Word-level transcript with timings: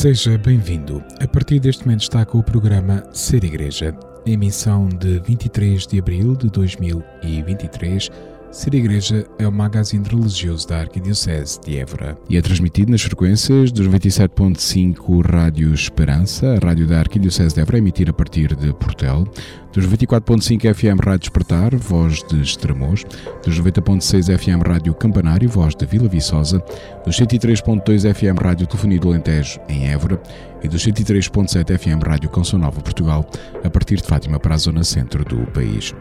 Seja 0.00 0.38
bem-vindo. 0.38 1.04
A 1.20 1.28
partir 1.28 1.60
deste 1.60 1.84
momento 1.84 2.00
está 2.00 2.24
com 2.24 2.38
o 2.38 2.42
programa 2.42 3.04
Ser 3.12 3.44
Igreja, 3.44 3.94
emissão 4.24 4.88
de 4.88 5.20
23 5.20 5.86
de 5.86 5.98
abril 5.98 6.34
de 6.34 6.48
2023 6.48 8.10
Ser 8.52 8.74
Igreja 8.74 9.24
é 9.38 9.46
o 9.46 9.52
magazine 9.52 10.04
religioso 10.08 10.66
da 10.66 10.80
Arquidiocese 10.80 11.60
de 11.60 11.78
Évora 11.78 12.18
e 12.28 12.36
é 12.36 12.42
transmitido 12.42 12.90
nas 12.90 13.00
frequências 13.00 13.70
dos 13.70 13.86
97.5 13.86 15.24
Rádio 15.24 15.72
Esperança, 15.72 16.56
a 16.56 16.66
rádio 16.66 16.84
da 16.84 16.98
Arquidiocese 16.98 17.54
de 17.54 17.60
Évora, 17.60 17.78
emitir 17.78 18.10
a 18.10 18.12
partir 18.12 18.56
de 18.56 18.72
Portel, 18.72 19.24
dos 19.72 19.86
24.5 19.86 20.74
FM 20.74 21.00
Rádio 21.04 21.20
Despertar, 21.20 21.74
voz 21.76 22.24
de 22.24 22.40
Estremoz, 22.42 23.04
dos 23.44 23.60
90.6 23.60 24.36
FM 24.36 24.66
Rádio 24.66 24.94
Campanário, 24.94 25.48
voz 25.48 25.74
de 25.74 25.86
Vila 25.86 26.08
Viçosa, 26.08 26.62
dos 27.04 27.16
103.2 27.16 28.12
FM 28.12 28.40
Rádio 28.40 28.66
Telefonia 28.66 28.98
do 28.98 29.08
Alentejo, 29.08 29.60
em 29.68 29.88
Évora, 29.88 30.20
e 30.62 30.68
dos 30.68 30.84
103.7 30.84 31.78
FM 31.78 32.04
Rádio 32.04 32.28
Canção 32.30 32.58
Nova 32.58 32.80
Portugal, 32.80 33.24
a 33.64 33.70
partir 33.70 33.96
de 33.96 34.02
Fátima 34.02 34.38
para 34.38 34.54
a 34.54 34.58
zona 34.58 34.84
centro 34.84 35.24
do 35.24 35.46
país. 35.52 35.94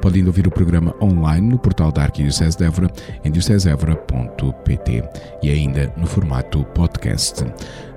Podem 0.00 0.24
ouvir 0.26 0.46
o 0.46 0.50
programa 0.50 0.94
online 1.00 1.48
no 1.48 1.58
portal 1.58 1.90
da 1.90 2.02
Arquidiocese 2.02 2.58
de 2.58 2.64
Évora, 2.64 2.90
em 3.24 3.30
diocesevora.pt 3.30 5.04
e 5.42 5.50
ainda 5.50 5.92
no 5.96 6.06
formato 6.06 6.62
podcast. 6.66 7.44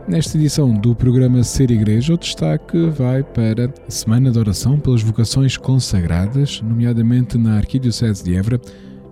Nesta 0.08 0.38
edição 0.38 0.74
do 0.74 0.96
programa 0.96 1.44
Ser 1.44 1.70
Igreja, 1.70 2.14
o 2.14 2.18
destaque 2.18 2.78
vai 2.92 3.22
para 3.22 3.66
a 3.66 3.92
Semana 3.92 4.32
de 4.32 4.40
Oração 4.40 4.80
pelas 4.80 5.02
Vocações 5.02 5.58
Consagradas, 5.58 6.62
nomeadamente 6.62 7.38
na 7.38 7.58
Arquidiocese 7.58 8.24
de 8.24 8.34
Évora, 8.34 8.58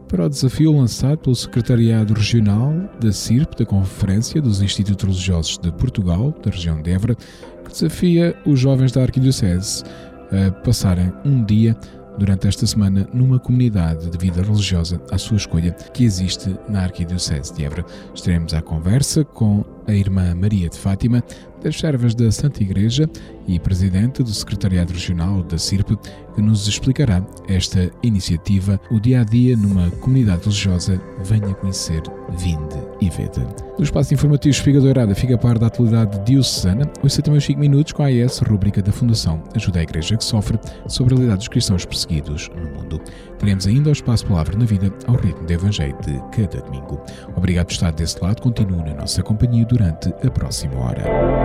para 0.07 0.25
o 0.25 0.29
desafio 0.29 0.71
lançado 0.71 1.17
pelo 1.17 1.35
Secretariado 1.35 2.13
Regional 2.13 2.73
da 2.97 3.11
CIRP, 3.11 3.57
da 3.57 3.65
Conferência 3.65 4.41
dos 4.41 4.61
Institutos 4.61 5.03
Religiosos 5.03 5.57
de 5.57 5.69
Portugal, 5.73 6.33
da 6.41 6.49
região 6.49 6.81
de 6.81 6.91
Évora, 6.91 7.15
que 7.15 7.71
desafia 7.71 8.33
os 8.45 8.57
jovens 8.57 8.93
da 8.93 9.01
Arquidiocese 9.01 9.83
a 10.31 10.49
passarem 10.49 11.11
um 11.25 11.43
dia 11.43 11.75
durante 12.17 12.47
esta 12.47 12.65
semana 12.65 13.07
numa 13.13 13.39
comunidade 13.39 14.09
de 14.09 14.17
vida 14.17 14.41
religiosa 14.41 15.01
à 15.11 15.17
sua 15.17 15.37
escolha 15.37 15.71
que 15.93 16.03
existe 16.03 16.55
na 16.67 16.83
Arquidiocese 16.83 17.53
de 17.53 17.65
Évora. 17.65 17.85
Estaremos 18.13 18.53
à 18.53 18.61
conversa 18.61 19.23
com 19.23 19.63
a 19.87 19.93
irmã 19.93 20.33
Maria 20.35 20.69
de 20.69 20.77
Fátima, 20.77 21.23
das 21.63 21.79
servas 21.79 22.13
da 22.13 22.31
Santa 22.31 22.61
Igreja 22.61 23.09
e 23.47 23.59
presidente 23.59 24.23
do 24.23 24.29
Secretariado 24.29 24.93
Regional 24.93 25.43
da 25.43 25.57
CIRP, 25.57 25.97
que 26.33 26.41
nos 26.41 26.67
explicará 26.67 27.25
esta 27.47 27.91
iniciativa, 28.03 28.79
o 28.91 28.99
dia 28.99 29.21
a 29.21 29.23
dia 29.23 29.55
numa 29.55 29.89
comunidade 29.91 30.43
religiosa. 30.43 31.01
Venha 31.23 31.53
conhecer, 31.53 32.01
vinde 32.37 32.77
e 33.01 33.09
vede. 33.09 33.45
No 33.77 33.83
espaço 33.83 34.13
informativo 34.13 34.51
Espiga 34.51 34.79
Dourada 34.79 35.15
fica 35.15 35.35
a 35.35 35.37
par 35.37 35.57
da 35.57 35.67
atualidade 35.67 36.19
diocesana. 36.25 36.89
Ouça 37.03 37.21
também 37.21 37.37
os 37.37 37.45
5 37.45 37.59
minutos 37.59 37.93
com 37.93 38.03
a 38.03 38.07
AES, 38.07 38.39
rubrica 38.39 38.81
da 38.81 38.91
Fundação 38.91 39.43
Ajuda 39.55 39.79
a 39.79 39.83
Igreja 39.83 40.17
que 40.17 40.23
Sofre, 40.23 40.59
sobre 40.87 41.13
a 41.13 41.17
realidade 41.17 41.39
dos 41.39 41.47
cristãos 41.47 41.85
perseguidos 41.85 42.49
no 42.55 42.69
mundo. 42.71 43.01
Teremos 43.39 43.67
ainda 43.67 43.89
o 43.89 43.93
espaço 43.93 44.25
Palavra 44.25 44.57
na 44.57 44.65
Vida 44.65 44.91
ao 45.07 45.15
ritmo 45.15 45.45
do 45.45 45.53
Evangelho 45.53 45.95
de 46.05 46.19
cada 46.35 46.61
domingo. 46.61 47.01
Obrigado 47.35 47.67
por 47.67 47.73
estar 47.73 47.91
desse 47.91 48.21
lado. 48.21 48.41
Continue 48.41 48.83
na 48.83 48.93
nossa 48.93 49.21
companhia 49.21 49.65
durante 49.65 50.09
a 50.25 50.31
próxima 50.31 50.75
hora. 50.79 51.44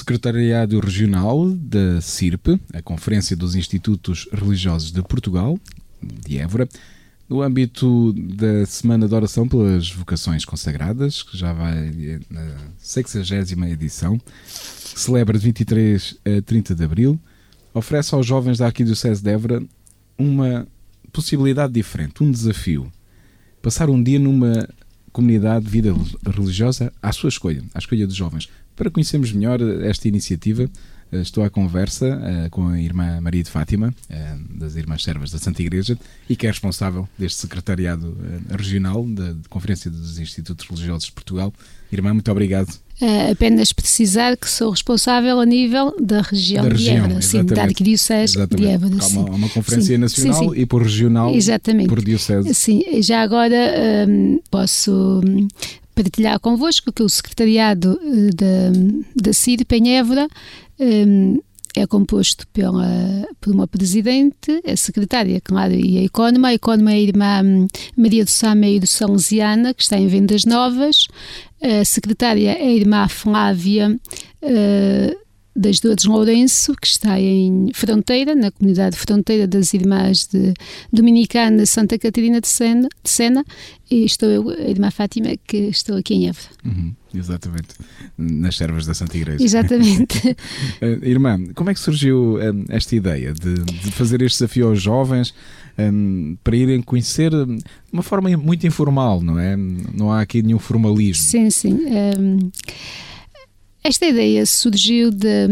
Secretariado 0.00 0.80
Regional 0.80 1.50
da 1.50 2.00
CIRP, 2.00 2.58
a 2.72 2.80
Conferência 2.80 3.36
dos 3.36 3.54
Institutos 3.54 4.26
Religiosos 4.32 4.90
de 4.90 5.02
Portugal, 5.02 5.60
de 6.02 6.38
Évora, 6.38 6.66
no 7.28 7.42
âmbito 7.42 8.14
da 8.14 8.64
Semana 8.64 9.06
de 9.06 9.14
Oração 9.14 9.46
pelas 9.46 9.90
Vocações 9.90 10.42
Consagradas, 10.46 11.22
que 11.22 11.36
já 11.36 11.52
vai 11.52 11.92
na 12.30 12.56
60 12.78 13.68
edição, 13.68 14.18
que 14.18 15.00
celebra 15.00 15.38
de 15.38 15.44
23 15.44 16.16
a 16.24 16.42
30 16.42 16.74
de 16.74 16.82
abril, 16.82 17.20
oferece 17.74 18.14
aos 18.14 18.24
jovens 18.24 18.56
da 18.56 18.66
Arquidiocese 18.66 19.22
de 19.22 19.30
Évora 19.30 19.62
uma 20.16 20.66
possibilidade 21.12 21.74
diferente, 21.74 22.22
um 22.22 22.30
desafio. 22.30 22.90
Passar 23.60 23.90
um 23.90 24.02
dia 24.02 24.18
numa 24.18 24.66
comunidade 25.12 25.66
de 25.66 25.70
vida 25.70 25.94
religiosa 26.24 26.90
à 27.02 27.12
sua 27.12 27.28
escolha, 27.28 27.62
à 27.74 27.78
escolha 27.78 28.06
dos 28.06 28.16
jovens. 28.16 28.48
Para 28.76 28.90
conhecermos 28.90 29.32
melhor 29.32 29.60
esta 29.82 30.08
iniciativa, 30.08 30.70
eh, 31.12 31.20
estou 31.20 31.42
à 31.42 31.50
conversa 31.50 32.06
uh, 32.06 32.50
com 32.50 32.68
a 32.68 32.80
irmã 32.80 33.20
Maria 33.20 33.42
de 33.42 33.50
Fátima, 33.50 33.88
uh, 33.88 34.58
das 34.58 34.76
Irmãs 34.76 35.02
Servas 35.02 35.30
da 35.30 35.38
Santa 35.38 35.60
Igreja, 35.60 35.98
e 36.28 36.36
que 36.36 36.46
é 36.46 36.50
responsável 36.50 37.08
deste 37.18 37.40
secretariado 37.40 38.08
uh, 38.08 38.56
regional 38.56 39.04
da 39.04 39.34
Conferência 39.48 39.90
dos 39.90 40.18
Institutos 40.18 40.66
Religiosos 40.68 41.06
de 41.06 41.12
Portugal. 41.12 41.52
Irmã, 41.92 42.14
muito 42.14 42.30
obrigado. 42.30 42.72
apenas 43.32 43.72
precisar 43.72 44.36
que 44.36 44.48
sou 44.48 44.70
responsável 44.70 45.40
a 45.40 45.46
nível 45.46 45.92
da 46.00 46.20
região, 46.20 46.62
da 46.62 46.70
região 46.70 47.08
de 47.08 47.14
Évora, 47.14 47.22
sim, 47.22 47.44
da 47.44 47.62
Arquidiocese 47.64 48.46
de 48.46 48.66
Évora. 48.66 48.94
Há 49.00 49.06
uma, 49.08 49.30
uma 49.30 49.48
conferência 49.48 49.96
sim, 49.96 50.00
nacional 50.00 50.38
sim, 50.38 50.50
sim. 50.50 50.60
e 50.60 50.66
por 50.66 50.82
regional, 50.82 51.34
exatamente. 51.34 51.88
por 51.88 52.00
diocese. 52.04 52.54
Sim, 52.54 52.84
já 53.02 53.22
agora 53.22 53.56
um, 54.08 54.38
posso 54.48 55.20
hum, 55.26 55.48
partilhar 56.02 56.40
convosco 56.40 56.92
que 56.92 57.02
o 57.02 57.08
secretariado 57.08 57.98
da, 58.34 58.72
da 59.14 59.32
CIRP 59.32 59.72
em 59.72 59.96
Évora 59.98 60.28
um, 60.78 61.38
é 61.76 61.86
composto 61.86 62.46
pela, 62.48 62.88
por 63.40 63.54
uma 63.54 63.68
presidente, 63.68 64.60
a 64.66 64.76
secretária, 64.76 65.40
claro, 65.40 65.72
e 65.72 65.98
a 65.98 66.02
economa. 66.02 66.48
A 66.48 66.54
economa 66.54 66.90
é 66.90 66.94
a 66.94 67.00
irmã 67.00 67.42
hum, 67.44 67.68
Maria 67.96 68.24
do 68.24 68.30
Sameiro 68.30 68.86
Salesiana, 68.86 69.72
que 69.72 69.82
está 69.82 69.96
em 69.96 70.08
Vendas 70.08 70.44
Novas. 70.44 71.06
A 71.62 71.84
secretária 71.84 72.50
é 72.50 72.66
a 72.66 72.72
irmã 72.72 73.06
Flávia 73.08 73.98
uh, 74.42 75.20
das 75.54 75.80
Dores 75.80 76.04
Lourenço, 76.04 76.74
que 76.80 76.86
está 76.86 77.20
em 77.20 77.70
Fronteira, 77.74 78.34
na 78.34 78.50
comunidade 78.50 78.96
Fronteira 78.96 79.46
das 79.46 79.74
Irmãs 79.74 80.26
de 80.26 80.54
Dominicana 80.92 81.66
Santa 81.66 81.98
Catarina 81.98 82.40
de 82.40 82.48
Sena, 82.48 82.88
de 83.02 83.10
Sena 83.10 83.44
e 83.90 84.04
estou 84.04 84.28
eu, 84.28 84.48
a 84.48 84.70
irmã 84.70 84.90
Fátima, 84.90 85.30
que 85.46 85.56
estou 85.56 85.96
aqui 85.96 86.14
em 86.14 86.28
Évora. 86.28 86.46
Uhum, 86.64 86.94
exatamente, 87.12 87.68
nas 88.16 88.56
servas 88.56 88.86
da 88.86 88.94
Santa 88.94 89.16
Igreja. 89.16 89.42
Exatamente. 89.42 90.28
uh, 90.28 90.36
irmã, 91.04 91.44
como 91.54 91.70
é 91.70 91.74
que 91.74 91.80
surgiu 91.80 92.38
um, 92.38 92.64
esta 92.68 92.94
ideia 92.94 93.32
de, 93.34 93.54
de, 93.54 93.90
fazer 93.90 94.22
este 94.22 94.38
desafio 94.38 94.68
aos 94.68 94.80
jovens 94.80 95.34
um, 95.76 96.36
para 96.44 96.56
irem 96.56 96.80
conhecer 96.80 97.30
de 97.30 97.58
uma 97.92 98.02
forma 98.02 98.30
muito 98.36 98.64
informal, 98.64 99.20
não 99.20 99.38
é? 99.38 99.56
Não 99.56 100.12
há 100.12 100.20
aqui 100.20 100.40
nenhum 100.40 100.60
formalismo. 100.60 101.24
Sim, 101.24 101.50
sim. 101.50 101.80
Esta 103.82 104.06
ideia 104.06 104.44
surgiu 104.44 105.10
de, 105.10 105.48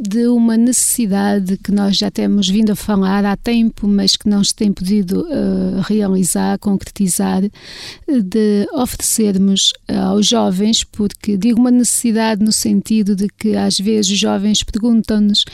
de 0.00 0.28
uma 0.28 0.56
necessidade 0.56 1.56
que 1.56 1.72
nós 1.72 1.96
já 1.96 2.12
temos 2.12 2.48
vindo 2.48 2.70
a 2.70 2.76
falar 2.76 3.24
há 3.24 3.36
tempo, 3.36 3.88
mas 3.88 4.16
que 4.16 4.28
não 4.28 4.42
se 4.44 4.54
tem 4.54 4.72
podido 4.72 5.22
uh, 5.22 5.80
realizar, 5.82 6.58
concretizar, 6.60 7.42
de 7.42 8.68
oferecermos 8.72 9.72
aos 9.88 10.26
jovens, 10.28 10.84
porque 10.84 11.36
digo 11.36 11.58
uma 11.58 11.72
necessidade 11.72 12.44
no 12.44 12.52
sentido 12.52 13.16
de 13.16 13.28
que 13.28 13.56
às 13.56 13.78
vezes 13.78 14.12
os 14.12 14.18
jovens 14.18 14.62
perguntam-nos, 14.62 15.44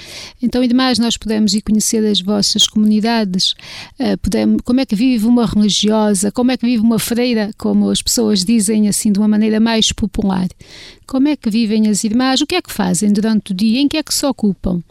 então 0.42 0.62
e 0.62 0.68
demais 0.68 0.98
nós 0.98 1.16
podemos 1.16 1.54
ir 1.54 1.62
conhecer 1.62 2.04
as 2.04 2.20
vossas 2.20 2.66
comunidades, 2.66 3.54
uh, 3.98 4.18
podemos, 4.20 4.60
como 4.64 4.80
é 4.80 4.86
que 4.86 4.94
vive 4.94 5.26
uma 5.26 5.46
religiosa, 5.46 6.30
como 6.30 6.50
é 6.50 6.58
que 6.58 6.66
vive 6.66 6.82
uma 6.82 6.98
freira, 6.98 7.50
como 7.56 7.88
as 7.88 8.02
pessoas 8.02 8.44
dizem 8.44 8.86
assim 8.86 9.10
de 9.10 9.18
uma 9.18 9.28
maneira 9.28 9.58
mais 9.58 9.92
popular. 9.92 10.48
Como 11.08 11.26
é 11.26 11.36
que 11.36 11.48
vivem 11.48 11.88
as 11.88 12.04
irmãs? 12.04 12.42
O 12.42 12.46
que 12.46 12.54
é 12.54 12.60
que 12.60 12.70
fazem 12.70 13.10
durante 13.10 13.52
o 13.52 13.54
dia? 13.54 13.80
Em 13.80 13.88
que 13.88 13.96
é 13.96 14.02
que 14.02 14.12
se 14.12 14.26
ocupam? 14.26 14.82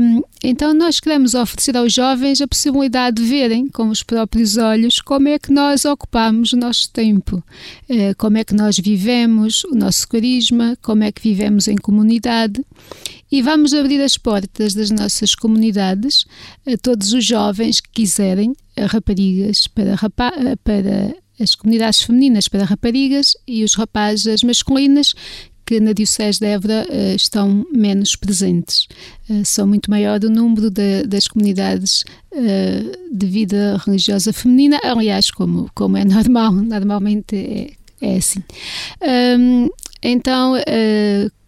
Um, 0.00 0.22
então, 0.44 0.74
nós 0.74 1.00
queremos 1.00 1.34
oferecer 1.34 1.74
aos 1.74 1.90
jovens 1.90 2.42
a 2.42 2.46
possibilidade 2.46 3.16
de 3.16 3.28
verem 3.28 3.66
com 3.66 3.88
os 3.88 4.02
próprios 4.02 4.58
olhos 4.58 5.00
como 5.00 5.26
é 5.26 5.38
que 5.38 5.50
nós 5.50 5.86
ocupamos 5.86 6.52
o 6.52 6.56
nosso 6.58 6.92
tempo, 6.92 7.42
uh, 7.88 8.14
como 8.18 8.36
é 8.36 8.44
que 8.44 8.54
nós 8.54 8.78
vivemos 8.78 9.64
o 9.64 9.74
nosso 9.74 10.06
carisma, 10.06 10.76
como 10.82 11.02
é 11.02 11.10
que 11.10 11.22
vivemos 11.22 11.66
em 11.66 11.76
comunidade. 11.76 12.62
E 13.32 13.40
vamos 13.40 13.72
abrir 13.72 14.02
as 14.02 14.18
portas 14.18 14.74
das 14.74 14.90
nossas 14.90 15.34
comunidades 15.34 16.26
a 16.66 16.76
todos 16.76 17.14
os 17.14 17.24
jovens 17.24 17.80
que 17.80 17.90
quiserem, 17.90 18.54
raparigas 18.78 19.66
para, 19.66 19.94
rapa 19.94 20.30
para 20.62 21.16
as 21.40 21.54
comunidades 21.54 22.02
femininas 22.02 22.48
para 22.48 22.64
raparigas 22.64 23.36
e 23.46 23.64
os 23.64 23.74
rapazes 23.74 24.42
masculinas 24.42 25.14
que 25.66 25.80
na 25.80 25.92
Diocese 25.92 26.38
de 26.38 26.46
Évora 26.46 26.86
uh, 26.88 27.16
estão 27.16 27.66
menos 27.72 28.14
presentes. 28.14 28.86
Uh, 29.28 29.44
são 29.44 29.66
muito 29.66 29.90
maior 29.90 30.22
o 30.24 30.30
número 30.30 30.70
de, 30.70 31.02
das 31.02 31.26
comunidades 31.26 32.04
uh, 32.32 33.16
de 33.16 33.26
vida 33.26 33.76
religiosa 33.84 34.32
feminina, 34.32 34.78
aliás, 34.84 35.28
como, 35.30 35.68
como 35.74 35.96
é 35.96 36.04
normal, 36.04 36.52
normalmente 36.62 37.34
é, 37.34 37.72
é 38.00 38.16
assim. 38.16 38.42
Então, 40.02 40.52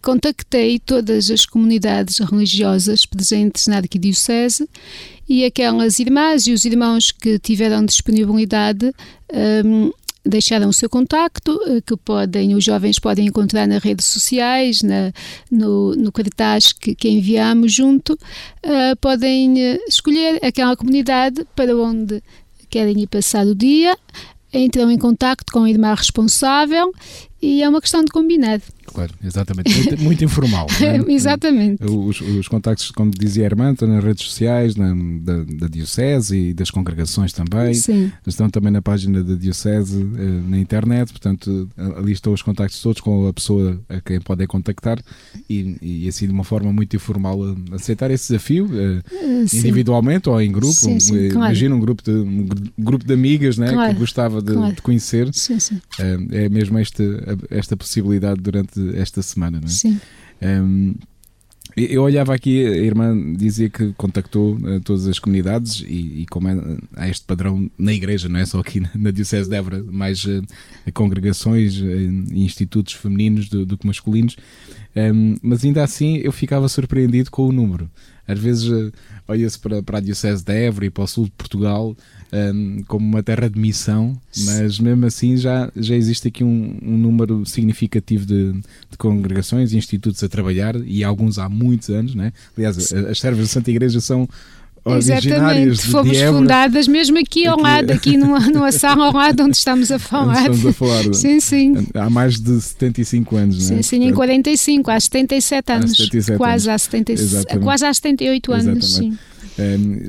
contactei 0.01 0.79
todas 0.79 1.29
as 1.29 1.45
comunidades 1.45 2.17
religiosas 2.17 3.05
presentes 3.05 3.67
na 3.67 3.77
Arquidiocese 3.77 4.67
e 5.29 5.45
aquelas 5.45 5.99
irmãs 5.99 6.47
e 6.47 6.51
os 6.51 6.65
irmãos 6.65 7.11
que 7.11 7.37
tiveram 7.37 7.85
disponibilidade 7.85 8.91
um, 9.63 9.91
deixaram 10.25 10.69
o 10.69 10.73
seu 10.73 10.89
contacto, 10.89 11.59
eh, 11.67 11.81
que 11.81 11.95
podem, 11.95 12.53
os 12.55 12.63
jovens 12.63 12.99
podem 12.99 13.27
encontrar 13.27 13.67
nas 13.67 13.81
redes 13.81 14.05
sociais, 14.05 14.81
na, 14.81 15.13
no, 15.49 15.95
no 15.95 16.11
cartaz 16.11 16.73
que, 16.73 16.93
que 16.93 17.09
enviamos 17.09 17.73
junto, 17.73 18.13
uh, 18.13 18.95
podem 18.99 19.59
eh, 19.61 19.79
escolher 19.87 20.43
aquela 20.43 20.75
comunidade 20.75 21.45
para 21.55 21.75
onde 21.75 22.21
querem 22.69 22.99
ir 22.99 23.07
passar 23.07 23.45
o 23.45 23.55
dia, 23.55 23.97
entram 24.53 24.91
em 24.91 24.97
contacto 24.97 25.51
com 25.51 25.63
a 25.63 25.69
irmã 25.69 25.93
responsável 25.93 26.91
e 27.41 27.63
é 27.63 27.69
uma 27.69 27.81
questão 27.81 28.03
de 28.03 28.11
combinar. 28.11 28.59
Claro, 28.93 29.13
exatamente. 29.23 29.75
Muito, 29.75 30.01
muito 30.01 30.23
informal. 30.23 30.67
É? 30.79 31.11
exatamente. 31.11 31.83
Os, 31.83 32.21
os, 32.21 32.47
contactos, 32.47 32.89
como 32.91 33.11
dizia 33.11 33.43
a 33.43 33.47
irmã, 33.47 33.73
estão 33.73 33.87
nas 33.87 34.03
redes 34.03 34.25
sociais 34.25 34.75
na, 34.75 34.93
da, 35.21 35.43
da, 35.43 35.67
Diocese 35.67 36.37
e 36.37 36.53
das 36.53 36.71
congregações 36.71 37.33
também. 37.33 37.73
Sim. 37.73 38.11
Estão 38.25 38.49
também 38.49 38.71
na 38.71 38.81
página 38.81 39.21
da 39.21 39.35
Diocese 39.35 40.01
eh, 40.01 40.49
na 40.49 40.57
internet, 40.57 41.11
portanto, 41.11 41.69
ali 41.97 42.13
estão 42.13 42.31
os 42.33 42.41
contactos 42.41 42.81
todos 42.81 43.01
com 43.01 43.27
a 43.27 43.33
pessoa 43.33 43.79
a 43.89 43.99
quem 43.99 44.21
podem 44.21 44.47
contactar 44.47 44.99
e, 45.49 45.75
e 45.81 46.07
assim 46.07 46.27
de 46.27 46.33
uma 46.33 46.43
forma 46.43 46.71
muito 46.71 46.95
informal 46.95 47.39
aceitar 47.71 48.09
esse 48.09 48.29
desafio, 48.31 48.65
uh, 48.65 49.43
individualmente 49.53 50.29
ou 50.29 50.41
em 50.41 50.51
grupo. 50.51 50.73
Sim, 50.73 50.99
sim, 50.99 51.29
claro. 51.29 51.47
Imagina 51.47 51.75
um 51.75 51.79
grupo 51.79 52.03
de, 52.03 52.11
um 52.11 52.47
grupo 52.77 53.05
de 53.05 53.13
amigas 53.13 53.57
né, 53.57 53.71
claro, 53.71 53.93
que 53.93 53.99
gostava 53.99 54.41
de, 54.41 54.53
claro. 54.53 54.75
de 54.75 54.81
conhecer. 54.81 55.29
Sim, 55.33 55.59
sim. 55.59 55.81
é 56.31 56.47
mesmo 56.49 56.79
este, 56.79 57.03
esta 57.49 57.75
possibilidade 57.75 58.41
durante 58.41 58.78
esta 58.95 59.21
semana, 59.21 59.59
não 59.59 59.67
é? 59.67 59.71
Sim. 59.71 59.99
Um, 60.41 60.95
eu 61.77 62.01
olhava 62.01 62.33
aqui, 62.33 62.65
a 62.65 62.77
irmã 62.77 63.15
dizia 63.35 63.69
que 63.69 63.93
contactou 63.93 64.55
uh, 64.55 64.81
todas 64.81 65.07
as 65.07 65.19
comunidades 65.19 65.81
e, 65.87 66.21
e 66.21 66.25
como 66.29 66.49
é, 66.49 66.77
há 66.95 67.07
este 67.07 67.25
padrão 67.25 67.69
na 67.77 67.93
igreja, 67.93 68.27
não 68.27 68.39
é 68.39 68.45
só 68.45 68.59
aqui 68.59 68.79
na, 68.81 68.89
na 68.95 69.11
Diocese 69.11 69.49
de 69.49 69.55
Évora, 69.55 69.83
mais 69.83 70.25
uh, 70.25 70.43
congregações 70.93 71.75
e 71.75 71.83
uh, 71.83 72.33
institutos 72.33 72.93
femininos 72.93 73.47
do, 73.47 73.65
do 73.65 73.77
que 73.77 73.85
masculinos, 73.85 74.35
um, 74.95 75.35
mas 75.41 75.63
ainda 75.63 75.83
assim 75.83 76.17
eu 76.17 76.31
ficava 76.31 76.67
surpreendido 76.67 77.29
com 77.29 77.47
o 77.47 77.51
número. 77.51 77.89
Às 78.27 78.39
vezes 78.39 78.67
uh, 78.67 78.91
olha-se 79.27 79.57
para, 79.59 79.81
para 79.81 79.99
a 79.99 80.01
Diocese 80.01 80.43
de 80.43 80.53
Évora 80.53 80.87
e 80.87 80.89
para 80.89 81.03
o 81.03 81.07
sul 81.07 81.25
de 81.25 81.31
Portugal 81.31 81.95
um, 82.31 82.83
como 82.87 83.05
uma 83.05 83.23
terra 83.23 83.49
de 83.49 83.59
missão, 83.59 84.17
mas 84.45 84.79
mesmo 84.79 85.05
assim 85.05 85.35
já, 85.37 85.71
já 85.75 85.95
existe 85.95 86.27
aqui 86.27 86.43
um, 86.43 86.77
um 86.81 86.97
número 86.97 87.45
significativo 87.45 88.25
de, 88.25 88.53
de, 88.53 88.97
congregações 88.97 89.73
e 89.73 89.77
institutos 89.77 90.23
a 90.23 90.29
trabalhar 90.29 90.75
e 90.85 91.03
alguns 91.03 91.39
há 91.39 91.49
muitos 91.49 91.89
anos, 91.89 92.15
né? 92.15 92.31
Aliás, 92.55 92.77
as, 92.77 92.93
as 92.93 93.19
servas 93.19 93.47
da 93.47 93.53
Santa 93.53 93.71
Igreja 93.71 93.99
são 93.99 94.27
Exatamente, 94.85 95.81
fomos 95.87 96.19
fundadas 96.21 96.87
mesmo 96.87 97.19
aqui 97.19 97.45
ao 97.45 97.59
lado, 97.59 97.91
aqui 97.91 98.17
numa, 98.17 98.39
numa 98.49 98.71
sala 98.71 99.07
ao 99.07 99.13
lado 99.13 99.43
onde 99.43 99.57
estamos 99.57 99.91
a 99.91 99.99
falar. 99.99 100.49
Estamos 100.49 100.65
a 100.65 100.73
falar. 100.73 101.13
Sim, 101.13 101.39
sim. 101.39 101.73
Há 101.93 102.09
mais 102.09 102.39
de 102.39 102.59
75 102.59 103.35
anos, 103.35 103.63
sim, 103.63 103.73
não 103.73 103.79
é? 103.79 103.81
Sim, 103.83 103.99
sim, 104.01 104.07
em 104.07 104.13
45, 104.13 104.89
há 104.89 104.99
77 104.99 105.71
anos. 105.71 105.91
Há 105.91 105.95
77 105.95 106.37
quase, 106.37 106.69
anos. 106.69 106.81
Há 106.81 106.85
70, 106.85 107.59
quase 107.59 107.85
há 107.85 107.93
78 107.93 108.51
anos, 108.53 108.67
Exatamente. 108.67 108.85
sim. 108.87 109.17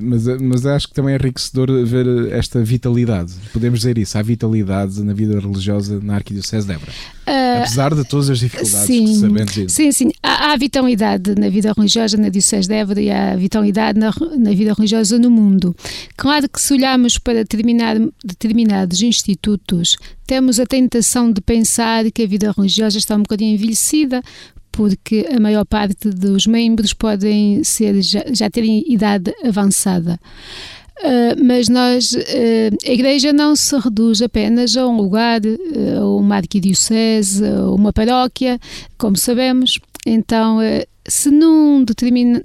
Mas, 0.02 0.26
mas 0.40 0.66
acho 0.66 0.88
que 0.88 0.94
também 0.94 1.14
é 1.14 1.16
enriquecedor 1.16 1.84
ver 1.84 2.32
esta 2.32 2.62
vitalidade. 2.62 3.32
Podemos 3.52 3.80
dizer 3.80 3.98
isso, 3.98 4.16
há 4.16 4.22
vitalidade 4.22 5.02
na 5.02 5.12
vida 5.12 5.38
religiosa 5.38 6.00
na 6.02 6.14
Arquidiocese 6.16 6.66
de 6.66 6.72
Évora. 6.74 6.92
Uh, 7.26 7.62
Apesar 7.62 7.94
de 7.94 8.04
todas 8.04 8.30
as 8.30 8.38
dificuldades 8.38 8.86
sim, 8.86 9.04
que 9.04 9.14
sabemos. 9.14 9.72
Sim, 9.72 9.92
sim. 9.92 10.10
Há, 10.22 10.52
há, 10.52 10.56
vitalidade 10.56 11.34
na 11.36 11.48
vida 11.48 11.72
religiosa 11.76 12.16
na 12.16 12.28
Diocese 12.28 12.68
de 12.68 12.74
Évora 12.74 13.00
e 13.00 13.10
há 13.10 13.36
vitalidade 13.36 13.98
na, 13.98 14.12
na 14.36 14.50
vida 14.50 14.72
religiosa 14.74 15.18
no 15.18 15.30
mundo. 15.30 15.74
Claro 16.16 16.48
que 16.48 16.60
se 16.60 16.72
olharmos 16.72 17.18
para 17.18 17.44
determinados 17.44 19.02
institutos, 19.02 19.96
temos 20.26 20.58
a 20.58 20.66
tentação 20.66 21.32
de 21.32 21.40
pensar 21.40 22.10
que 22.10 22.22
a 22.22 22.26
vida 22.26 22.52
religiosa 22.56 22.98
está 22.98 23.14
um 23.16 23.22
bocadinho 23.22 23.54
envelhecida, 23.54 24.22
porque 24.72 25.26
a 25.34 25.40
maior 25.40 25.64
parte 25.64 26.08
dos 26.08 26.46
membros 26.46 26.92
podem 26.92 27.62
ser 27.64 28.00
já, 28.02 28.24
já 28.32 28.50
terem 28.50 28.84
idade 28.86 29.32
avançada. 29.44 30.18
Uh, 31.00 31.42
mas 31.42 31.68
nós, 31.68 32.12
uh, 32.12 32.76
a 32.86 32.90
Igreja 32.90 33.32
não 33.32 33.56
se 33.56 33.74
reduz 33.78 34.20
apenas 34.20 34.76
a 34.76 34.86
um 34.86 34.98
lugar, 34.98 35.40
uh, 35.40 35.98
a 35.98 36.16
uma 36.16 36.36
arquidiocese, 36.36 37.42
a 37.46 37.70
uma 37.70 37.90
paróquia, 37.90 38.60
como 38.98 39.16
sabemos. 39.16 39.78
Então, 40.04 40.58
se, 41.10 41.30
num 41.30 41.84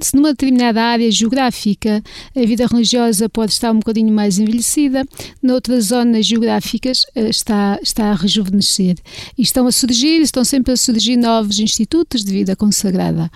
se 0.01 0.15
numa 0.15 0.29
determinada 0.29 0.81
área 0.81 1.09
geográfica 1.11 2.03
a 2.35 2.45
vida 2.45 2.65
religiosa 2.67 3.29
pode 3.29 3.53
estar 3.53 3.71
um 3.71 3.79
bocadinho 3.79 4.13
mais 4.13 4.39
envelhecida, 4.39 5.05
noutras 5.41 5.85
zonas 5.85 6.25
geográficas 6.25 7.05
eh, 7.15 7.29
está, 7.29 7.79
está 7.81 8.11
a 8.11 8.15
rejuvenescer. 8.15 8.95
E 9.37 9.41
estão 9.41 9.67
a 9.67 9.71
surgir, 9.71 10.21
estão 10.21 10.43
sempre 10.43 10.73
a 10.73 10.77
surgir 10.77 11.15
novos 11.15 11.59
institutos 11.59 12.23
de 12.23 12.31
vida 12.31 12.55
consagrada. 12.55 13.29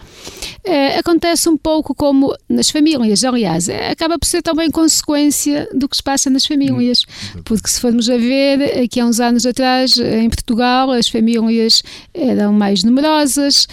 É, 0.63 0.97
acontece 0.97 1.47
um 1.47 1.57
pouco 1.57 1.93
como 1.93 2.35
nas 2.47 2.69
famílias, 2.69 3.23
aliás, 3.23 3.69
é, 3.69 3.91
acaba 3.91 4.17
por 4.17 4.25
ser 4.25 4.41
também 4.41 4.69
consequência 4.71 5.67
do 5.73 5.87
que 5.87 5.95
se 5.95 6.03
passa 6.03 6.29
nas 6.29 6.45
famílias, 6.45 7.03
porque 7.45 7.69
se 7.69 7.79
formos 7.79 8.09
a 8.09 8.17
ver, 8.17 8.79
aqui 8.83 8.99
há 8.99 9.05
uns 9.05 9.19
anos 9.19 9.45
atrás, 9.45 9.97
em 9.97 10.29
Portugal, 10.29 10.91
as 10.91 11.07
famílias 11.07 11.83
eram 12.13 12.53
mais 12.53 12.83
numerosas, 12.83 13.67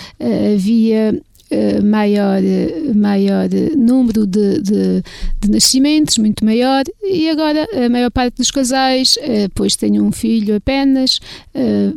havia 0.55 0.97
eh, 0.97 1.21
maior, 1.85 2.41
maior 2.95 3.49
número 3.77 4.27
de, 4.27 4.61
de, 4.61 5.03
de, 5.41 5.51
nascimentos, 5.51 6.19
muito 6.19 6.45
maior, 6.45 6.85
e 7.03 7.29
agora 7.29 7.67
a 7.85 7.89
maior 7.89 8.11
parte 8.11 8.39
dos 8.39 8.51
casais, 8.51 9.15
pois 9.55 9.77
têm 9.77 10.01
um 10.01 10.13
filho 10.13 10.57
apenas, 10.57 11.21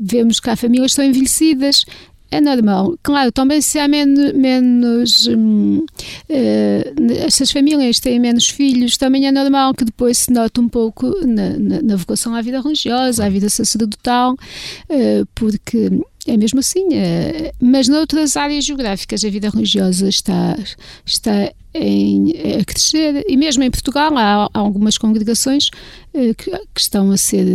vemos 0.01 0.39
que 0.39 0.49
há 0.49 0.55
famílias 0.55 0.93
que 0.93 1.01
estão 1.01 1.05
envelhecidas, 1.05 1.85
é 2.31 2.39
normal. 2.39 2.97
Claro, 3.01 3.31
também 3.31 3.61
se 3.61 3.79
há 3.79 3.87
menos. 3.87 4.33
menos 4.33 5.27
hum, 5.27 5.85
uh, 6.29 7.13
essas 7.25 7.51
famílias 7.51 7.99
têm 7.99 8.19
menos 8.19 8.47
filhos, 8.47 8.97
também 8.97 9.27
é 9.27 9.31
normal 9.31 9.73
que 9.73 9.83
depois 9.83 10.19
se 10.19 10.31
note 10.31 10.59
um 10.59 10.69
pouco 10.69 11.07
na, 11.25 11.57
na, 11.57 11.81
na 11.81 11.95
vocação 11.95 12.35
à 12.35 12.41
vida 12.41 12.61
religiosa, 12.61 13.25
à 13.25 13.29
vida 13.29 13.49
sacerdotal, 13.49 14.33
uh, 14.33 15.27
porque 15.33 15.89
é 16.29 16.37
mesmo 16.37 16.59
assim, 16.59 16.93
é, 16.93 17.51
mas 17.59 17.87
noutras 17.87 18.37
áreas 18.37 18.63
geográficas 18.65 19.23
a 19.25 19.29
vida 19.29 19.49
religiosa 19.49 20.07
está, 20.07 20.57
está 21.05 21.51
em, 21.73 22.31
a 22.59 22.63
crescer. 22.63 23.25
E 23.27 23.35
mesmo 23.35 23.63
em 23.63 23.71
Portugal 23.71 24.15
há, 24.17 24.49
há 24.53 24.59
algumas 24.59 24.97
congregações 24.97 25.69
eh, 26.13 26.33
que, 26.33 26.51
que, 26.51 26.79
estão 26.79 27.11
a 27.11 27.17
ser 27.17 27.45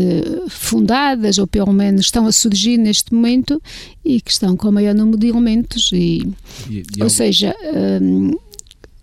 fundadas 0.49 1.39
ou 1.39 1.47
pelo 1.47 1.73
menos 1.73 2.07
estão 2.07 2.27
a 2.27 2.33
surgir 2.33 2.77
neste 2.79 3.15
momento 3.15 3.61
e 4.05 4.21
que 4.21 4.31
estão 4.31 4.57
com 4.57 4.69
o 4.69 4.73
maior 4.73 4.95
número 4.95 5.19
de 5.19 5.29
elementos. 5.29 5.91
E, 5.93 6.29
e, 6.69 6.83
e 6.97 7.03
ou 7.03 7.11
seja, 7.11 7.55
hum, 8.03 8.33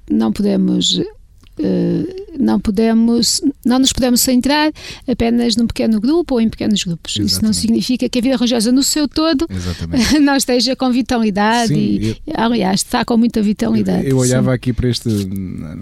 não 0.10 0.32
podemos 0.32 0.98
uh, 0.98 2.31
não 2.40 2.60
podemos, 2.60 3.42
não 3.66 3.80
nos 3.80 3.94
podemos 3.94 4.22
centrar 4.22 4.72
apenas 5.08 5.56
num 5.56 5.68
pequeno 5.68 6.00
grupo 6.00 6.36
ou 6.36 6.42
em 6.42 6.50
pequenos 6.50 6.84
grupos. 6.84 7.14
Exatamente. 7.14 7.32
Isso 7.32 7.44
não 7.44 7.54
significa 7.54 8.10
que 8.10 8.20
a 8.20 8.22
vida 8.22 8.36
religiosa 8.36 8.72
no 8.72 8.84
seu 8.84 9.08
todo 9.08 9.48
Exatamente. 9.50 10.20
não 10.20 10.36
esteja 10.36 10.76
com 10.76 10.92
vitalidade 10.92 11.70
Sim, 11.70 11.76
e, 11.76 12.10
eu, 12.10 12.16
aliás, 12.36 12.82
está 12.82 13.04
com 13.04 13.18
muita 13.18 13.42
vitalidade. 13.42 14.06
Eu, 14.06 14.12
eu 14.12 14.18
olhava 14.18 14.52
Sim. 14.52 14.56
aqui 14.56 14.74
para 14.74 14.90
este, 14.90 15.10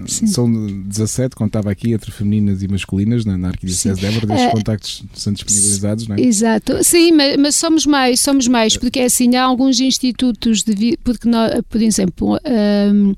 Sim. 0.08 0.28
são 0.28 0.52
17, 0.52 1.36
contava 1.36 1.72
aqui 1.72 1.94
entre 1.94 2.12
femininas 2.12 2.64
e 2.64 2.68
masculinas 2.68 3.26
na, 3.26 3.38
na 3.38 3.50
Arquidiocese 3.50 4.00
de 4.00 4.06
Évora, 4.06 4.28
destes 4.28 4.48
uh, 4.48 4.52
contactos 4.52 5.04
são 5.14 5.34
disponibilizados, 5.34 6.08
não 6.08 6.16
é? 6.16 6.22
Exato. 6.22 6.84
Sim, 6.84 7.12
mas, 7.12 7.38
mas, 7.38 7.56
somos 7.56 7.86
mais, 7.86 8.20
somos 8.20 8.48
mais, 8.48 8.78
porque 8.78 9.00
é 9.00 9.06
assim, 9.06 9.36
há 9.36 9.44
alguns 9.44 9.80
institutos, 9.80 10.64
de, 10.64 10.98
porque 11.04 11.28
nós, 11.28 11.62
por 11.70 11.82
exemplo, 11.82 12.40
um, 12.94 13.14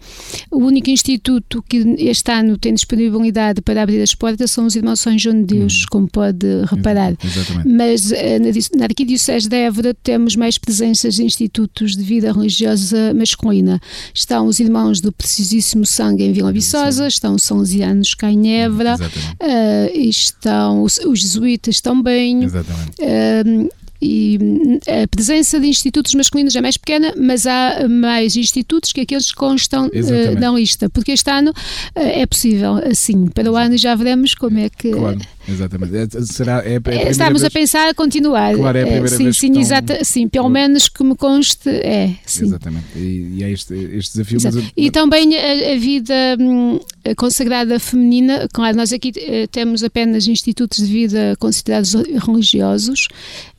o 0.50 0.58
único 0.66 0.90
instituto 0.90 1.64
que 1.68 1.78
este 2.00 2.32
ano 2.32 2.58
tem 2.58 2.74
disponibilidade 2.74 3.21
oportunidade 3.22 3.62
para 3.62 3.84
abrir 3.84 4.02
as 4.02 4.14
portas 4.14 4.52
são 4.52 4.66
os 4.66 4.76
irmãos 4.76 5.00
São 5.00 5.18
João 5.18 5.36
de 5.44 5.56
Deus, 5.56 5.84
hum. 5.84 5.86
como 5.90 6.08
pode 6.08 6.48
reparar. 6.66 7.14
Exatamente. 7.24 7.70
Mas 7.70 8.12
eh, 8.12 8.40
na 8.76 8.86
Arquidiocese 8.86 9.48
de 9.48 9.56
Évora 9.56 9.94
temos 9.94 10.36
mais 10.36 10.58
presenças 10.58 11.16
de 11.16 11.24
institutos 11.24 11.96
de 11.96 12.04
vida 12.04 12.32
religiosa 12.32 13.14
masculina. 13.14 13.80
Estão 14.14 14.48
os 14.48 14.60
irmãos 14.60 15.00
do 15.00 15.12
Preciosíssimo 15.12 15.86
Sangue 15.86 16.24
em 16.24 16.34
Vila 16.34 16.52
Viçosa, 16.52 17.08
estão 17.08 17.36
os 17.36 17.44
Salesianos 17.44 18.14
cá 18.14 18.32
em 18.32 18.62
Évora, 18.62 18.96
uh, 18.96 19.98
estão 19.98 20.84
os, 20.84 20.98
os 20.98 21.20
jesuítas 21.20 21.80
também. 21.80 22.44
Exatamente. 22.44 22.92
Uh, 23.02 23.81
e 24.02 24.40
a 24.88 25.08
presença 25.08 25.60
de 25.60 25.68
institutos 25.68 26.16
masculinos 26.16 26.56
é 26.56 26.62
mais 26.62 26.76
pequena, 26.76 27.14
mas 27.16 27.46
há 27.46 27.88
mais 27.88 28.36
institutos 28.36 28.92
que 28.92 29.02
aqueles 29.02 29.30
que 29.30 29.36
constam 29.36 29.88
uh, 29.88 30.40
na 30.40 30.50
lista, 30.50 30.90
porque 30.90 31.12
este 31.12 31.30
ano 31.30 31.52
uh, 31.52 31.54
é 31.96 32.26
possível 32.26 32.78
assim. 32.90 33.28
Para 33.28 33.52
o 33.52 33.56
ano 33.56 33.78
já 33.78 33.94
veremos 33.94 34.34
como 34.34 34.58
é 34.58 34.70
que. 34.70 34.90
Claro. 34.90 35.20
Exatamente. 35.48 35.96
É, 35.96 36.22
será, 36.22 36.64
é, 36.66 36.80
é 36.84 37.08
a 37.08 37.12
Estamos 37.12 37.42
vez... 37.42 37.44
a 37.44 37.50
pensar 37.52 37.90
a 37.90 37.94
continuar. 37.94 38.56
Claro, 38.56 38.78
é 38.78 38.82
a 38.82 38.86
primeira 38.86 39.08
sim, 39.10 39.24
vez 39.26 39.38
sim, 39.38 39.48
estão... 39.48 39.62
exata, 39.62 40.04
sim, 40.04 40.28
pelo 40.28 40.50
menos 40.50 40.90
que 40.90 41.04
me 41.04 41.16
conste, 41.16 41.70
é. 41.70 42.16
Sim. 42.26 42.46
Exatamente. 42.46 42.86
E, 42.96 43.38
e 43.38 43.44
é 43.44 43.52
este, 43.52 43.74
este 43.74 44.18
desafio. 44.18 44.40
Mas... 44.44 44.72
E 44.76 44.90
também 44.90 45.36
a, 45.36 45.74
a 45.74 45.78
vida 45.78 46.14
hum, 46.40 46.80
consagrada 47.18 47.80
feminina, 47.80 48.48
claro, 48.52 48.78
nós 48.78 48.92
aqui 48.92 49.12
temos 49.52 49.84
apenas 49.84 50.28
institutos 50.28 50.78
de 50.78 50.92
vida 50.92 51.36
considerados 51.40 51.94
religiosos, 51.94 53.08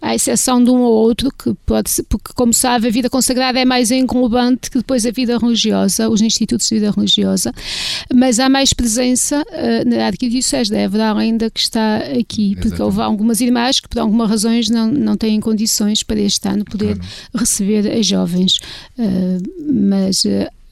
à 0.00 0.14
exceção 0.14 0.31
de 0.62 0.70
um 0.70 0.80
ou 0.80 0.92
outro, 0.92 1.30
que 1.30 1.54
pode 1.66 1.90
ser, 1.90 2.02
porque, 2.04 2.32
como 2.34 2.52
sabe, 2.52 2.88
a 2.88 2.90
vida 2.90 3.08
consagrada 3.08 3.58
é 3.58 3.64
mais 3.64 3.90
englobante 3.90 4.70
que 4.70 4.78
depois 4.78 5.04
a 5.06 5.10
vida 5.10 5.38
religiosa, 5.38 6.08
os 6.08 6.20
institutos 6.20 6.68
de 6.68 6.74
vida 6.76 6.90
religiosa, 6.90 7.52
mas 8.12 8.38
há 8.38 8.48
mais 8.48 8.72
presença 8.72 9.42
uh, 9.42 9.88
na 9.88 10.06
Arquidiocese 10.06 10.70
de 10.70 10.76
Évora, 10.76 11.14
ainda 11.14 11.50
que 11.50 11.60
está 11.60 11.98
aqui, 11.98 12.54
porque 12.54 12.68
Exatamente. 12.68 12.82
houve 12.82 13.00
algumas 13.00 13.40
irmãs 13.40 13.80
que, 13.80 13.88
por 13.88 13.98
algumas 13.98 14.28
razões, 14.28 14.68
não, 14.68 14.86
não 14.88 15.16
têm 15.16 15.40
condições 15.40 16.02
para 16.02 16.20
este 16.20 16.48
ano 16.48 16.64
poder 16.64 16.96
claro. 16.96 17.10
receber 17.34 17.90
as 17.90 18.06
jovens. 18.06 18.58
Uh, 18.98 19.42
mas. 19.72 20.24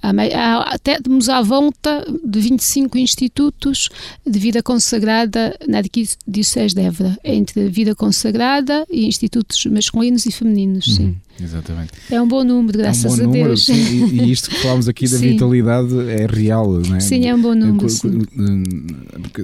Há, 0.02 0.78
temos 0.78 1.28
à 1.28 1.42
volta 1.42 2.07
de 2.25 2.40
25 2.40 2.97
institutos 2.97 3.88
de 4.26 4.38
vida 4.38 4.62
consagrada 4.62 5.57
na 5.69 5.78
Arquidiocese 5.78 6.75
de 6.75 6.80
Évora, 6.80 7.19
entre 7.23 7.69
vida 7.69 7.95
consagrada 7.95 8.87
e 8.90 9.07
institutos 9.07 9.64
masculinos 9.66 10.25
e 10.25 10.33
femininos, 10.33 10.97
sim. 10.97 11.16
Exatamente. 11.43 11.93
É 12.11 12.21
um 12.21 12.29
bom 12.29 12.45
número, 12.45 12.79
graças 12.79 13.05
é 13.05 13.09
um 13.09 13.17
bom 13.17 13.23
a 13.23 13.27
número, 13.27 13.47
Deus. 13.49 13.65
Sim, 13.67 14.07
e, 14.13 14.31
isto 14.31 14.51
que 14.51 14.57
falámos 14.57 14.89
aqui 14.89 15.09
da 15.09 15.17
sim. 15.17 15.31
vitalidade 15.31 15.99
é 16.09 16.27
real, 16.27 16.71
não 16.71 16.97
é? 16.97 17.01
Sim, 17.01 17.27
é 17.27 17.35
um 17.35 17.41
bom 17.41 17.55
número. 17.55 17.87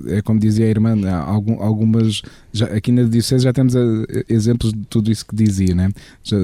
É, 0.08 0.18
é 0.18 0.22
como 0.22 0.38
dizia 0.38 0.66
a 0.66 0.68
irmã, 0.68 0.94
algumas. 1.58 2.22
Já, 2.52 2.66
aqui 2.66 2.90
na 2.92 3.02
Diocese 3.02 3.44
já 3.44 3.52
temos 3.52 3.74
exemplos 4.28 4.72
de 4.72 4.80
tudo 4.88 5.10
isso 5.10 5.26
que 5.26 5.34
dizia, 5.34 5.74
né? 5.74 5.90
Já, 6.22 6.36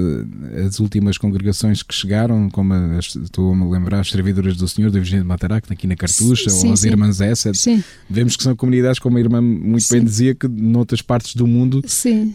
as 0.65 0.79
últimas 0.79 1.17
congregações 1.17 1.81
que 1.83 1.93
chegaram, 1.93 2.49
como 2.49 2.73
as, 2.73 3.15
estou 3.15 3.51
a 3.51 3.55
me 3.55 3.69
lembrar, 3.71 3.99
as 3.99 4.09
servidoras 4.09 4.57
do 4.57 4.67
Senhor, 4.67 4.91
da 4.91 4.99
Virgem 4.99 5.19
de 5.19 5.25
Matarac, 5.25 5.71
aqui 5.71 5.87
na 5.87 5.95
Cartucha, 5.95 6.49
sim, 6.49 6.67
ou 6.67 6.73
as 6.73 6.83
irmãs 6.83 7.21
Essed, 7.21 7.83
vemos 8.09 8.35
que 8.35 8.43
são 8.43 8.55
comunidades, 8.55 8.99
como 8.99 9.17
a 9.17 9.19
irmã 9.19 9.41
muito 9.41 9.87
bem 9.89 10.03
dizia, 10.03 10.35
que 10.35 10.47
noutras 10.47 11.01
partes 11.01 11.35
do 11.35 11.47
mundo 11.47 11.81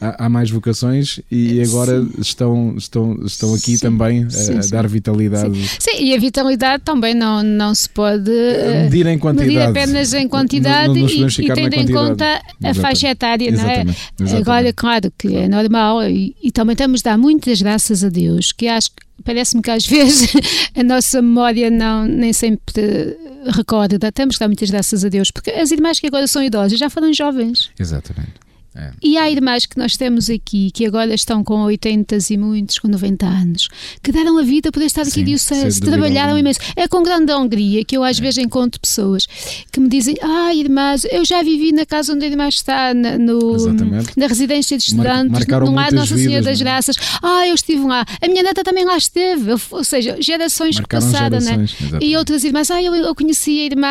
há, 0.01 0.27
há, 0.27 0.29
mais 0.29 0.51
vocações 0.51 1.21
e 1.31 1.61
agora 1.63 2.07
estão, 2.19 2.75
estão 2.77 3.08
estão, 3.25 3.55
aqui 3.55 3.77
sim, 3.77 3.79
também 3.79 4.25
a, 4.25 4.31
sim, 4.31 4.59
a, 4.59 4.61
dar 4.71 4.88
vitalidade. 4.88 5.55
Sim. 5.55 5.77
sim. 5.79 6.05
e 6.05 6.15
a 6.15 6.19
vitalidade 6.19 6.83
também 6.85 7.15
não, 7.15 7.43
não 7.43 7.75
se 7.75 7.88
pode 7.88 8.31
uh, 8.31 8.85
medir 8.85 9.07
em 9.07 9.19
quantidade. 9.19 9.49
Medir 9.49 9.62
apenas 9.62 10.12
em 10.12 10.29
quantidade 10.29 10.88
não, 10.88 10.95
não 10.95 11.09
e, 11.09 11.27
e 11.27 11.55
tendo 11.55 11.75
em 11.75 11.93
conta 11.93 12.41
a 12.62 12.75
faixa 12.75 13.09
etária, 13.09 13.50
não 13.50 13.69
é? 13.69 13.81
Exatamente. 13.83 14.37
Agora, 14.37 14.73
claro 14.73 15.12
que 15.17 15.37
é 15.37 15.49
normal 15.49 16.09
e, 16.09 16.35
e 16.43 16.50
também 16.50 16.77
temos 16.77 17.00
de 17.00 17.05
dar 17.05 17.19
muitas 17.19 17.61
graças 17.61 18.03
a 18.03 18.09
Deus, 18.09 18.53
que 18.53 18.67
acho 18.69 18.91
que 18.91 19.09
parece-me 19.25 19.62
que 19.62 19.71
às 19.71 19.85
vezes 19.87 20.33
a 20.75 20.83
nossa 20.83 21.21
memória 21.21 21.71
não, 21.71 22.05
nem 22.07 22.33
sempre 22.33 23.17
recorda. 23.47 23.99
Temos 24.12 24.37
que 24.37 24.41
dar 24.41 24.49
muitas 24.49 24.71
graças 24.71 25.05
a 25.05 25.09
Deus, 25.09 25.31
porque 25.31 25.50
as 25.50 25.71
irmãs 25.71 26.00
que 26.00 26.07
agora 26.07 26.27
são 26.27 26.43
idosas 26.43 26.79
já 26.79 26.91
foram 26.91 27.12
jovens. 27.12 27.71
Exatamente. 27.79 28.48
É. 28.78 28.90
E 29.02 29.18
há 29.18 29.28
irmãs 29.30 29.66
que 29.66 29.76
nós 29.76 29.97
temos 29.97 30.30
aqui, 30.30 30.70
que 30.70 30.87
agora 30.87 31.12
estão 31.12 31.42
com 31.42 31.62
80 31.62 32.16
e 32.30 32.37
muitos, 32.37 32.78
com 32.78 32.87
90 32.88 33.26
anos, 33.26 33.68
que 34.02 34.12
deram 34.12 34.38
a 34.38 34.42
vida 34.42 34.70
por 34.70 34.82
estar 34.82 35.02
aqui 35.02 35.23
de 35.25 35.32
dúvida 35.80 35.90
trabalharam 35.90 36.30
alguma. 36.30 36.40
imenso. 36.40 36.61
É 36.76 36.87
com 36.87 37.02
grande 37.02 37.32
alegria 37.32 37.85
que 37.85 37.97
eu 37.97 38.04
às 38.04 38.18
vezes 38.18 38.38
encontro 38.38 38.80
pessoas 38.80 39.26
que 39.73 39.80
me 39.80 39.88
dizem: 39.88 40.16
Ah, 40.23 40.54
irmãs, 40.54 41.04
eu 41.11 41.25
já 41.25 41.42
vivi 41.42 41.73
na 41.73 41.85
casa 41.85 42.12
onde 42.14 42.25
a 42.25 42.28
irmã 42.28 42.49
está, 42.49 42.94
na, 42.94 43.18
no, 43.18 43.56
Exatamente. 43.56 44.12
na 44.16 44.26
residência 44.26 44.78
de 44.78 44.94
Mar- 44.94 45.06
estudantes, 45.06 45.32
marcaram 45.32 45.66
no 45.66 45.73
lar 45.75 45.92
Nossa 45.92 46.16
Senhora 46.16 46.42
das 46.44 46.61
é? 46.61 46.64
Graças. 46.64 46.97
Ah, 47.23 47.47
eu 47.49 47.54
estive 47.54 47.82
lá. 47.85 48.04
A 48.23 48.28
minha 48.28 48.42
neta 48.42 48.62
também 48.62 48.85
lá 48.85 48.97
esteve. 48.97 49.50
Eu- 49.50 49.61
Ou 49.70 49.82
seja, 49.85 50.16
gerações 50.20 50.76
que 50.76 50.82
Marcaram 50.82 51.06
passaram, 51.12 51.40
né? 51.40 51.64
exatamente. 51.64 52.04
E 52.04 52.16
outras 52.16 52.44
irmãs, 52.44 52.70
ah, 52.70 52.80
eu, 52.82 52.94
eu 52.94 53.14
conheci 53.14 53.61
a 53.61 53.64
irmã 53.64 53.87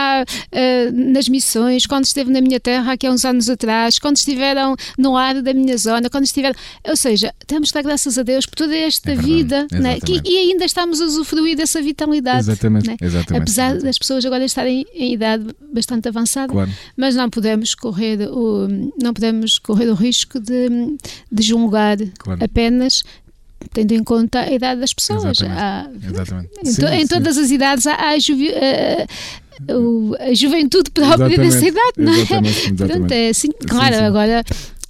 ah, 0.52 0.92
nas 0.94 1.28
missões, 1.28 1.86
quando 1.86 2.06
esteve 2.06 2.32
na 2.32 2.40
minha 2.40 2.60
terra 2.60 2.94
aqui 2.94 3.06
há 3.06 3.12
uns 3.12 3.26
anos 3.26 3.50
atrás, 3.50 4.00
quando 4.00 4.16
estiveram 4.18 4.77
no 4.98 5.16
ar 5.18 5.42
da 5.42 5.54
minha 5.54 5.78
zona, 5.78 6.10
quando 6.10 6.26
estiveram. 6.26 6.56
Ou 6.88 6.96
seja, 6.96 7.34
temos 7.46 7.70
que 7.70 7.74
dar 7.76 7.84
graças 7.84 8.18
a 8.18 8.24
Deus 8.24 8.46
por 8.46 8.56
toda 8.56 8.76
esta 8.76 9.12
É 9.12 9.16
vida 9.16 9.68
né? 9.72 10.00
que, 10.00 10.22
e 10.24 10.38
ainda 10.38 10.66
estamos 10.66 11.02
a 11.02 11.06
usufruir 11.06 11.56
dessa 11.58 11.82
vitalidade. 11.82 12.40
Exatamente, 12.40 12.88
né? 12.88 12.98
exatamente, 13.02 13.42
Apesar 13.42 13.64
exatamente. 13.64 13.84
das 13.86 13.98
pessoas 13.98 14.26
agora 14.26 14.46
estarem 14.46 14.86
em 14.94 15.14
idade 15.14 15.46
bastante 15.74 16.08
avançada, 16.08 16.52
Claro. 16.52 16.72
mas 16.96 17.16
não 17.16 17.30
podemos 17.30 17.74
correr 17.76 18.22
o, 18.30 18.68
não 19.02 19.14
podemos 19.14 19.58
correr 19.60 19.88
o 19.90 19.94
risco 19.94 20.40
de, 20.40 20.70
de 21.32 21.44
julgar 21.44 21.98
Claro. 22.20 22.44
apenas 22.44 23.04
tendo 23.74 23.92
em 23.94 24.04
conta 24.04 24.40
a 24.42 24.52
idade 24.52 24.80
das 24.82 24.94
pessoas. 24.94 25.24
Exatamente. 25.26 25.60
Há- 25.60 25.90
Exatamente. 26.12 26.50
em, 26.64 26.66
Sim, 26.72 26.86
em 26.86 27.00
sim. 27.02 27.08
todas 27.08 27.38
as 27.38 27.50
idades 27.52 27.88
há, 27.88 27.94
há 27.96 28.10
a- 28.12 29.08
o- 29.70 30.16
a 30.20 30.34
juventude 30.34 30.90
própria 30.92 31.26
Exatamente, 31.26 31.40
dessa 31.40 31.68
idade, 31.68 31.94
não 31.98 32.14
é? 32.14 32.18
exatamente, 32.20 32.58
exatamente. 32.60 32.78
Portanto, 32.78 33.12
é 33.12 33.30
assim. 33.30 33.48
Claro, 33.68 33.96
sim. 33.96 34.02
agora 34.04 34.44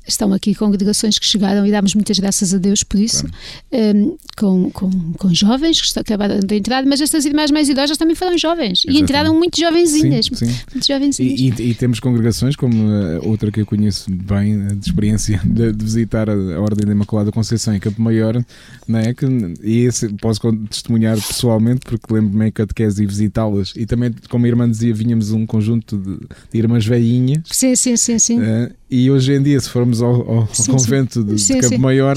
estão 0.07 0.31
aqui 0.33 0.55
congregações 0.55 1.17
que 1.19 1.25
chegaram 1.25 1.65
e 1.65 1.71
damos 1.71 1.93
muitas 1.95 2.17
graças 2.19 2.53
a 2.53 2.57
Deus 2.57 2.83
por 2.83 2.99
isso, 2.99 3.25
um, 3.71 4.15
com, 4.37 4.69
com, 4.71 4.89
com 5.13 5.33
jovens 5.33 5.79
que 5.81 5.87
estão- 5.87 6.01
acabaram 6.01 6.39
de 6.39 6.55
entrar, 6.55 6.85
mas 6.85 7.01
estas 7.01 7.25
irmãs 7.25 7.51
mais 7.51 7.67
idosas 7.69 7.97
também 7.97 8.15
foram 8.15 8.37
jovens 8.37 8.79
e 8.79 8.89
Exatamente. 8.89 9.01
entraram 9.03 9.35
muito 9.37 9.59
jovenzinhas. 9.59 10.25
Sim, 10.27 10.35
sim. 10.35 10.55
Muito 10.73 10.87
jovenzinhas. 10.87 11.39
E, 11.39 11.49
e- 11.49 11.69
e 11.71 11.73
temos 11.73 11.99
congregações, 11.99 12.55
como 12.55 12.75
outra 13.23 13.51
que 13.51 13.59
eu 13.61 13.65
conheço 13.65 14.09
bem, 14.09 14.67
de 14.75 14.89
experiência, 14.89 15.41
de, 15.45 15.71
de 15.73 15.83
visitar 15.83 16.29
a, 16.29 16.33
a 16.33 16.61
Ordem 16.61 16.85
da 16.85 16.91
Imaculada 16.91 17.31
Conceição 17.31 17.73
em 17.75 17.79
Campo 17.79 18.01
Maior, 18.01 18.43
não 18.87 18.99
é? 18.99 19.13
que, 19.13 19.25
e 19.63 19.79
esse 19.85 20.07
posso 20.15 20.39
testemunhar 20.69 21.15
pessoalmente, 21.17 21.81
porque 21.85 22.13
lembro-me 22.13 22.47
em 22.47 22.51
catequese 22.51 23.03
e 23.03 23.05
visitá-las. 23.05 23.73
E 23.75 23.85
também, 23.85 24.13
como 24.29 24.45
a 24.45 24.47
irmã 24.47 24.69
dizia, 24.69 24.93
vinhamos 24.93 25.31
um 25.31 25.45
conjunto 25.45 25.97
de, 25.97 26.17
de 26.51 26.57
irmãs 26.57 26.85
velhinhas. 26.85 27.41
Sim, 27.51 27.75
sim, 27.75 27.97
sim, 27.97 28.19
sim. 28.19 28.39
eh, 28.41 28.71
e 28.89 29.11
hoje 29.11 29.33
em 29.33 29.41
dia, 29.43 29.59
se 29.59 29.69
formos 29.69 30.01
ao, 30.01 30.29
ao- 30.31 30.49
Sim, 30.53 30.71
convento 30.71 31.23
de, 31.23 31.35
de 31.35 31.41
Sim, 31.41 31.55
Campo 31.59 31.75
sim. 31.75 31.77
Maior, 31.77 32.15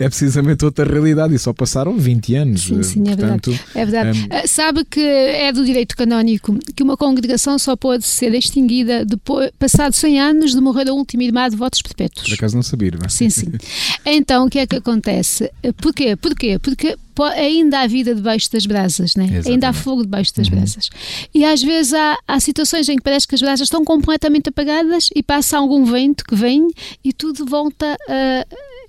é 0.00 0.08
precisamente 0.08 0.64
outra 0.64 0.84
realidade. 0.90 1.34
E 1.34 1.38
só 1.38 1.52
passaram 1.52 1.96
20 1.98 2.34
anos. 2.34 2.62
Sim, 2.62 2.78
eh, 2.80 2.82
sim, 2.82 3.00
é 3.00 3.04
verdade. 3.16 3.40
portanto, 3.40 3.60
É 3.74 3.84
verdade. 3.86 4.18
Hum. 4.20 4.26
Ah, 4.30 4.46
Sabe 4.46 4.84
que 4.84 5.00
é 5.00 5.52
do 5.52 5.64
direito 5.64 5.96
canónico 5.96 6.58
que 6.76 6.82
uma 6.82 6.96
congregação 6.96 7.58
só 7.58 7.74
pode 7.76 8.04
ser 8.04 8.34
extinguida 8.34 9.04
depois, 9.04 9.50
passados 9.58 9.98
100 9.98 10.20
anos 10.20 10.50
de 10.54 10.60
morrer 10.60 10.88
a 10.88 10.92
última 10.92 11.24
irmã 11.24 11.48
de 11.48 11.56
votos 11.56 11.80
perpétuos. 11.82 12.26
por 12.28 12.34
acaso 12.34 12.54
não 12.56 12.62
sabia, 12.62 12.90
não 12.92 13.06
é? 13.06 13.08
Sim, 13.08 13.30
sim. 13.30 13.52
Então, 14.04 14.46
o 14.46 14.50
que 14.50 14.58
é 14.58 14.66
que 14.66 14.76
acontece? 14.76 15.50
Porquê? 15.80 16.16
Porquê? 16.16 16.58
Porque 16.58 16.96
po- 17.11 17.11
ainda 17.34 17.80
há 17.80 17.86
vida 17.86 18.14
debaixo 18.14 18.50
das 18.50 18.66
brasas, 18.66 19.14
né? 19.16 19.24
Exatamente. 19.24 19.50
ainda 19.50 19.68
há 19.68 19.72
fogo 19.72 20.02
debaixo 20.02 20.34
das 20.34 20.48
brasas. 20.48 20.88
E 21.34 21.44
às 21.44 21.62
vezes 21.62 21.92
há, 21.94 22.18
há 22.26 22.40
situações 22.40 22.88
em 22.88 22.96
que 22.96 23.02
parece 23.02 23.26
que 23.26 23.34
as 23.34 23.40
brasas 23.40 23.66
estão 23.66 23.84
completamente 23.84 24.48
apagadas 24.48 25.10
e 25.14 25.22
passa 25.22 25.58
algum 25.58 25.84
vento 25.84 26.24
que 26.24 26.34
vem 26.34 26.68
e 27.04 27.12
tudo 27.12 27.44
volta 27.44 27.96
a, 28.08 28.46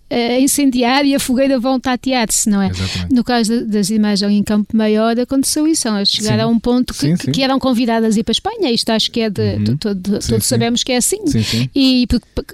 a 0.10 0.40
incendiar 0.40 1.06
e 1.06 1.16
a 1.16 1.20
fogueira 1.20 1.60
volta 1.60 1.90
a 1.90 1.94
atear-se, 1.94 2.48
não 2.50 2.62
é? 2.62 2.70
Exatamente. 2.70 3.14
No 3.16 3.24
caso 3.24 3.52
da- 3.62 3.66
das 3.78 3.90
imagens 3.90 4.32
em 4.32 4.44
Campo 4.44 4.76
Maior 4.78 5.20
aconteceu 5.20 5.66
isso, 5.68 5.88
elas 5.88 6.10
chegaram 6.10 6.38
Sim. 6.38 6.44
a 6.44 6.48
um 6.48 6.60
ponto 6.60 6.94
que, 6.94 7.00
Sim, 7.00 7.16
sim. 7.16 7.32
que 7.32 7.42
eram 7.42 7.58
convidadas 7.60 8.16
a 8.16 8.20
ir 8.20 8.24
para 8.24 8.32
a 8.32 8.34
Espanha, 8.34 8.72
isto 8.72 8.90
acho 8.92 9.10
que 9.12 9.22
é 9.22 9.30
de, 9.30 9.42
Uhum. 9.42 9.64
to- 9.64 9.78
todo- 9.78 10.22
Sim, 10.22 10.30
todos 10.30 10.46
sabemos 10.46 10.84
que 10.84 10.92
é 10.92 10.98
assim 10.98 11.26
Sim, 11.26 11.42
sim. 11.44 11.70
e, 11.74 12.08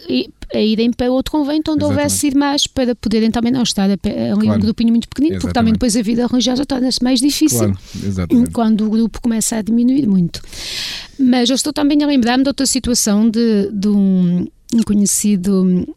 e- 0.08 0.30
a 0.52 0.60
irem 0.60 0.92
para 0.92 1.12
outro 1.12 1.32
convento 1.32 1.72
onde 1.72 1.84
Exatamente. 1.84 2.04
houvesse 2.06 2.28
irmãs 2.28 2.66
para 2.66 2.96
poderem 2.96 3.30
também 3.30 3.52
não 3.52 3.62
estar 3.62 3.88
a, 3.90 3.94
ali 3.94 4.34
um 4.34 4.40
Claro. 4.40 4.62
grupinho 4.62 4.90
muito 4.90 5.08
pequenino, 5.08 5.36
porque 5.40 5.54
também 5.54 5.74
Exatamente. 5.74 5.74
depois 5.74 5.96
a 5.96 6.02
vida 6.02 6.26
religiosa 6.28 6.66
torna-se 6.66 7.04
mais 7.04 7.20
difícil 7.20 7.60
Claro, 7.60 7.78
exatamente. 8.04 8.50
quando 8.52 8.86
o 8.88 8.90
grupo 8.90 9.22
começa 9.22 9.58
a 9.58 9.62
diminuir 9.62 10.08
muito. 10.08 10.42
Mas 11.20 11.50
eu 11.50 11.56
estou 11.56 11.72
também 11.72 12.02
a 12.04 12.08
lembrar-me 12.08 12.44
de 12.44 12.50
outra 12.50 12.66
situação 12.66 13.30
de, 13.30 13.70
de 13.72 13.90
um, 13.90 14.48
conhecido 14.88 15.88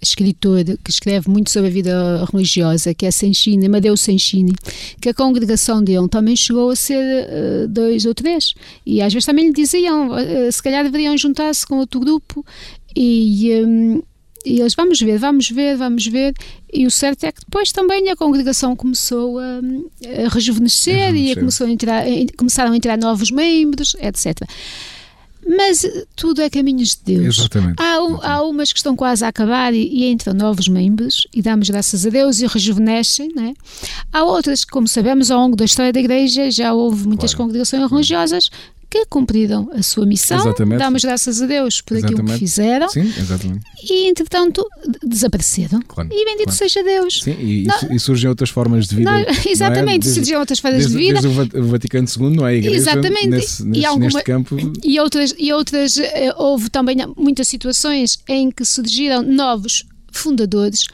escritor 0.00 0.64
que 0.82 0.90
escreve 0.90 1.28
muito 1.28 1.50
sobre 1.50 1.68
a 1.68 1.72
vida 1.72 2.24
religiosa, 2.32 2.94
que 2.94 3.06
é 3.06 3.10
Senchini, 3.10 3.66
Amadeu 3.66 3.96
Senchini, 3.96 4.54
que 5.00 5.08
a 5.08 5.14
congregação 5.14 5.82
dele 5.82 6.08
também 6.08 6.36
chegou 6.36 6.70
a 6.70 6.76
ser 6.76 7.02
eh, 7.02 7.66
dois 7.68 8.04
ou 8.04 8.14
três. 8.14 8.54
E 8.84 9.00
às 9.02 9.12
vezes 9.12 9.26
também 9.26 9.46
lhe 9.46 9.52
diziam, 9.52 10.16
eh, 10.16 10.50
se 10.50 10.62
calhar 10.62 10.84
deveriam 10.84 11.16
juntar-se 11.16 11.66
com 11.66 11.78
outro 11.78 12.00
grupo 12.00 12.44
e... 12.94 13.62
hum, 13.64 14.02
e 14.46 14.60
eles, 14.60 14.76
vamos 14.76 15.00
ver, 15.00 15.18
vamos 15.18 15.50
ver, 15.50 15.76
vamos 15.76 16.06
ver. 16.06 16.32
E 16.72 16.86
o 16.86 16.90
certo 16.90 17.24
é 17.24 17.32
que 17.32 17.40
depois 17.40 17.72
também 17.72 18.08
a 18.10 18.14
congregação 18.14 18.76
começou 18.76 19.40
a, 19.40 19.60
a 20.24 20.28
rejuvenescer 20.28 21.16
e 21.16 21.32
a 21.32 21.34
começou 21.34 21.66
a 21.66 21.70
entrar, 21.70 22.04
começaram 22.38 22.72
a 22.72 22.76
entrar 22.76 22.96
novos 22.96 23.32
membros, 23.32 23.96
etc. 24.00 24.48
Mas 25.48 25.86
tudo 26.16 26.42
é 26.42 26.50
caminhos 26.50 26.90
de 26.96 27.14
Deus. 27.18 27.38
Exatamente. 27.38 27.80
Há, 27.80 28.02
um- 28.02 28.20
há 28.22 28.42
umas 28.42 28.72
que 28.72 28.78
estão 28.78 28.96
quase 28.96 29.24
a 29.24 29.28
acabar 29.28 29.72
e, 29.72 29.78
e 29.86 30.10
entram 30.10 30.34
novos 30.34 30.66
membros 30.66 31.26
e 31.32 31.40
damos 31.40 31.68
graças 31.70 32.04
a 32.04 32.10
Deus 32.10 32.40
e 32.40 32.46
rejuvenescem, 32.46 33.30
não 33.34 33.44
é? 33.44 33.54
Há 34.12 34.24
outras 34.24 34.64
que, 34.64 34.72
como 34.72 34.88
sabemos, 34.88 35.30
ao 35.30 35.40
longo 35.40 35.54
da 35.56 35.64
história 35.64 35.92
da 35.92 36.00
Igreja 36.00 36.50
já 36.50 36.72
houve 36.74 37.06
muitas 37.06 37.32
Claro. 37.32 37.46
congregações 37.46 37.90
religiosas 37.90 38.50
que 39.04 39.08
cumpriram 39.10 39.70
a 39.72 39.82
sua 39.82 40.06
missão. 40.06 40.38
Exatamente. 40.38 40.78
Damos 40.78 41.02
graças 41.02 41.40
a 41.42 41.46
Deus 41.46 41.80
por 41.80 41.96
aquilo 41.96 42.08
que 42.08 42.14
Exatamente. 42.20 42.38
fizeram 42.38 42.88
Sim, 42.88 43.12
exatamente. 43.18 43.60
e, 43.90 44.08
entretanto, 44.08 44.64
desapareceram. 45.04 45.80
Claro, 45.86 46.08
E 46.12 46.24
bendito 46.24 46.44
claro. 46.44 46.58
seja 46.58 46.82
Deus. 46.82 47.20
Sim, 47.22 47.36
e, 47.38 47.64
Não- 47.64 47.94
e 47.96 47.98
surgem 48.00 48.28
outras 48.28 48.50
formas 48.50 48.86
de 48.86 48.96
vida. 48.96 49.10
Não, 49.10 49.18
é? 49.18 49.26
exatamente, 49.46 50.00
Desde- 50.02 50.14
surgiam 50.14 50.40
outras 50.40 50.58
formas 50.58 50.80
desde, 50.80 50.96
de 50.98 51.04
vida. 51.04 51.20
Desde 51.20 51.28
o 51.28 51.44
Va- 51.44 51.66
o 51.66 51.70
Vaticano 51.70 52.06
II, 52.08 52.36
não 52.36 52.46
é? 52.46 52.50
A 52.50 52.54
Igreja, 52.54 52.76
Exatamente. 52.76 53.26
Nesse, 53.28 53.62
E 53.62 53.66
nesse, 53.66 53.84
alguma- 53.86 54.04
neste 54.06 54.22
campo. 54.22 54.56
E 54.84 55.00
outras, 55.00 55.34
e 55.38 55.52
outras 55.52 55.96
eh, 55.98 56.32
houve 56.36 56.68
também 56.70 56.96
muitas 57.16 57.48
situações 57.48 58.18
em 58.28 58.50
que 58.50 58.64
surgiram 58.64 59.22
novos 59.22 59.84
fundadores 60.16 60.86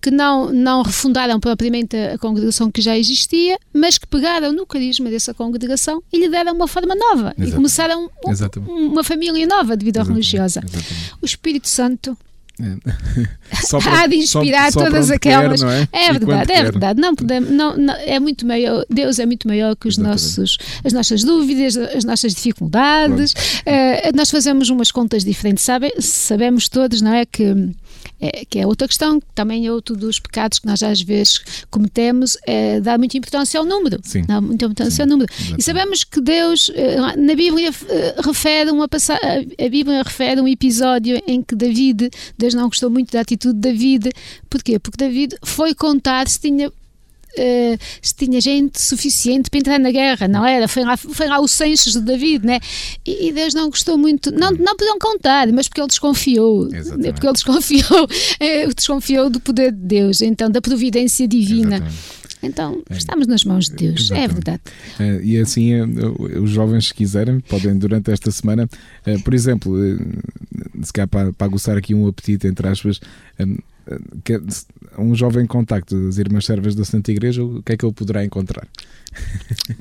que 0.00 0.10
não, 0.10 0.52
não 0.52 0.82
refundaram 0.82 1.40
propriamente 1.40 1.96
a, 1.96 2.16
congregação 2.18 2.70
que 2.70 2.80
já 2.80 2.96
existia, 2.96 3.58
mas 3.72 3.98
que 3.98 4.06
pegaram 4.06 4.52
no 4.52 4.64
carisma 4.66 5.10
dessa 5.10 5.34
congregação 5.34 6.02
e 6.12 6.18
lhe 6.18 6.28
deram 6.28 6.52
uma 6.54 6.68
forma 6.68 6.94
nova 6.94 7.34
e 7.38 7.50
começaram 7.52 8.08
um- 8.24 8.86
uma 8.92 9.02
família 9.04 9.46
nova 9.46 9.76
de 9.76 9.84
vida 9.84 10.00
Exatamente, 10.00 10.14
religiosa. 10.26 10.60
exatamente. 10.60 11.12
O 11.20 11.26
Espírito 11.26 11.68
Santo 11.68 12.16
É. 12.58 12.64
Só 13.68 13.78
há 13.78 14.06
de 14.06 14.16
inspirar 14.16 14.72
só- 14.72 14.84
todas 14.84 15.06
para 15.08 15.16
aquelas. 15.16 15.62
quer, 15.62 15.88
é? 15.92 16.04
É 16.06 16.12
verdade, 16.14 16.52
é 16.52 16.62
verdade. 16.62 17.00
Não 17.00 17.14
podemos, 17.14 17.50
não, 17.50 17.76
não- 17.76 17.94
é 17.94 18.18
muito 18.18 18.46
maior, 18.46 18.82
Deus 18.88 19.18
é 19.18 19.26
muito 19.26 19.46
maior 19.46 19.76
que 19.76 19.86
os 19.86 19.98
Exatamente. 19.98 20.22
nossos, 20.22 20.58
as 20.82 20.92
nossas 20.94 21.22
dúvidas, 21.22 21.76
as 21.76 22.02
nossas 22.04 22.34
dificuldades. 22.34 23.34
Eh, 23.66 24.10
nós 24.14 24.30
fazemos 24.30 24.70
umas 24.70 24.90
contas 24.90 25.22
diferentes, 25.22 25.64
sabe? 25.64 25.92
Sabemos 26.00 26.66
todos, 26.68 27.02
não 27.02 27.12
é? 27.12 27.26
Que, 27.26 27.44
é, 28.20 28.44
que 28.44 28.58
é 28.58 28.66
outra 28.66 28.88
questão, 28.88 29.20
que 29.20 29.26
também 29.34 29.66
é 29.66 29.72
outro 29.72 29.94
dos 29.96 30.18
pecados 30.18 30.58
que 30.58 30.66
nós 30.66 30.82
às 30.82 31.00
vezes 31.02 31.40
cometemos, 31.70 32.36
é 32.46 32.80
dar 32.80 32.98
muita 32.98 33.16
importância 33.18 33.58
ao 33.60 33.66
número. 33.66 34.00
Sim. 34.02 34.22
Dá 34.26 34.40
muita 34.40 34.64
importância 34.64 34.96
Sim, 34.96 35.02
ao 35.02 35.08
número. 35.08 35.30
exatamente. 35.32 35.60
E 35.60 35.62
sabemos 35.64 36.04
que 36.04 36.20
Deus, 36.20 36.70
eh, 36.74 36.96
na 37.16 37.34
Bíblia, 37.34 37.70
eh, 37.88 38.14
refere 38.24 38.70
uma 38.70 38.88
passa- 38.88 39.18
a 39.22 39.68
Bíblia 39.68 40.02
refere 40.02 40.40
um 40.40 40.48
episódio 40.48 41.20
em 41.26 41.42
que 41.42 41.54
David, 41.54 42.10
Deus 42.38 42.54
não 42.54 42.68
gostou 42.68 42.88
muito 42.90 43.12
da 43.12 43.20
atitude 43.20 43.54
de 43.54 43.60
David. 43.60 44.10
Porquê? 44.48 44.78
Porque 44.78 44.96
David 44.96 45.36
foi 45.44 45.74
contar 45.74 46.26
se 46.28 46.40
tinha. 46.40 46.70
Eh, 47.36 47.78
se 48.00 48.14
tinha 48.14 48.40
gente 48.40 48.80
suficiente 48.80 49.50
para 49.50 49.58
entrar 49.58 49.78
na 49.78 49.90
guerra, 49.90 50.26
não 50.28 50.44
era? 50.44 50.66
Foi 50.68 50.84
lá, 50.84 50.96
foi 50.96 51.26
lá 51.26 51.40
o 51.40 51.48
census 51.48 51.92
de 51.92 52.00
David, 52.00 52.44
né? 52.44 52.58
E, 53.04 53.28
e 53.28 53.32
Deus 53.32 53.54
não 53.54 53.68
gostou 53.68 53.96
muito, 53.98 54.30
não, 54.30 54.50
não 54.52 54.76
podiam 54.76 54.98
contar, 54.98 55.46
mas 55.52 55.68
porque 55.68 55.80
ele 55.80 55.88
desconfiou, 55.88 56.74
Exatamente. 56.74 57.12
porque 57.12 57.26
ele 57.26 57.32
desconfiou, 57.32 58.08
eh, 58.40 58.66
desconfiou 58.74 59.30
do 59.30 59.40
poder 59.40 59.72
de 59.72 59.78
Deus, 59.78 60.20
então 60.20 60.50
da 60.50 60.60
providência 60.60 61.26
divina. 61.28 61.76
Exatamente. 61.76 62.26
Então, 62.42 62.82
estamos 62.90 63.26
nas 63.26 63.44
mãos 63.44 63.68
de 63.68 63.76
Deus, 63.76 64.10
é 64.10 64.24
Exatamente. 64.24 64.32
verdade. 64.34 64.62
Eh, 65.00 65.20
e 65.24 65.38
assim, 65.38 65.72
os 66.40 66.50
jovens, 66.50 66.88
se 66.88 66.94
quiserem, 66.94 67.40
podem 67.40 67.76
durante 67.76 68.10
esta 68.10 68.30
semana, 68.30 68.68
por 69.24 69.34
exemplo, 69.34 69.74
se 70.82 70.92
calhar 70.92 71.08
para, 71.08 71.32
para 71.32 71.46
aguçar 71.46 71.76
aqui 71.76 71.94
um 71.94 72.06
apetite, 72.06 72.46
entre 72.46 72.68
aspas, 72.68 73.00
um 74.98 75.14
jovem 75.14 75.46
contacto 75.46 75.98
das 76.06 76.18
Irmãs 76.18 76.44
Servas 76.46 76.74
da 76.74 76.84
Santa 76.84 77.10
Igreja, 77.10 77.42
o 77.44 77.62
que 77.62 77.72
é 77.72 77.76
que 77.76 77.84
ele 77.84 77.92
poderá 77.94 78.24
encontrar? 78.24 78.66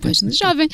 Pois, 0.01 0.17
jovem, 0.37 0.67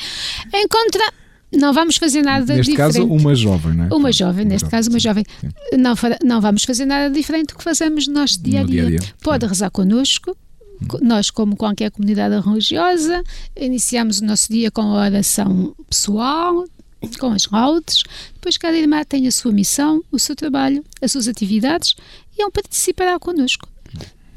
encontra 0.54 1.12
não 1.54 1.70
vamos 1.74 1.96
fazer 1.96 2.22
nada 2.22 2.54
neste 2.56 2.70
diferente. 2.70 2.94
caso, 2.96 3.06
uma 3.06 3.34
jovem, 3.34 3.74
não 3.74 3.84
é? 3.84 3.88
Uma 3.94 4.10
jovem, 4.10 4.44
neste 4.46 4.70
caso, 4.70 4.88
uma 4.88 4.98
sim, 4.98 5.04
jovem. 5.06 5.24
sim. 5.38 5.48
Não, 5.76 5.94
não 6.24 6.40
vamos 6.40 6.64
fazer 6.64 6.86
nada 6.86 7.12
diferente 7.12 7.48
do 7.48 7.56
que 7.58 7.62
fazemos 7.62 8.06
no 8.08 8.14
nosso 8.14 8.40
dia 8.42 8.60
a 8.60 8.62
No 8.62 8.70
dia. 8.70 8.86
dia-a-dia, 8.86 9.08
Pode 9.22 9.40
claro. 9.40 9.46
rezar 9.48 9.70
connosco. 9.70 10.34
co- 10.88 10.98
Nós, 11.02 11.28
como 11.30 11.54
qualquer 11.54 11.90
comunidade 11.90 12.40
religiosa, 12.42 13.22
iniciamos 13.54 14.20
o 14.20 14.24
nosso 14.24 14.50
dia 14.50 14.70
com 14.70 14.80
a 14.80 15.04
oração 15.04 15.74
pessoal, 15.90 16.64
com 17.20 17.26
as 17.32 17.44
laudes. 17.50 18.02
Depois, 18.32 18.56
cada 18.56 18.78
irmã 18.78 19.04
tem 19.04 19.26
a 19.26 19.30
sua 19.32 19.52
missão, 19.52 20.02
o 20.10 20.18
seu 20.18 20.34
trabalho, 20.34 20.82
as 21.02 21.12
suas 21.12 21.28
atividades 21.28 21.94
e 22.38 22.42
um 22.42 22.50
participará 22.50 23.18
connosco. 23.18 23.68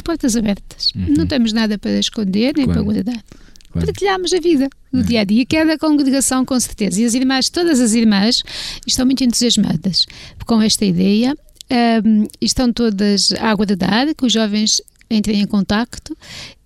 Portas 0.06 0.38
abertas. 0.38 0.91
Não 0.96 1.26
temos 1.28 1.52
nada 1.52 1.78
para 1.78 2.00
esconder 2.00 2.54
nem 2.56 2.65
Uhum. 2.65 2.74
Claro. 2.74 2.86
para 2.86 2.94
guardar. 2.94 3.24
Claro. 3.72 3.88
Partilhamos 3.88 4.32
a 4.34 4.39
vida 4.39 4.70
do 4.94 5.04
dia 5.04 5.20
a 5.22 5.24
dia, 5.26 5.46
que 5.46 5.58
é 5.58 5.65
da 5.65 5.78
congregação, 5.78 6.46
com 6.46 6.58
certeza. 6.58 7.02
E 7.02 7.06
as 7.06 7.13
irmãs, 7.13 7.50
todas 7.50 7.82
as 7.82 7.94
irmãs, 7.94 8.41
estão 8.88 9.06
muito 9.06 9.22
entusiasmadas 9.24 10.06
com 10.46 10.62
esta 10.62 10.86
ideia. 10.86 11.36
Ahm, 11.70 12.26
estão 12.39 12.72
todas 12.72 13.32
a 13.34 13.50
aguardar 13.50 14.13
que 14.15 14.26
os 14.26 14.32
jovens 14.32 14.82
entrem 15.10 15.41
em 15.41 15.48
contacto 15.48 16.15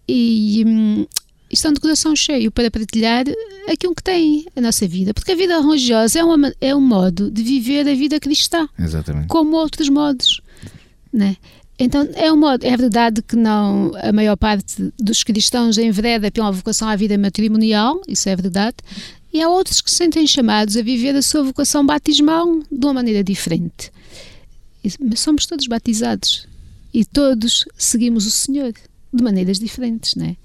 e 0.07 0.63
hum, 0.67 1.05
estão 1.49 1.71
de 1.73 1.79
coração 1.79 2.15
cheio 2.15 2.51
para 2.51 2.69
partilhar 2.69 3.23
aquilo 3.67 3.95
que 3.95 4.03
têm, 4.03 4.45
a 4.55 4.61
nossa 4.61 4.85
vida. 4.87 5.13
Porque 5.13 5.31
a 5.31 5.35
vida 5.35 5.59
religiosa 5.61 6.19
é, 6.19 6.23
uma, 6.23 6.53
é 6.61 6.75
um 6.75 6.81
modo 6.81 7.31
de 7.31 7.41
viver 7.41 7.87
a 7.87 7.95
vida 7.95 8.19
cristã 8.19 8.67
Exatamente. 8.77 9.27
como 9.29 9.55
outros 9.55 9.87
modos, 9.89 10.41
né? 11.11 11.37
Então 11.79 12.01
é 12.13 12.27
é 12.67 12.77
verdade 12.77 13.21
que 13.21 13.37
não 13.37 13.93
a 14.03 14.11
maior 14.11 14.35
parte 14.35 14.91
dos 14.99 15.23
cristãos 15.23 15.77
envereda 15.77 16.29
pela 16.29 16.51
vocação 16.51 16.89
à 16.89 16.95
vida 16.95 17.17
matrimonial, 17.17 18.01
isso 18.05 18.27
é 18.27 18.35
verdade, 18.35 18.75
e 19.31 19.41
há 19.41 19.47
outros 19.47 19.79
que 19.79 19.89
se 19.89 19.95
sentem 19.95 20.27
chamados 20.27 20.75
a 20.75 20.81
viver 20.81 21.15
a 21.15 21.21
sua 21.21 21.41
vocação 21.41 21.85
batismal 21.85 22.59
de 22.69 22.85
uma 22.85 22.95
maneira 22.95 23.23
diferente. 23.23 23.91
Mas 24.99 25.21
somos 25.21 25.45
todos 25.45 25.67
batizados 25.67 26.45
e 26.93 27.05
todos 27.05 27.65
seguimos 27.77 28.25
o 28.25 28.31
Senhor 28.31 28.73
de 29.13 29.23
maneiras 29.23 29.57
diferentes, 29.57 30.15
não 30.15 30.25
é? 30.25 30.35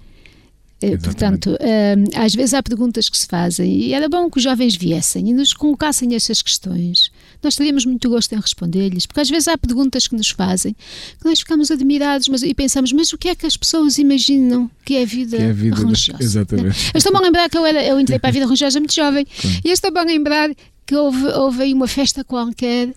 Eh, 0.82 0.88
Exatamente. 0.88 1.04
Portanto, 1.04 1.58
hum, 1.60 2.04
às 2.14 2.34
vezes 2.34 2.52
há 2.52 2.62
perguntas 2.62 3.08
que 3.08 3.16
se 3.16 3.26
fazem 3.26 3.72
e 3.72 3.94
era 3.94 4.08
bom 4.08 4.28
que 4.28 4.36
os 4.38 4.42
jovens 4.42 4.74
viessem 4.76 5.30
e 5.30 5.32
nos 5.32 5.52
colocassem 5.52 6.14
estas 6.14 6.42
questões. 6.42 7.10
Nós 7.42 7.54
teríamos 7.56 7.86
muito 7.86 8.08
gosto 8.10 8.32
em 8.34 8.40
responder-lhes, 8.40 9.06
porque 9.06 9.20
às 9.20 9.30
vezes 9.30 9.48
há 9.48 9.56
perguntas 9.56 10.06
que 10.06 10.14
nos 10.16 10.28
fazem 10.30 10.74
que 11.20 11.24
nós 11.24 11.38
ficamos 11.38 11.70
admirados 11.70 12.28
mas, 12.28 12.42
e 12.42 12.52
pensamos, 12.52 12.92
mas 12.92 13.12
o 13.12 13.18
que 13.18 13.28
é 13.28 13.34
que 13.34 13.46
as 13.46 13.56
pessoas 13.56 13.98
imaginam 13.98 14.70
que 14.84 14.96
é 14.96 15.02
a 15.02 15.06
vida, 15.06 15.36
Que 15.36 15.42
é 15.42 15.50
a 15.50 15.52
vida 15.52 15.70
das- 15.76 15.84
religiosa? 15.84 16.22
exatamente. 16.22 16.90
Eu 16.92 16.98
estou-me 16.98 17.18
a 17.18 17.22
lembrar 17.22 17.48
que 17.48 17.56
eu, 17.56 17.64
era, 17.64 17.82
eu 17.84 17.98
entrei 18.00 18.18
para 18.18 18.28
a 18.28 18.32
vida 18.32 18.44
religiosa 18.46 18.78
muito 18.78 18.94
jovem 18.94 19.26
e 19.64 19.70
estou-me 19.70 19.98
a 20.00 20.04
lembrar 20.04 20.50
que 20.86 20.94
houve, 20.94 21.24
houve 21.28 21.62
aí 21.62 21.72
uma 21.72 21.86
festa 21.88 22.22
qualquer 22.24 22.92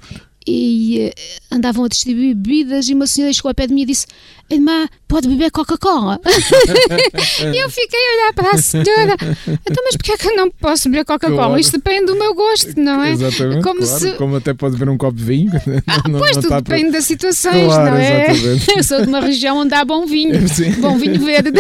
e 0.48 1.00
eh, 1.02 1.14
andavam 1.52 1.84
a 1.86 1.88
distribuir 1.88 2.36
bebidas 2.36 2.88
e 2.90 2.94
uma 2.94 3.06
senhora 3.08 3.34
chegou 3.34 3.50
ao 3.50 3.56
pé 3.56 3.68
de 3.68 3.74
mim 3.74 3.82
e 3.82 3.86
disse 3.86 4.06
Irmã, 4.50 4.88
pode 5.10 5.28
beber 5.28 5.52
Coca-Cola? 5.52 6.22
e 7.54 7.58
eu 7.64 7.70
fiquei 7.70 8.00
a 8.00 8.14
olhar 8.16 8.34
para 8.34 8.52
a 8.52 8.58
senhora 8.58 9.16
Então, 9.46 9.84
mas 9.84 9.98
porquê 9.98 10.14
é 10.14 10.18
que 10.18 10.28
eu 10.30 10.36
não 10.38 10.50
posso 10.50 10.90
beber 10.90 11.04
Coca-Cola? 11.04 11.36
Claro. 11.48 11.60
Isto 11.60 11.74
depende 11.74 12.06
do 12.06 12.16
meu 12.16 12.34
gosto, 12.34 12.80
não 12.80 13.04
é? 13.04 13.12
Exatamente. 13.12 13.62
Como 13.64 13.82
claro. 13.82 14.00
se- 14.00 14.12
Como 14.14 14.36
até 14.38 14.54
pode 14.54 14.78
ver 14.78 14.88
um 14.90 14.98
copo 14.98 15.18
de 15.18 15.24
vinho. 15.26 15.52
Ah, 15.86 16.02
Não- 16.10 16.20
pois 16.20 16.36
não 16.36 16.42
tudo 16.44 16.54
está 16.54 16.62
para- 16.62 16.76
depende 16.78 16.92
das 16.94 17.06
situações, 17.06 17.66
Claro, 17.66 17.92
não 17.92 17.98
é? 17.98 18.32
exatamente. 18.32 18.72
Eu 18.78 18.84
sou 18.84 19.02
de 19.02 19.08
uma 19.08 19.20
região 19.20 19.58
onde 19.58 19.74
há 19.74 19.84
bom 19.86 20.06
vinho, 20.06 20.48
Sim. 20.48 20.72
bom 20.80 20.98
vinho 20.98 21.20
verde. 21.24 21.52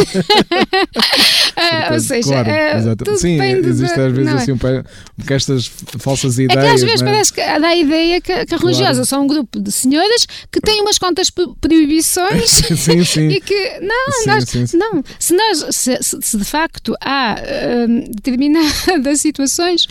Ah, 1.55 1.89
Ou 1.93 1.99
seja, 1.99 2.27
claro, 2.29 2.49
exato. 2.77 3.03
tudo 3.05 3.17
Sim, 3.17 3.37
depende 3.37 3.69
existe 3.69 3.99
às 3.99 4.11
vezes 4.11 4.25
não 4.31 4.37
é? 4.39 4.41
assim 4.41 4.51
um 4.51 4.57
porque 4.57 5.33
estas 5.33 5.71
falsas 5.99 6.37
É 6.39 6.43
ideias. 6.43 6.63
que 6.63 6.69
às 6.75 6.81
vezes 6.83 7.01
é? 7.01 7.05
parece 7.05 7.33
que 7.33 7.41
dá 7.59 7.67
a 7.67 7.75
ideia 7.75 8.21
que, 8.21 8.45
que 8.45 8.55
a 8.55 8.57
religiosa 8.77 9.05
são 9.05 9.23
um 9.23 9.27
grupo 9.27 9.59
de 9.59 9.71
senhoras 9.71 10.25
que 10.51 10.59
têm 10.61 10.81
umas 10.81 10.97
contas 10.97 11.29
pro- 11.29 11.55
proibições 11.55 12.49
Sim, 12.77 13.03
sim. 13.03 13.27
e 13.29 13.41
que 13.41 13.79
não, 13.79 14.11
Sim, 14.11 14.25
nós, 14.27 14.43
sim, 14.49 14.65
sim. 14.67 14.77
não, 14.77 15.03
se 15.19 15.33
nós 15.35 15.65
se- 15.75 15.99
se 16.01 16.37
de 16.37 16.45
facto 16.45 16.95
há 17.01 17.35
hum, 17.87 18.03
determinadas 18.09 19.21
situações 19.21 19.87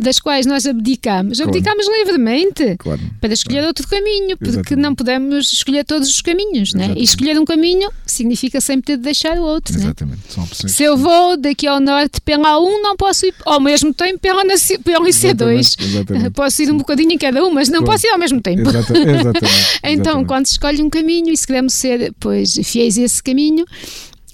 das 0.00 0.18
quais 0.18 0.46
nós 0.46 0.66
abdicamos, 0.66 1.38
Claro. 1.38 1.50
abdicamos 1.50 1.86
livremente 1.98 2.76
Claro. 2.78 3.00
para 3.20 3.32
escolher 3.32 3.64
outro 3.64 3.86
caminho, 3.88 4.36
porque 4.36 4.50
Exatamente. 4.50 4.82
não 4.82 4.94
podemos 4.94 5.52
escolher 5.52 5.84
todos 5.84 6.08
os 6.08 6.20
caminhos, 6.20 6.74
né? 6.74 6.92
E 6.96 7.02
escolher 7.02 7.38
um 7.38 7.44
caminho 7.44 7.90
significa 8.06 8.60
sempre 8.60 8.86
ter 8.86 8.96
de 8.96 9.02
deixar 9.04 9.36
o 9.38 9.42
outro, 9.42 9.74
né? 9.78 9.84
Exatamente. 9.84 10.20
Opções. 10.40 10.72
Se 10.72 10.82
eu 10.82 10.96
vou 10.96 11.36
daqui 11.36 11.66
ao 11.66 11.80
norte 11.80 12.20
pela 12.20 12.48
A1, 12.56 12.82
não 12.82 12.96
posso 12.96 13.26
ir 13.26 13.34
ao 13.44 13.60
mesmo 13.60 13.92
tempo 13.94 14.18
pela, 14.18 14.42
pela 14.84 15.08
IC2. 15.08 15.76
Exatamente. 15.78 16.30
Posso 16.40 16.62
ir 16.62 16.70
um 16.72 16.78
bocadinho 16.78 17.12
em 17.12 17.18
cada 17.18 17.44
um, 17.44 17.50
mas 17.50 17.68
não 17.68 17.80
Claro. 17.80 17.92
posso 17.92 18.06
ir 18.06 18.10
ao 18.10 18.18
mesmo 18.18 18.40
tempo. 18.40 18.68
Exata- 18.68 18.92
exatamente. 18.98 19.80
Então, 19.84 20.24
quando 20.24 20.46
se 20.46 20.52
escolhe 20.52 20.82
um 20.82 20.88
caminho 20.90 21.32
e 21.32 21.36
se 21.36 21.46
queremos 21.46 21.74
ser 21.74 22.12
pois, 22.18 22.54
fiéis 22.64 22.96
a 22.98 23.02
esse 23.02 23.22
caminho, 23.22 23.64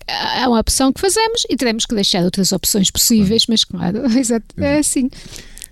há 0.08 0.48
uma 0.48 0.60
opção 0.60 0.92
que 0.92 1.00
fazemos 1.00 1.42
e 1.50 1.56
teremos 1.56 1.84
que 1.84 1.94
deixar 1.94 2.22
outras 2.22 2.52
opções 2.52 2.90
possíveis, 2.90 3.42
mas 3.48 3.64
claro, 3.64 4.02
é 4.58 4.78
assim. 4.78 5.10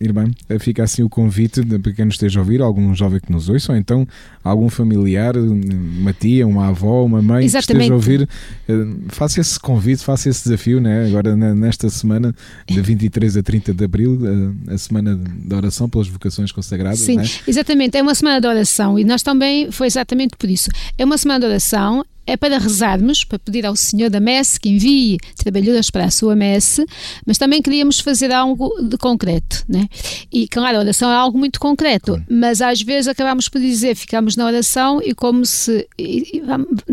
Irmã, 0.00 0.30
fica 0.60 0.84
assim 0.84 1.02
o 1.02 1.08
convite 1.08 1.64
para 1.64 1.92
quem 1.92 2.04
nos 2.04 2.14
esteja 2.14 2.38
a 2.38 2.42
ouvir, 2.42 2.60
algum 2.60 2.94
jovem 2.94 3.18
que 3.18 3.32
nos 3.32 3.48
ouça, 3.48 3.72
ou 3.72 3.78
então 3.78 4.06
algum 4.44 4.68
familiar, 4.68 5.36
uma 5.36 6.12
tia, 6.12 6.46
uma 6.46 6.68
avó, 6.68 7.04
uma 7.04 7.22
mãe 7.22 7.40
que 7.40 7.46
Exatamente. 7.46 7.84
esteja 7.84 7.92
a 7.92 7.96
ouvir, 7.96 8.28
eh, 8.68 8.86
faça 9.08 9.40
esse 9.40 9.58
convite, 9.58 10.04
faça 10.04 10.28
esse 10.28 10.44
desafio, 10.44 10.80
né? 10.80 11.06
agora 11.06 11.34
nesta 11.36 11.88
semana, 11.88 12.34
de 12.66 12.80
23 12.80 13.36
a 13.36 13.42
30 13.42 13.72
de 13.72 13.84
Abril, 13.84 14.20
eh, 14.68 14.74
a 14.74 14.78
semana 14.78 15.16
da 15.16 15.56
oração 15.56 15.88
pelas 15.88 16.08
vocações 16.08 16.52
consagradas. 16.52 17.00
Sim, 17.00 17.16
né? 17.16 17.24
exatamente. 17.46 17.96
É 17.96 18.02
uma 18.02 18.14
semana 18.14 18.40
de 18.40 18.46
oração 18.46 18.98
e 18.98 19.04
nós 19.04 19.22
também 19.22 19.70
foi 19.70 19.86
exatamente 19.86 20.36
por 20.36 20.48
isso. 20.50 20.70
É 20.98 21.04
uma 21.04 21.18
semana 21.18 21.40
de 21.40 21.46
oração. 21.46 22.04
É 22.28 22.36
para 22.36 22.58
rezarmos, 22.58 23.22
para 23.22 23.38
pedir 23.38 23.64
ao 23.64 23.76
Senhor 23.76 24.10
da 24.10 24.18
Messe 24.18 24.58
que 24.58 24.68
envie 24.68 25.16
trabalhadores 25.36 25.90
para 25.92 26.06
a 26.06 26.10
sua 26.10 26.34
Messe, 26.34 26.84
mas 27.24 27.38
também 27.38 27.62
queríamos 27.62 28.00
fazer 28.00 28.32
algo 28.32 28.68
de 28.82 28.98
concreto, 28.98 29.64
né? 29.68 29.85
E 30.32 30.46
claro, 30.48 30.78
a 30.78 30.80
oração 30.80 31.10
é 31.10 31.14
algo 31.14 31.38
muito 31.38 31.58
concreto, 31.60 32.20
mas 32.28 32.60
às 32.60 32.80
vezes 32.82 33.08
acabamos 33.08 33.48
por 33.48 33.60
dizer, 33.60 33.94
ficamos 33.94 34.36
na 34.36 34.44
oração 34.46 35.00
e 35.04 35.14
como 35.14 35.44
se. 35.46 35.86
e- 35.98 36.16
e 36.36 36.42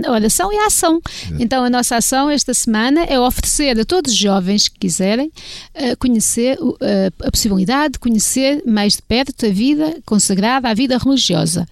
a 0.06 0.12
oração 0.12 0.52
é 0.52 0.64
a 0.64 0.68
ação. 0.68 1.02
Então 1.40 1.64
a 1.64 1.70
nossa 1.70 1.96
ação 1.98 2.30
esta 2.30 2.54
semana 2.54 3.04
é 3.04 3.20
oferecer 3.20 3.80
a 3.80 3.86
todos 3.86 4.12
os 4.12 4.18
jovens 4.18 4.68
que 4.68 4.80
quiserem 4.80 5.32
eh, 5.74 5.96
conhecer 5.96 6.58
eh, 6.82 7.12
a 7.24 7.32
possibilidade 7.32 7.94
de 7.94 8.00
conhecer 8.00 8.62
mais 8.66 8.94
de 8.94 9.02
perto 9.02 9.46
a 9.46 9.50
vida 9.50 9.96
consagrada, 10.06 10.70
a 10.70 10.74
vida 10.74 10.98
religiosa. 10.98 11.68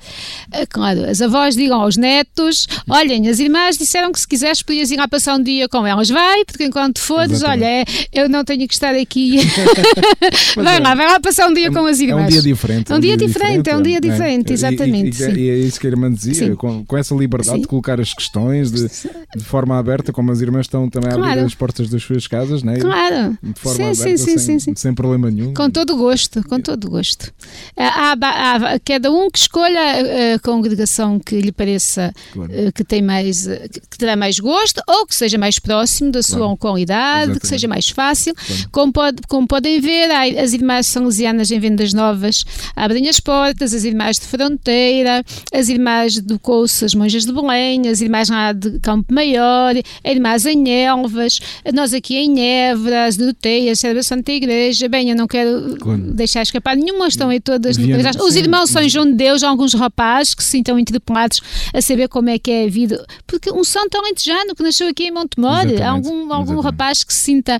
Eh, 0.51 0.65
Claro, 0.65 1.09
as 1.09 1.21
avós 1.21 1.55
digam 1.55 1.81
aos 1.81 1.97
netos: 1.97 2.67
olhem, 2.89 3.27
as 3.27 3.39
irmãs 3.39 3.77
disseram 3.77 4.11
que 4.11 4.19
se 4.19 4.27
quiseres 4.27 4.61
podias 4.61 4.89
ir 4.91 4.97
lá 4.97 5.07
passar 5.07 5.35
um 5.35 5.43
dia 5.43 5.67
com 5.67 5.85
elas, 5.85 6.09
vai, 6.09 6.45
porque 6.45 6.63
enquanto 6.63 6.99
fores, 6.99 7.31
Exatamente. 7.33 7.63
olha, 7.63 7.65
é- 7.67 7.85
eu 8.23 8.29
não 8.29 8.43
tenho 8.43 8.67
que 8.67 8.73
estar 8.73 8.95
aqui. 8.95 9.39
Vai 10.55 10.77
é- 10.77 10.79
lá, 10.79 10.95
vai 10.95 11.07
lá 11.07 11.10
passar 11.19 11.47
um 11.47 11.53
dia 11.53 11.67
É 11.67 11.71
com 11.71 11.85
as 11.85 11.99
É 11.99 12.03
irmãs. 12.03 12.25
um 12.25 12.29
dia 12.29 12.41
diferente. 12.41 12.91
É 12.91 12.95
um 12.95 12.99
dia 12.99 13.17
diferente, 13.17 13.69
é 13.69 13.77
um 13.77 13.81
dia 13.81 13.99
não 14.01 14.09
diferente, 14.09 14.49
E- 14.49 14.53
exatamente, 14.53 15.05
E, 15.07 15.09
e- 15.09 15.13
sim. 15.13 15.33
e 15.39 15.49
é 15.49 15.55
isso 15.57 15.79
que 15.79 15.87
a 15.87 15.89
irmã 15.89 16.11
dizia, 16.11 16.55
com, 16.55 16.85
com 16.85 16.97
essa 16.97 17.13
liberdade 17.15 17.55
Sim. 17.57 17.61
de 17.61 17.67
colocar 17.67 17.99
as 17.99 18.13
questões 18.13 18.71
de, 18.71 18.87
de 19.35 19.43
forma 19.43 19.77
aberta, 19.77 20.11
como 20.13 20.31
as 20.31 20.41
irmãs 20.41 20.65
estão 20.65 20.89
também 20.89 21.11
a 21.11 21.15
abrir 21.15 21.39
as 21.43 21.55
portas 21.55 21.89
das 21.89 22.01
suas 22.03 22.27
casas, 22.27 22.63
né? 22.63 22.77
Claro. 22.79 23.37
de 23.41 23.59
forma 23.59 23.75
Sim, 23.77 23.83
aberta, 23.83 24.03
sim, 24.03 24.17
sim, 24.17 24.37
sem, 24.37 24.59
sim, 24.59 24.73
sem 24.75 24.93
problema 24.93 25.29
nenhum. 25.31 25.53
Com 25.53 25.69
todo 25.69 25.93
o 25.93 25.97
gosto, 25.97 26.43
com 26.47 26.59
todo 26.59 26.85
o 26.85 26.89
gosto. 26.91 27.31
Há, 27.77 28.13
há- 28.21 28.73
há- 28.75 28.79
cada 28.79 29.11
um 29.11 29.29
que 29.29 29.39
escolha 29.39 29.79
a, 29.79 30.35
a 30.35 30.39
congregação 30.39 31.19
que 31.19 31.39
lhe 31.41 31.51
pareça 31.51 32.13
Claro. 32.33 32.51
que 32.73 32.83
tem 32.83 33.01
mais 33.01 33.47
que 33.89 33.97
terá 33.97 34.15
mais 34.15 34.39
gosto 34.39 34.81
ou 34.87 35.05
que 35.05 35.15
seja 35.15 35.37
mais 35.37 35.59
próximo 35.59 36.11
da 36.11 36.21
sua 36.23 36.37
Claro. 36.39 36.57
qualidade, 36.57 37.15
Exatamente. 37.31 37.39
que 37.41 37.47
seja 37.47 37.67
mais 37.67 37.89
fácil. 37.89 38.33
Como, 38.71 38.91
pode- 38.91 39.21
como 39.27 39.47
podem 39.47 39.79
ver, 39.79 40.09
as 40.11 40.53
irmãs 40.53 40.87
salesianas 41.05 41.51
em 41.51 41.59
Vendas 41.59 41.93
Novas 41.93 42.43
abrem 42.75 43.07
as 43.09 43.19
portas, 43.19 43.73
as 43.73 43.83
irmãs 43.83 44.17
de 44.19 44.25
Fronteira, 44.27 45.23
as 45.53 45.69
irmãs 45.69 46.19
do 46.19 46.39
Couço, 46.39 46.85
as 46.85 46.93
monjas 46.93 47.25
de 47.25 47.33
Belém, 47.33 47.87
as 47.87 48.01
irmãs 48.01 48.29
lá 48.29 48.53
de 48.53 48.79
Campo 48.79 49.13
Maior, 49.13 49.75
as 49.75 50.11
irmãs 50.11 50.45
em 50.45 50.69
Elvas, 50.69 51.39
nós 51.73 51.93
aqui 51.93 52.15
em 52.17 52.39
Évora, 52.39 53.05
as 53.05 53.17
Doroteias, 53.17 53.79
Serva 53.79 54.03
Santa 54.03 54.31
Igreja. 54.31 54.87
Bem, 54.87 55.09
eu 55.09 55.15
não 55.15 55.27
quero 55.27 55.77
Claro. 55.79 56.01
deixar 56.13 56.41
escapar 56.43 56.75
nenhuma, 56.75 57.07
estão 57.07 57.29
aí 57.29 57.39
todas 57.39 57.77
Viana-. 57.77 58.11
Os 58.23 58.35
irmãos 58.35 58.69
São 58.69 58.87
João 58.87 59.05
de 59.05 59.13
Deus, 59.13 59.43
alguns 59.43 59.73
rapazes 59.73 60.33
que 60.33 60.43
se 60.43 60.51
sintam 60.51 60.77
interpelados 60.77 61.39
a 61.73 61.81
saber 61.81 62.07
como 62.07 62.29
é 62.29 62.37
que 62.37 62.51
é 62.51 62.65
a 62.65 62.69
vida, 62.69 63.05
porque 63.25 63.51
um 63.51 63.63
santo 63.63 63.97
alentejano 63.97 64.53
que 64.55 64.61
nasceu 64.63 64.87
aqui 64.87 65.05
em 65.05 65.11
Montemor, 65.11 65.65
algum, 65.87 66.31
algum 66.33 66.59
rapaz 66.59 67.03
que 67.03 67.13
se 67.13 67.21
sinta 67.21 67.57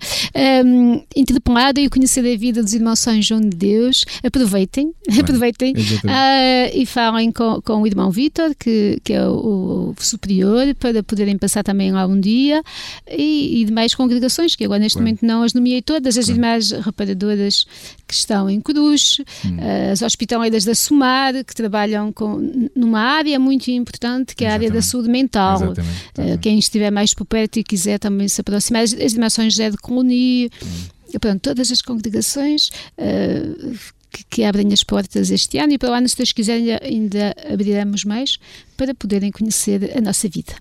um, 0.66 1.02
interpelado 1.16 1.80
e 1.80 1.90
conhecer 1.90 2.20
a 2.22 2.38
vida 2.38 2.62
dos 2.62 2.74
irmãos 2.74 3.00
São 3.00 3.20
João 3.22 3.31
de 3.40 3.56
Deus, 3.56 4.06
aproveitem, 4.24 4.94
aproveitem 5.20 5.74
uh, 5.74 6.72
e 6.74 6.86
falem 6.86 7.32
com, 7.32 7.62
com 7.62 7.82
o 7.82 7.88
irmão 7.88 8.12
Vítor, 8.12 8.54
que, 8.60 9.00
que 9.04 9.14
é 9.14 9.28
o, 9.28 9.94
o, 9.98 10.04
superior, 10.04 10.74
para 10.76 11.04
poderem 11.04 11.38
passar 11.38 11.64
também 11.64 11.92
lá 11.92 12.06
um 12.06 12.20
dia 12.20 12.62
e, 13.10 13.62
e 13.62 13.66
demais 13.66 13.96
congregações, 13.96 14.56
que 14.56 14.66
agora 14.66 14.80
neste 14.80 14.98
claro. 14.98 15.06
momento 15.06 15.26
não 15.26 15.44
as 15.44 15.54
nomeei 15.54 15.82
todas, 15.82 16.18
as 16.18 16.26
claro. 16.26 16.40
irmãs 16.40 16.72
reparadoras 16.72 17.66
que 18.08 18.14
estão 18.14 18.50
em 18.50 18.60
Cruz, 18.60 19.18
hum. 19.46 19.58
uh, 19.58 19.92
as 19.92 20.02
hospitaleiras 20.02 20.66
da 20.66 20.76
Sumar, 20.76 21.34
que 21.46 21.56
trabalham 21.56 22.12
com, 22.12 22.70
numa 22.76 23.00
área 23.00 23.40
muito 23.40 23.70
importante, 23.72 24.36
que 24.36 24.44
é 24.44 24.50
a 24.50 24.54
área 24.54 24.72
da 24.72 24.82
saúde 24.82 25.10
mental. 25.10 25.56
Exatamente. 25.64 26.12
Uh, 26.18 26.38
quem 26.40 26.60
estiver 26.60 26.92
mais 26.92 27.14
por 27.14 27.26
perto 27.26 27.58
e 27.58 27.64
quiser 27.64 28.00
também 28.00 28.28
se 28.28 28.42
aproximar, 28.42 28.84
as, 28.84 28.94
as 28.94 29.14
dimensões 29.14 29.54
de 29.56 29.78
Colonia, 29.78 30.50
hum. 30.64 31.01
Pronto, 31.20 31.40
todas 31.42 31.72
as 31.72 31.82
congregações. 31.82 32.70
Uh, 32.98 33.76
que, 34.12 34.26
que, 34.26 34.44
abrem 34.44 34.74
as 34.74 34.84
portas 34.84 35.32
este 35.32 35.58
ano 35.58 35.72
e 35.72 35.78
para 35.78 35.92
o 35.92 35.94
ano, 35.94 36.08
se 36.10 36.18
Deus 36.18 36.34
quiser, 36.34 36.56
ainda, 36.56 36.82
ainda 36.84 37.36
abriremos 37.50 38.04
mais 38.04 38.38
para 38.76 38.94
poderem 38.94 39.32
conhecer 39.32 39.98
a 39.98 40.02
nossa 40.02 40.28
vida. 40.28 40.54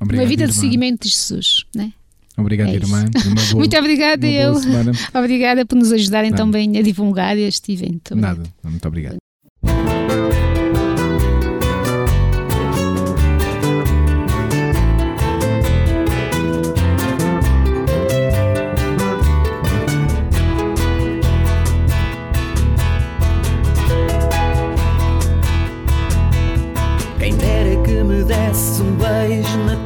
Obrigado, 0.00 0.24
Uma 0.24 0.26
vida 0.26 0.46
de 0.46 0.54
seguimento 0.54 1.06
de 1.06 1.12
Jesus, 1.12 1.66
né? 1.74 1.92
Obrigado, 2.38 2.68
é 2.68 2.74
irmã. 2.74 3.04
Boa, 3.52 3.56
Muito 3.56 3.76
obrigada, 3.76 4.26
eu. 4.26 4.54
Obrigada 5.14 5.66
por 5.66 5.76
nos 5.76 5.92
ajudarem 5.92 6.30
Nada. 6.30 6.42
também 6.42 6.78
a 6.78 6.82
divulgar 6.82 7.36
este 7.36 7.72
evento. 7.72 8.16
Nada, 8.16 8.42
muito 8.64 8.88
obrigado. 8.88 9.18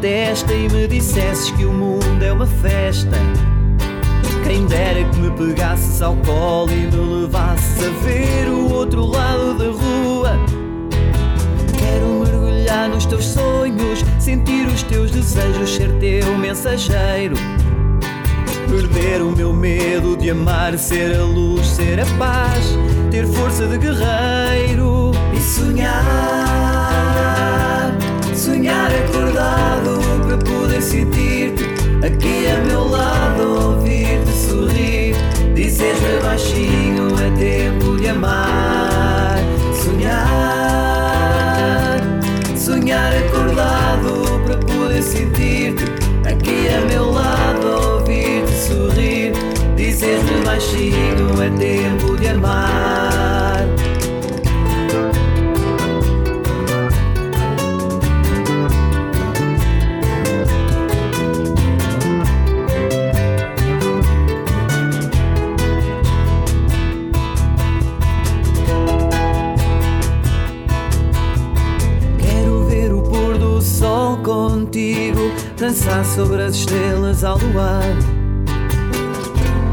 Testa 0.04 0.52
e 0.52 0.68
me 0.68 0.87
dissesses 0.87 1.50
que 1.52 1.64
o 1.64 1.72
mundo 1.72 2.22
é 2.22 2.30
uma 2.30 2.46
festa. 2.46 3.16
Quem 4.46 4.66
dera 4.66 5.02
que 5.02 5.18
me 5.18 5.30
pegasses 5.30 6.02
ao 6.02 6.14
colo 6.16 6.70
e 6.70 6.94
me 6.94 7.22
levasses 7.22 7.83
a 7.83 7.90
ver 8.04 8.48
o 8.50 8.70
outro 8.70 9.07
lado 9.07 9.54
da 9.54 9.70
rua. 9.70 10.38
Quero 11.78 12.07
mergulhar 12.07 12.90
nos 12.90 13.07
teus 13.07 13.24
sonhos, 13.24 14.04
sentir 14.18 14.66
os 14.66 14.83
teus 14.83 15.11
desejos, 15.11 15.74
ser 15.74 15.90
teu 15.98 16.37
mensageiro. 16.37 17.37
Perder 18.68 19.22
o 19.22 19.30
meu 19.35 19.54
medo 19.54 20.18
de 20.18 20.28
amar, 20.28 20.76
ser 20.76 21.16
a 21.16 21.22
luz, 21.22 21.66
ser 21.66 21.98
a 21.98 22.07
paz, 22.18 22.76
ter 23.11 23.26
força 23.26 23.66
de 23.66 23.78
guerreiro 23.78 25.12
e 25.35 25.40
sonhar, 25.40 26.93
sonhar 28.64 28.90
acordado 28.94 30.00
poder 30.42 30.81
sentir-te 30.81 31.64
aqui 32.03 32.46
a 32.50 32.57
meu 32.66 32.88
lado, 32.88 33.77
ouvir-te 33.77 34.31
sorrir. 34.31 35.14
Dizes-me 35.55 36.22
baixinho, 36.22 37.09
é 37.20 37.31
tempo 37.38 37.96
de 37.98 38.09
amar, 38.09 39.37
sonhar, 39.85 40.20
sonhar 42.57 43.12
acordado 43.14 44.40
para 44.46 44.57
poder 44.57 45.03
sentir-te 45.03 45.85
aqui 46.27 46.68
a 46.74 46.81
meu 46.87 47.11
lado, 47.11 47.98
ouvir-te 47.98 48.53
sorrir. 48.53 49.35
Dizes-me 49.77 50.42
baixinho, 50.42 51.42
é 51.42 51.50
tempo 51.50 52.16
de 52.16 52.29
amar. 52.29 53.43
Dançar 75.74 76.04
sobre 76.04 76.40
as 76.40 76.54
estrelas 76.54 77.24
ao 77.24 77.37
luar. 77.37 77.82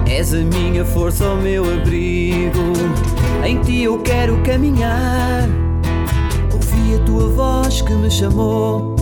És 0.10 0.34
a 0.34 0.38
minha 0.38 0.84
força, 0.84 1.24
o 1.26 1.38
meu 1.38 1.64
abrigo. 1.64 2.74
Em 3.46 3.62
ti 3.62 3.84
eu 3.84 4.00
quero 4.00 4.42
caminhar. 4.42 5.48
Ouvi 6.52 6.96
a 6.96 7.06
tua 7.06 7.30
voz 7.30 7.82
que 7.82 7.94
me 7.94 8.10
chamou. 8.10 8.96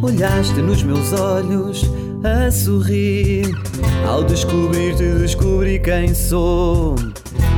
Olhaste 0.00 0.62
nos 0.62 0.82
meus 0.82 1.12
olhos 1.12 1.84
a 2.24 2.50
sorrir. 2.50 3.54
Ao 4.08 4.24
descobrir-te, 4.24 5.04
descobri 5.18 5.78
quem 5.78 6.14
sou. 6.14 6.94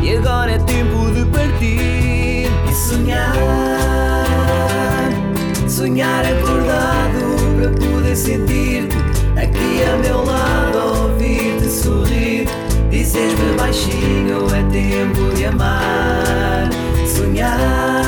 E 0.02 0.16
agora 0.16 0.50
é 0.50 0.59
tempo 0.59 1.12
de 1.14 1.24
partir 1.26 2.48
e 2.68 2.74
sonhar. 2.74 3.37
Sonhar 5.68 6.24
acordado 6.26 7.41
para 7.70 8.14
sentir-te. 8.16 8.96
Aqui 9.37 9.83
a 9.83 9.96
meu 9.96 10.25
lado, 10.25 11.03
ouvir-te 11.03 11.68
sorrir. 11.68 12.48
Dizes-me 12.90 13.57
baixinho, 13.57 14.46
é 14.55 14.62
tempo 14.70 15.35
de 15.35 15.46
amar, 15.46 16.68
sonhar 17.07 18.02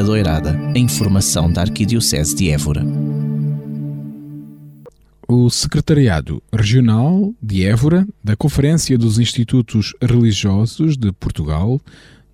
Doirada, 0.00 0.58
a 0.74 0.78
informação 0.78 1.52
da 1.52 1.60
Arquidiocese 1.60 2.34
de 2.34 2.48
Évora. 2.48 2.82
O 5.28 5.50
Secretariado 5.50 6.42
Regional 6.50 7.34
de 7.42 7.64
Évora 7.64 8.06
da 8.24 8.34
Conferência 8.34 8.96
dos 8.96 9.18
Institutos 9.18 9.92
Religiosos 10.00 10.96
de 10.96 11.12
Portugal 11.12 11.78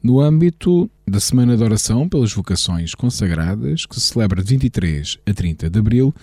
no 0.00 0.20
âmbito 0.20 0.88
da 1.06 1.18
Semana 1.18 1.56
de 1.56 1.64
Oração 1.64 2.08
pelas 2.08 2.32
Vocações 2.32 2.94
Consagradas, 2.94 3.84
que 3.86 3.96
se 3.96 4.12
celebra 4.12 4.40
de 4.40 4.50
23 4.50 5.18
a 5.26 5.34
30 5.34 5.68
de 5.68 5.78
abril, 5.78 6.14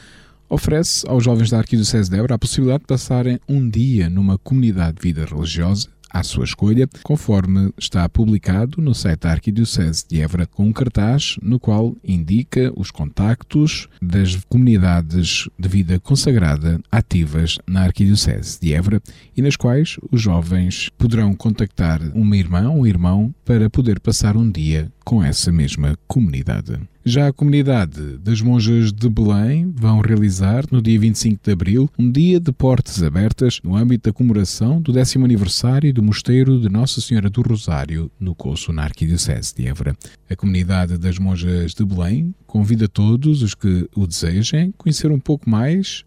oferece 0.50 1.06
aos 1.08 1.24
jovens 1.24 1.50
da 1.50 1.58
Arquidiocese 1.58 2.10
de 2.10 2.17
Évora 2.17 2.36
a 2.36 2.39
possibilidade 2.39 2.84
de 2.84 2.88
passarem 2.88 3.39
um 3.48 3.69
dia 3.69 4.10
numa 4.10 4.38
comunidade 4.38 4.98
de 4.98 5.02
vida 5.02 5.26
religiosa 5.26 5.89
à 6.15 6.23
sua 6.23 6.45
escolha, 6.45 6.88
conforme 7.04 7.73
está 7.78 8.08
publicado 8.08 8.82
no 8.82 8.95
site 8.95 9.19
da 9.19 9.32
Arquidiocese 9.32 10.06
de 10.10 10.21
Évora, 10.21 10.47
com 10.47 10.65
um 10.65 10.71
cartaz 10.71 11.36
no 11.41 11.60
qual 11.60 11.93
indica 12.01 12.71
os 12.78 12.89
contactos 12.89 13.89
das 14.01 14.34
comunidades 14.47 15.49
de 15.60 15.67
vida 15.67 15.99
consagrada 15.99 16.80
ativas 16.89 17.58
na 17.67 17.82
Arquidiocese 17.82 18.58
de 18.62 18.73
Évora 18.73 19.01
e 19.36 19.41
nas 19.41 19.58
quais 19.58 19.97
os 20.10 20.21
jovens 20.21 20.89
poderão 20.97 21.36
contactar 21.36 21.99
uma 22.13 22.38
irmã 22.38 22.69
ou 22.69 22.80
um 22.80 22.88
irmão 22.88 23.36
para 23.43 23.69
poder 23.69 23.99
passar 23.99 24.38
um 24.38 24.49
dia 24.49 24.89
com 25.06 25.24
essa 25.24 25.52
mesma 25.52 25.96
comunidade. 26.08 26.80
Já 27.06 27.28
a 27.28 27.34
comunidade 27.34 28.18
das 28.18 28.41
monjas 28.41 28.91
de 28.91 29.08
Belém 29.08 29.72
vão 29.78 30.00
realizar, 30.00 30.65
no 30.72 30.82
dia 30.82 31.00
25 31.00 31.39
de 31.44 31.52
abril, 31.52 31.89
um 31.98 32.12
dia 32.12 32.39
de 32.39 32.52
portas 32.52 33.04
abertas 33.04 33.60
no 33.63 33.76
âmbito 33.76 34.10
da 34.10 34.13
comemoração 34.13 34.82
do 34.82 34.91
décimo 34.91 35.24
aniversário 35.24 35.94
do 35.94 36.02
Mosteiro 36.02 36.60
de 36.60 36.68
Nossa 36.68 37.00
Senhora 37.00 37.30
do 37.30 37.44
Rosário, 37.44 38.12
no 38.20 38.34
Coço, 38.34 38.74
na 38.74 38.82
Arquidiocese 38.82 39.54
de 39.56 39.68
Évora. 39.68 39.96
A 40.28 40.36
comunidade 40.36 40.98
das 40.98 41.20
monjas 41.20 41.76
de 41.76 41.86
Belém 41.86 42.34
convida 42.48 42.88
todos 42.88 43.44
os 43.44 43.54
que 43.54 43.88
o 43.96 44.08
desejem 44.08 44.74
conhecer 44.76 45.12
um 45.12 45.20
pouco 45.20 45.48
mais 45.48 46.04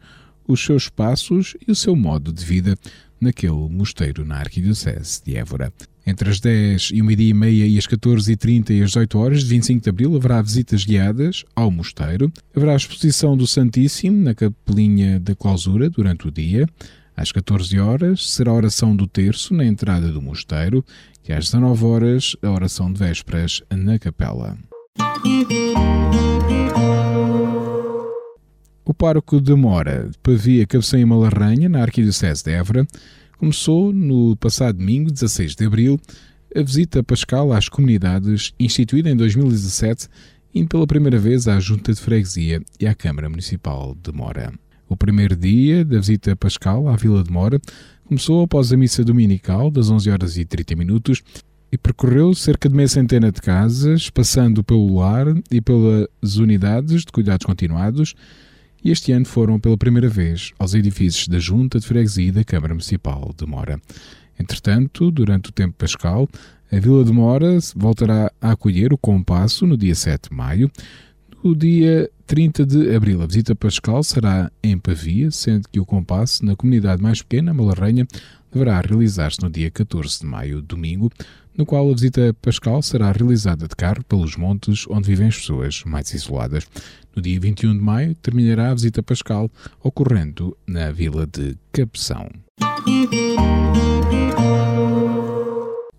os 0.49 0.65
seus 0.65 0.89
passos 0.89 1.57
e 1.67 1.71
o 1.71 1.75
seu 1.77 1.95
modo 1.95 2.33
de 2.33 2.45
vida 2.45 2.77
naquele 3.21 3.69
mosteiro 3.69 4.25
na 4.25 4.39
Arquidiocese 4.39 5.23
de 5.25 5.37
Évora. 5.37 5.73
Entre 6.09 6.31
as 6.31 6.40
10 6.40 6.92
e 6.94 7.03
o 7.03 7.05
meio-dia 7.05 7.29
e 7.29 7.35
meia 7.35 7.66
e 7.66 7.77
as 7.77 7.87
14h30 7.87 8.71
e 8.71 8.83
as 8.83 8.92
18 8.92 9.18
horas 9.18 9.42
de 9.42 9.51
25 9.51 9.83
de 9.83 9.90
Abril 9.90 10.16
haverá 10.16 10.40
visitas 10.40 10.83
guiadas 10.83 11.44
ao 11.55 11.71
mosteiro. 11.71 12.33
Haverá 12.57 12.73
a 12.73 12.77
exposição 12.77 13.37
do 13.37 13.47
Santíssimo 13.47 14.25
na 14.25 14.35
capelinha 14.35 15.21
da 15.21 15.35
clausura 15.35 15.90
durante 15.90 16.27
o 16.27 16.31
dia. 16.31 16.66
Às 17.14 17.31
14 17.31 17.79
horas 17.79 18.31
será 18.31 18.53
a 18.53 18.55
oração 18.55 18.97
do 18.97 19.07
terço 19.07 19.53
na 19.53 19.66
entrada 19.66 20.11
do 20.11 20.23
mosteiro 20.23 20.83
e 21.29 21.33
às 21.35 21.44
19 21.51 21.85
horas 21.85 22.35
a 22.40 22.51
oração 22.53 22.90
de 22.90 23.01
vésperas 23.01 23.62
na 23.71 23.99
capela. 23.99 24.57
O 28.83 28.94
pároco 28.94 29.42
de 29.42 29.55
Mora, 29.55 30.09
de 30.11 30.16
Pavia, 30.23 30.66
Cabeceira 30.66 31.03
e 31.03 31.05
Malarranha, 31.05 31.68
na 31.68 31.83
Arquidiocese 31.83 32.44
de 32.44 32.53
Évora, 32.53 32.87
começou 33.38 33.92
no 33.92 34.37
passado 34.37 34.79
domingo, 34.79 35.12
16 35.12 35.55
de 35.55 35.64
abril, 35.64 35.98
a 36.55 36.61
visita 36.61 37.05
pascal 37.05 37.53
às 37.53 37.68
comunidades, 37.68 38.53
instituída 38.59 39.09
em 39.09 39.16
2017, 39.16 40.09
indo 40.53 40.68
pela 40.68 40.87
primeira 40.87 41.18
vez 41.18 41.46
à 41.46 41.61
Junta 41.61 41.92
de 41.92 42.01
Freguesia 42.01 42.61
e 42.81 42.87
à 42.87 42.94
Câmara 42.94 43.29
Municipal 43.29 43.96
de 44.03 44.12
Mora. 44.12 44.53
O 44.88 44.96
primeiro 44.96 45.37
dia 45.37 45.85
da 45.85 45.98
visita 45.98 46.35
pascal 46.35 46.88
à 46.88 46.96
Vila 46.96 47.22
de 47.22 47.31
Mora 47.31 47.61
começou 48.07 48.42
após 48.42 48.72
a 48.72 48.77
missa 48.77 49.05
dominical 49.05 49.70
das 49.70 49.88
11 49.88 50.11
horas 50.11 50.37
e 50.37 50.44
30 50.44 50.74
minutos 50.74 51.22
e 51.70 51.79
percorreu 51.79 52.35
cerca 52.35 52.68
de 52.68 52.74
meia 52.74 52.88
centena 52.88 53.31
de 53.31 53.40
casas, 53.40 54.11
passando 54.11 54.64
pelo 54.64 54.98
lar 54.98 55.27
e 55.51 55.61
pelas 55.61 56.37
unidades 56.37 57.03
de 57.03 57.12
cuidados 57.12 57.46
continuados, 57.46 58.14
e 58.83 58.91
este 58.91 59.12
ano 59.12 59.25
foram 59.25 59.59
pela 59.59 59.77
primeira 59.77 60.09
vez 60.09 60.53
aos 60.59 60.75
edifícios 60.75 61.29
da 61.29 61.38
Junta 61.38 61.79
de 61.79 61.87
Freguesia 61.87 62.33
da 62.33 62.45
Câmara 62.45 62.75
Municipal 62.75 63.35
de 63.37 63.47
Mora. 63.47 63.81
Entretanto, 64.38 65.11
durante 65.11 65.51
o 65.51 65.53
tempo 65.53 65.75
pascal, 65.77 66.29
a 66.71 66.79
Vila 66.79 67.05
de 67.05 67.12
Mora 67.12 67.59
voltará 67.75 68.31
a 68.41 68.53
acolher 68.53 68.93
o 68.93 68.99
Compasso 68.99 69.67
no 69.67 69.77
dia 69.77 69.95
7 69.95 70.31
de 70.31 70.37
maio. 70.37 70.71
No 71.43 71.55
dia 71.55 72.11
30 72.27 72.67
de 72.67 72.95
abril, 72.95 73.23
a 73.23 73.27
visita 73.27 73.55
pascal 73.55 74.03
será 74.03 74.51
em 74.62 74.77
Pavia, 74.79 75.31
sendo 75.31 75.69
que 75.69 75.81
o 75.81 75.87
Compasso, 75.87 76.45
na 76.45 76.55
comunidade 76.55 77.03
mais 77.03 77.23
pequena, 77.23 77.55
Malarrenha, 77.55 78.07
deverá 78.53 78.81
realizar-se 78.81 79.43
no 79.43 79.51
dia 79.51 79.71
14 79.71 80.21
de 80.21 80.27
maio, 80.27 80.63
domingo, 80.63 81.11
no 81.57 81.67
qual 81.67 81.91
a 81.91 81.93
visita 81.93 82.35
pascal 82.41 82.81
será 82.83 83.11
realizada 83.11 83.67
de 83.67 83.75
carro 83.75 84.05
pelos 84.05 84.37
montes 84.37 84.87
onde 84.89 85.09
vivem 85.09 85.27
as 85.27 85.37
pessoas 85.37 85.83
mais 85.85 86.13
isoladas. 86.15 86.67
No 87.15 87.21
dia 87.21 87.41
21 87.41 87.73
de 87.73 87.83
maio 87.83 88.15
terminará 88.15 88.71
a 88.71 88.75
visita 88.75 89.03
pascal, 89.03 89.51
ocorrendo 89.83 90.57
na 90.67 90.93
vila 90.93 91.27
de 91.27 91.57
Cabeção. 91.73 92.29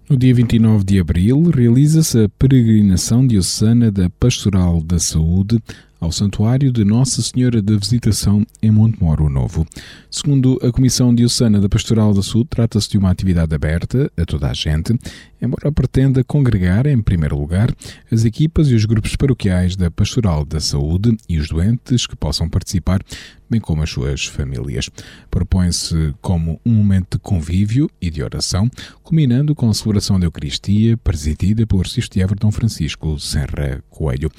No 0.10 0.18
dia 0.18 0.34
29 0.34 0.84
de 0.86 1.00
abril, 1.00 1.52
realiza-se 1.54 2.24
a 2.24 2.30
peregrinação 2.30 3.28
diocesana 3.28 3.92
da 3.92 4.10
Pastoral 4.10 4.82
da 4.82 4.98
Saúde 4.98 5.62
ao 6.00 6.12
Santuário 6.12 6.72
de 6.72 6.86
Nossa 6.86 7.22
Senhora 7.22 7.62
da 7.62 7.76
Visitação 7.76 8.46
em 8.62 8.72
Montemoro 8.72 9.30
Novo. 9.30 9.66
Segundo 10.10 10.58
a 10.64 10.72
Comissão 10.72 11.14
Diocesana 11.14 11.60
da 11.60 11.68
Pastoral 11.68 12.14
da 12.14 12.24
Saúde, 12.24 12.50
trata-se 12.50 12.90
de 12.90 12.98
uma 12.98 13.12
atividade 13.12 13.54
aberta 13.54 14.12
a 14.18 14.26
toda 14.26 14.50
a 14.50 14.54
gente, 14.54 14.98
embora 15.42 15.72
pretenda 15.72 16.24
congregar, 16.24 16.88
em 16.88 17.02
primeiro 17.02 17.38
lugar, 17.38 17.74
as 18.12 18.24
equipas 18.26 18.70
e 18.70 18.76
os 18.76 18.86
grupos 18.86 19.16
paroquiais 19.16 19.76
da 19.76 19.92
Pastoral 19.92 20.46
da 20.46 20.60
Saúde 20.60 21.18
e 21.28 21.38
os 21.38 21.50
doentes 21.50 22.08
que 22.08 22.16
possam 22.16 22.50
participar, 22.50 23.02
bem 23.50 23.60
como 23.60 23.84
as 23.84 23.90
suas 23.90 24.26
famílias. 24.26 24.90
Propõe-se 25.30 26.14
como 26.22 26.60
um 26.66 26.74
momento 26.74 27.18
de 27.18 27.20
convívio 27.22 27.90
e 28.02 28.10
de 28.10 28.24
oração, 28.24 28.70
culminando 29.04 29.54
com 29.54 29.70
a 29.70 29.74
celebração 29.74 30.20
da 30.20 30.26
Eucaristia, 30.26 30.96
presidida 30.98 31.68
pelo 31.68 31.84
de 31.84 32.20
Everton 32.20 32.52
Francisco 32.52 33.20
Serra 33.20 33.84
Coelho. 33.90 34.32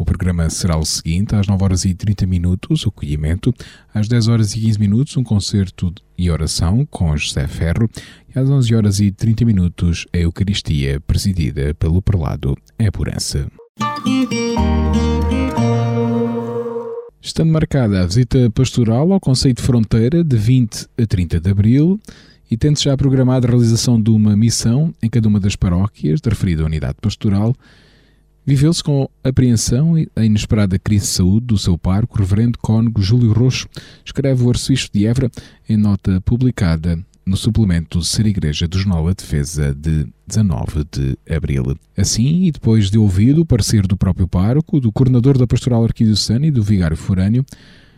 O 0.00 0.04
programa 0.06 0.48
será 0.48 0.78
o 0.78 0.84
seguinte: 0.86 1.34
às 1.34 1.46
9 1.46 1.62
horas 1.62 1.84
e 1.84 1.92
30 1.92 2.26
minutos, 2.26 2.86
o 2.86 2.88
acolhimento, 2.88 3.52
às 3.92 4.08
10 4.08 4.28
horas 4.28 4.54
e 4.54 4.60
15 4.60 4.80
minutos, 4.80 5.14
um 5.18 5.22
concerto 5.22 5.92
e 6.16 6.30
oração 6.30 6.86
com 6.86 7.14
José 7.14 7.46
Ferro, 7.46 7.86
e 8.34 8.38
às 8.38 8.48
11 8.48 8.74
horas 8.74 8.98
e 8.98 9.12
30 9.12 9.44
minutos, 9.44 10.06
a 10.10 10.16
Eucaristia, 10.16 10.98
presidida 11.00 11.74
pelo 11.74 12.00
prelado 12.00 12.56
Epurança. 12.78 13.46
Estando 17.20 17.52
marcada 17.52 18.00
a 18.00 18.06
visita 18.06 18.50
pastoral 18.52 19.12
ao 19.12 19.20
Conceito 19.20 19.58
de 19.58 19.66
Fronteira 19.66 20.24
de 20.24 20.34
20 20.34 20.88
a 20.98 21.06
30 21.06 21.40
de 21.40 21.50
abril, 21.50 22.00
e 22.50 22.56
tendo 22.56 22.80
já 22.80 22.96
programada 22.96 23.46
a 23.46 23.50
realização 23.50 24.00
de 24.00 24.08
uma 24.08 24.34
missão 24.34 24.94
em 25.02 25.10
cada 25.10 25.28
uma 25.28 25.38
das 25.38 25.56
paróquias 25.56 26.22
da 26.22 26.30
referida 26.30 26.64
unidade 26.64 26.96
pastoral, 27.02 27.54
Viveu-se 28.44 28.82
com 28.82 29.08
apreensão 29.22 29.94
a 30.16 30.24
inesperada 30.24 30.78
crise 30.78 31.06
de 31.06 31.12
saúde 31.12 31.46
do 31.46 31.58
seu 31.58 31.76
parco, 31.76 32.16
o 32.16 32.20
reverendo 32.20 32.58
cônego 32.58 33.02
Júlio 33.02 33.32
Roxo, 33.32 33.68
escreve 34.04 34.42
o 34.42 34.48
arcebispo 34.48 34.96
de 34.96 35.06
Évora 35.06 35.30
em 35.68 35.76
nota 35.76 36.20
publicada 36.22 36.98
no 37.24 37.36
suplemento 37.36 38.02
Ser 38.02 38.26
Igreja 38.26 38.66
do 38.66 38.78
Jornal 38.78 39.06
A 39.06 39.12
Defesa 39.12 39.74
de 39.74 40.06
19 40.26 40.84
de 40.90 41.16
abril. 41.32 41.76
Assim, 41.96 42.46
e 42.46 42.50
depois 42.50 42.90
de 42.90 42.98
ouvido 42.98 43.42
o 43.42 43.46
parecer 43.46 43.86
do 43.86 43.96
próprio 43.96 44.26
pároco, 44.26 44.80
do 44.80 44.90
coordenador 44.90 45.38
da 45.38 45.46
pastoral 45.46 45.84
arquidiocesana 45.84 46.46
e 46.46 46.50
do 46.50 46.62
vigário 46.62 46.96
forâneo, 46.96 47.44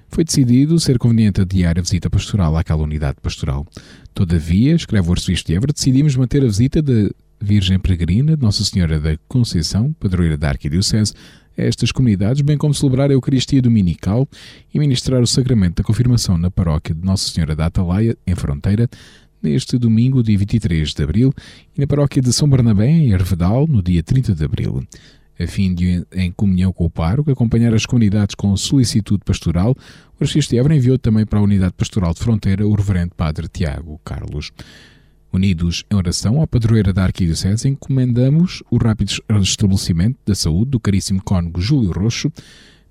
foi 0.08 0.24
decidido 0.24 0.78
ser 0.78 0.98
conveniente 0.98 1.40
adiar 1.40 1.78
a 1.78 1.82
visita 1.82 2.10
pastoral 2.10 2.56
àquela 2.56 2.82
unidade 2.82 3.16
pastoral. 3.22 3.66
Todavia, 4.12 4.74
escreve 4.74 5.08
o 5.08 5.12
arcebispo 5.12 5.46
de 5.46 5.54
Évora, 5.54 5.72
decidimos 5.72 6.14
manter 6.14 6.42
a 6.42 6.46
visita 6.46 6.82
de 6.82 7.10
Virgem 7.42 7.78
Peregrina 7.78 8.36
Nossa 8.40 8.64
Senhora 8.64 9.00
da 9.00 9.18
Conceição, 9.26 9.92
padroeira 9.98 10.36
da 10.36 10.48
Arquidiocese, 10.48 11.12
a 11.58 11.62
estas 11.62 11.90
comunidades, 11.90 12.40
bem 12.40 12.56
como 12.56 12.72
celebrar 12.72 13.10
a 13.10 13.14
Eucaristia 13.14 13.60
Dominical 13.60 14.28
e 14.72 14.78
ministrar 14.78 15.20
o 15.20 15.26
sacramento 15.26 15.76
da 15.76 15.82
confirmação 15.82 16.38
na 16.38 16.50
paróquia 16.50 16.94
de 16.94 17.04
Nossa 17.04 17.28
Senhora 17.28 17.56
da 17.56 17.66
Atalaia, 17.66 18.16
em 18.24 18.34
Fronteira, 18.36 18.88
neste 19.42 19.76
domingo, 19.76 20.22
dia 20.22 20.38
23 20.38 20.94
de 20.94 21.02
abril, 21.02 21.34
e 21.76 21.80
na 21.80 21.86
paróquia 21.86 22.22
de 22.22 22.32
São 22.32 22.48
Bernabé, 22.48 22.88
em 22.88 23.10
Hervedal, 23.10 23.66
no 23.66 23.82
dia 23.82 24.04
30 24.04 24.34
de 24.34 24.44
abril. 24.44 24.86
A 25.38 25.46
fim 25.46 25.74
de, 25.74 26.06
em 26.12 26.30
comunhão 26.30 26.72
com 26.72 26.84
o 26.84 26.90
pároco, 26.90 27.30
acompanhar 27.30 27.74
as 27.74 27.84
comunidades 27.84 28.36
com 28.36 28.56
solicitude 28.56 29.22
pastoral, 29.24 29.74
o 30.18 30.22
Arcebispo 30.22 30.52
de 30.52 30.58
Évora 30.58 30.76
enviou 30.76 30.96
também 30.96 31.26
para 31.26 31.40
a 31.40 31.42
Unidade 31.42 31.74
Pastoral 31.76 32.14
de 32.14 32.20
Fronteira 32.20 32.66
o 32.66 32.72
Reverendo 32.72 33.16
Padre 33.16 33.48
Tiago 33.48 34.00
Carlos. 34.04 34.52
Unidos 35.32 35.84
em 35.90 35.94
oração 35.94 36.42
à 36.42 36.46
padroeira 36.46 36.92
da 36.92 37.04
Arquidiocese, 37.04 37.66
encomendamos 37.66 38.62
o 38.70 38.76
rápido 38.76 39.12
restabelecimento 39.30 40.18
da 40.26 40.34
saúde 40.34 40.72
do 40.72 40.80
caríssimo 40.80 41.22
cônego 41.22 41.58
Júlio 41.58 41.90
Roxo, 41.90 42.30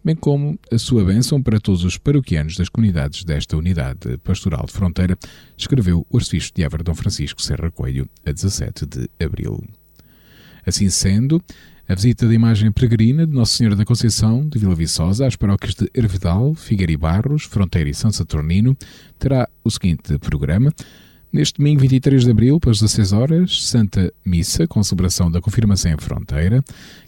bem 0.03 0.15
como 0.15 0.57
a 0.71 0.77
sua 0.79 1.05
bênção 1.05 1.39
para 1.41 1.59
todos 1.59 1.83
os 1.83 1.99
paroquianos 1.99 2.55
das 2.55 2.67
comunidades 2.67 3.23
desta 3.23 3.55
unidade 3.55 4.17
pastoral 4.23 4.65
de 4.65 4.73
fronteira, 4.73 5.15
escreveu 5.55 6.03
o 6.09 6.17
arcebispo 6.17 6.55
de 6.55 6.63
Évora 6.63 6.95
Francisco 6.95 7.41
Serra 7.43 7.69
Coelho, 7.69 8.09
a 8.25 8.31
17 8.31 8.87
de 8.87 9.07
abril. 9.23 9.63
Assim 10.65 10.89
sendo, 10.89 11.39
a 11.87 11.93
visita 11.93 12.27
da 12.27 12.33
imagem 12.33 12.71
peregrina 12.71 13.27
de 13.27 13.33
Nossa 13.33 13.55
Senhora 13.55 13.75
da 13.75 13.85
Conceição 13.85 14.47
de 14.47 14.57
Vila 14.57 14.73
Viçosa 14.73 15.27
às 15.27 15.35
paróquias 15.35 15.75
de 15.75 15.91
Hervedal, 15.93 16.55
Figueira 16.55 16.91
e 16.91 16.97
Barros, 16.97 17.43
Fronteira 17.43 17.89
e 17.89 17.93
São 17.93 18.11
Saturnino 18.11 18.75
terá 19.19 19.47
o 19.63 19.69
seguinte 19.69 20.17
programa. 20.17 20.73
Neste 21.33 21.59
domingo 21.59 21.79
23 21.79 22.25
de 22.25 22.31
abril, 22.31 22.59
pelas 22.59 22.81
16 22.81 23.13
horas, 23.13 23.63
Santa 23.63 24.11
Missa, 24.25 24.67
com 24.67 24.83
celebração 24.83 25.31
da 25.31 25.39
Confirmação 25.39 25.93
em 25.93 25.97
Fronteira. 25.97 26.61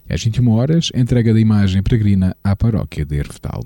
E 0.09 0.13
às 0.13 0.23
21 0.23 0.49
horas, 0.49 0.89
entrega 0.95 1.33
da 1.33 1.39
imagem 1.41 1.83
peregrina 1.83 2.33
à 2.41 2.55
paróquia 2.55 3.03
de 3.03 3.17
Hervedal. 3.17 3.61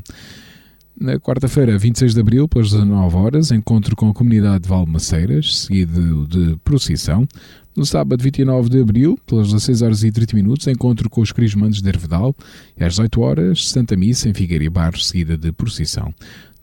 Na 1.00 1.20
quarta-feira, 1.20 1.78
26 1.78 2.16
de 2.16 2.20
abril, 2.20 2.48
pelas 2.48 2.72
19 2.72 3.16
horas, 3.18 3.52
encontro 3.52 3.96
com 3.96 4.10
a 4.10 4.14
comunidade 4.16 4.64
de 4.64 4.70
Valmaceiras, 4.70 5.60
seguido 5.60 6.26
de 6.26 6.56
procissão. 6.64 7.28
No 7.76 7.86
sábado, 7.86 8.24
29 8.24 8.68
de 8.68 8.82
abril, 8.82 9.20
pelas 9.28 9.50
16 9.50 9.84
horas 9.84 10.04
e 10.04 10.12
30 10.12 10.36
minutos, 10.36 10.66
encontro 10.66 11.08
com 11.08 11.22
os 11.22 11.32
crismantes 11.32 11.84
de 11.84 11.88
Hervedal. 11.88 12.36
E 12.76 12.84
às 12.84 12.94
18 12.94 13.22
horas, 13.22 13.70
Santa 13.70 13.96
Missa 13.96 14.28
em 14.28 14.34
Figueira 14.34 14.64
e 14.64 14.70
Barros, 14.70 15.08
seguida 15.08 15.38
de 15.38 15.52
procissão. 15.52 16.12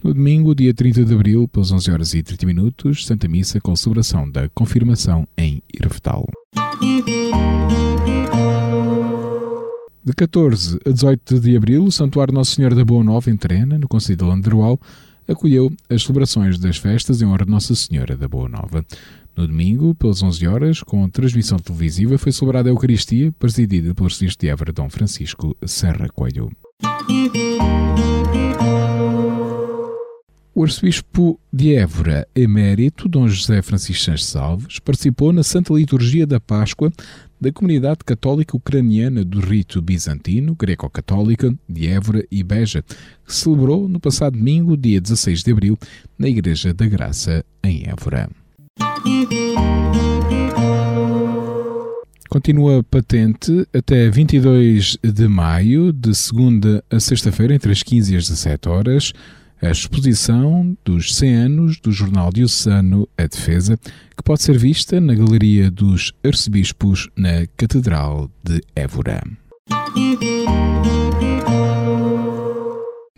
No 0.04 0.12
domingo, 0.12 0.54
dia 0.54 0.74
30 0.74 1.02
de 1.02 1.14
abril, 1.14 1.48
pelas 1.48 1.72
11 1.72 1.90
horas 1.90 2.12
e 2.12 2.22
30 2.22 2.44
minutos, 2.44 3.06
Santa 3.06 3.26
Missa 3.26 3.58
com 3.58 3.74
celebração 3.74 4.30
da 4.30 4.50
confirmação 4.50 5.26
em 5.34 5.62
Irvetal. 5.72 6.28
De 10.04 10.12
14 10.12 10.78
a 10.84 10.90
18 10.90 11.40
de 11.40 11.56
abril, 11.56 11.84
o 11.84 11.90
Santuário 11.90 12.34
Nossa 12.34 12.54
Senhora 12.54 12.74
da 12.74 12.84
Boa 12.84 13.02
Nova, 13.02 13.30
em 13.30 13.36
Trena, 13.38 13.78
no 13.78 13.88
Conselho 13.88 14.18
de 14.18 14.24
Landrual, 14.24 14.78
acolheu 15.26 15.72
as 15.88 16.02
celebrações 16.02 16.58
das 16.58 16.76
festas 16.76 17.22
em 17.22 17.24
honra 17.24 17.46
de 17.46 17.50
Nossa 17.50 17.74
Senhora 17.74 18.14
da 18.14 18.28
Boa 18.28 18.46
Nova. 18.46 18.84
No 19.34 19.46
domingo, 19.48 19.94
pelas 19.94 20.22
11 20.22 20.46
horas, 20.46 20.82
com 20.82 21.08
transmissão 21.08 21.58
televisiva, 21.58 22.18
foi 22.18 22.30
celebrada 22.30 22.68
a 22.68 22.72
Eucaristia, 22.72 23.32
presidida 23.38 23.94
pelo 23.94 24.06
arcebispo 24.06 24.42
de 24.42 24.50
Évora, 24.50 24.70
Dom 24.70 24.90
Francisco 24.90 25.56
Serra 25.64 26.10
Coelho. 26.10 26.50
O 30.56 30.62
arcebispo 30.62 31.40
de 31.52 31.74
Évora, 31.74 32.28
emérito, 32.32 33.08
Dom 33.08 33.26
José 33.26 33.60
Francisco 33.60 34.04
Sanches 34.04 34.26
Salves, 34.26 34.78
participou 34.78 35.32
na 35.32 35.42
Santa 35.42 35.74
Liturgia 35.74 36.24
da 36.24 36.38
Páscoa 36.38 36.92
da 37.40 37.50
comunidade 37.50 37.98
católica 38.06 38.56
ucraniana 38.56 39.24
do 39.24 39.40
rito 39.40 39.82
bizantino, 39.82 40.54
greco-católica, 40.54 41.52
de 41.68 41.88
Évora 41.88 42.24
e 42.30 42.44
Beja, 42.44 42.84
que 43.26 43.34
celebrou 43.34 43.88
no 43.88 43.98
passado 43.98 44.38
domingo, 44.38 44.76
dia 44.76 45.00
16 45.00 45.42
de 45.42 45.50
abril, 45.50 45.76
na 46.16 46.28
Igreja 46.28 46.72
da 46.72 46.86
Graça, 46.86 47.44
em 47.60 47.88
Évora. 47.88 48.30
Continua 52.28 52.84
patente 52.84 53.66
até 53.74 54.08
22 54.08 54.98
de 55.02 55.26
maio, 55.26 55.92
de 55.92 56.14
segunda 56.14 56.84
a 56.88 57.00
sexta-feira, 57.00 57.56
entre 57.56 57.72
as 57.72 57.82
15 57.82 58.14
e 58.14 58.16
as 58.16 58.28
17 58.28 58.68
horas, 58.68 59.12
a 59.64 59.70
exposição 59.70 60.76
dos 60.84 61.14
100 61.16 61.34
anos 61.36 61.80
do 61.80 61.90
jornal 61.90 62.30
diocesano 62.30 63.08
A 63.16 63.26
Defesa, 63.26 63.78
que 63.78 64.22
pode 64.22 64.42
ser 64.42 64.58
vista 64.58 65.00
na 65.00 65.14
Galeria 65.14 65.70
dos 65.70 66.12
Arcebispos 66.22 67.08
na 67.16 67.46
Catedral 67.56 68.30
de 68.42 68.60
Évora. 68.76 69.22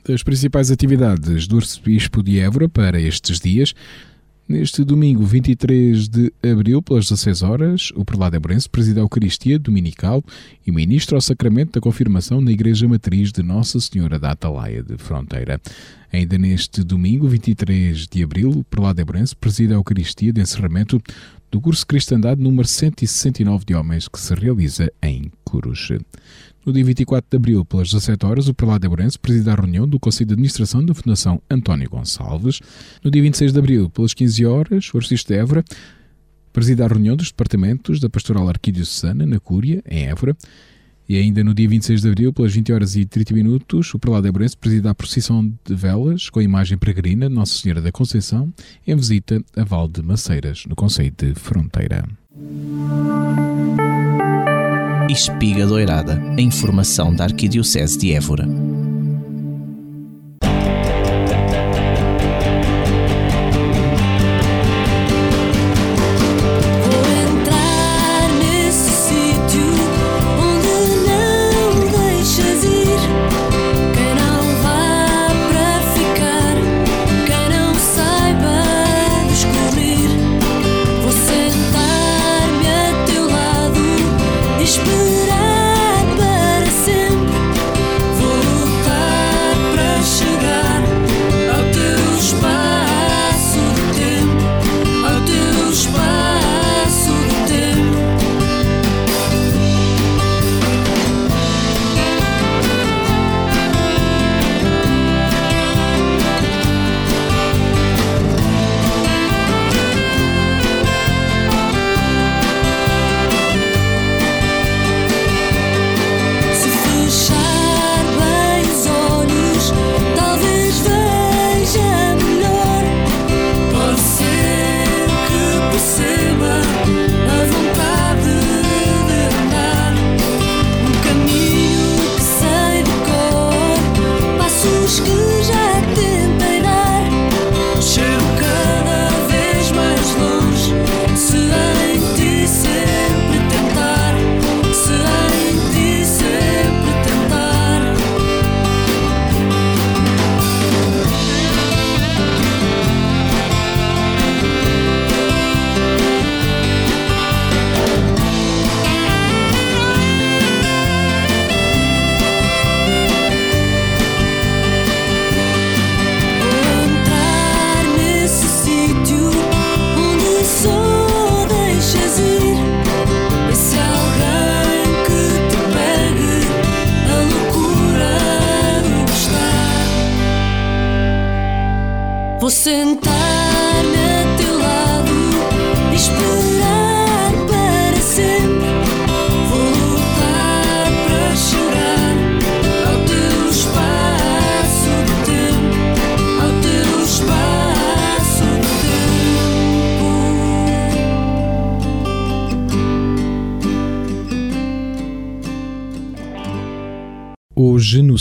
As 0.08 0.22
principais 0.22 0.70
atividades 0.70 1.48
do 1.48 1.56
Arcebispo 1.56 2.22
de 2.22 2.38
Évora 2.38 2.68
para 2.68 3.00
estes 3.00 3.40
dias 3.40 3.74
Neste 4.48 4.84
domingo, 4.84 5.24
23 5.24 6.08
de 6.08 6.32
abril, 6.40 6.80
pelas 6.80 7.08
16 7.08 7.42
horas, 7.42 7.92
o 7.96 8.04
prelado 8.04 8.36
Embrense 8.36 8.68
preside 8.68 9.00
a 9.00 9.02
Eucaristia 9.02 9.58
Dominical 9.58 10.22
e 10.64 10.70
ministra 10.70 11.18
o 11.18 11.20
sacramento 11.20 11.72
da 11.72 11.80
confirmação 11.80 12.40
na 12.40 12.52
Igreja 12.52 12.86
Matriz 12.86 13.32
de 13.32 13.42
Nossa 13.42 13.80
Senhora 13.80 14.20
da 14.20 14.30
Atalaia 14.30 14.84
de 14.84 14.96
Fronteira. 14.98 15.60
Ainda 16.12 16.38
neste 16.38 16.84
domingo, 16.84 17.26
23 17.26 18.06
de 18.06 18.22
abril, 18.22 18.50
o 18.50 18.62
prelado 18.62 19.00
Embrense 19.00 19.34
preside 19.34 19.72
a 19.72 19.76
Eucaristia 19.76 20.32
de 20.32 20.40
encerramento 20.40 21.02
do 21.50 21.60
curso 21.60 21.84
Cristandade 21.84 22.40
número 22.40 22.68
169 22.68 23.64
de 23.64 23.74
homens 23.74 24.06
que 24.06 24.20
se 24.20 24.32
realiza 24.32 24.92
em 25.02 25.28
Coruche. 25.42 25.98
No 26.66 26.72
dia 26.72 26.84
24 26.84 27.30
de 27.30 27.36
abril, 27.36 27.64
pelas 27.64 27.92
17 27.92 28.26
horas, 28.26 28.48
o 28.48 28.54
prelado 28.54 28.80
de 28.80 28.88
Abrantes 28.88 29.16
presida 29.16 29.52
a 29.52 29.54
reunião 29.54 29.86
do 29.86 30.00
Conselho 30.00 30.26
de 30.26 30.34
Administração 30.34 30.84
da 30.84 30.92
Fundação 30.92 31.40
António 31.48 31.88
Gonçalves. 31.88 32.58
No 33.04 33.08
dia 33.08 33.22
26 33.22 33.52
de 33.52 33.58
abril, 33.60 33.88
pelas 33.88 34.12
15 34.12 34.44
horas, 34.44 34.92
o 34.92 34.96
arcebispo 34.96 35.32
de 35.32 35.38
Évora 35.38 35.64
presida 36.52 36.84
a 36.84 36.88
reunião 36.88 37.14
dos 37.14 37.28
departamentos 37.28 38.00
da 38.00 38.10
Pastoral 38.10 38.48
Arquidiocesana, 38.48 39.24
na 39.24 39.38
Cúria, 39.38 39.80
em 39.88 40.08
Évora. 40.08 40.36
E 41.08 41.16
ainda 41.16 41.44
no 41.44 41.54
dia 41.54 41.68
26 41.68 42.00
de 42.00 42.08
abril, 42.08 42.32
pelas 42.32 42.52
20 42.52 42.72
horas 42.72 42.96
e 42.96 43.04
30 43.04 43.32
minutos, 43.32 43.94
o 43.94 43.98
prelado 44.00 44.24
de 44.24 44.30
Abrantes 44.30 44.56
presida 44.56 44.90
a 44.90 44.94
procissão 44.94 45.48
de 45.64 45.72
velas 45.72 46.28
com 46.28 46.40
a 46.40 46.42
imagem 46.42 46.76
peregrina 46.76 47.28
Nossa 47.28 47.56
Senhora 47.56 47.80
da 47.80 47.92
Conceição 47.92 48.52
em 48.84 48.96
visita 48.96 49.40
a 49.56 49.62
Val 49.62 49.86
de 49.86 50.02
Maceiras, 50.02 50.64
no 50.66 50.74
Conselho 50.74 51.14
de 51.16 51.32
Fronteira. 51.36 52.08
Espiga 55.08 55.64
Doirada, 55.64 56.20
a 56.36 56.40
informação 56.40 57.14
da 57.14 57.24
Arquidiocese 57.24 57.96
de 57.96 58.12
Évora. 58.12 58.44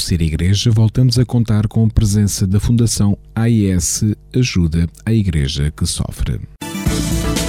Ser 0.06 0.22
Igreja, 0.22 0.70
voltamos 0.70 1.18
a 1.18 1.26
contar 1.26 1.68
com 1.68 1.84
a 1.84 1.90
presença 1.90 2.46
da 2.46 2.60
Fundação 2.60 3.18
AIS 3.34 4.04
Ajuda 4.36 4.88
à 5.04 5.12
Igreja 5.12 5.74
que 5.76 5.84
Sofre. 5.88 6.42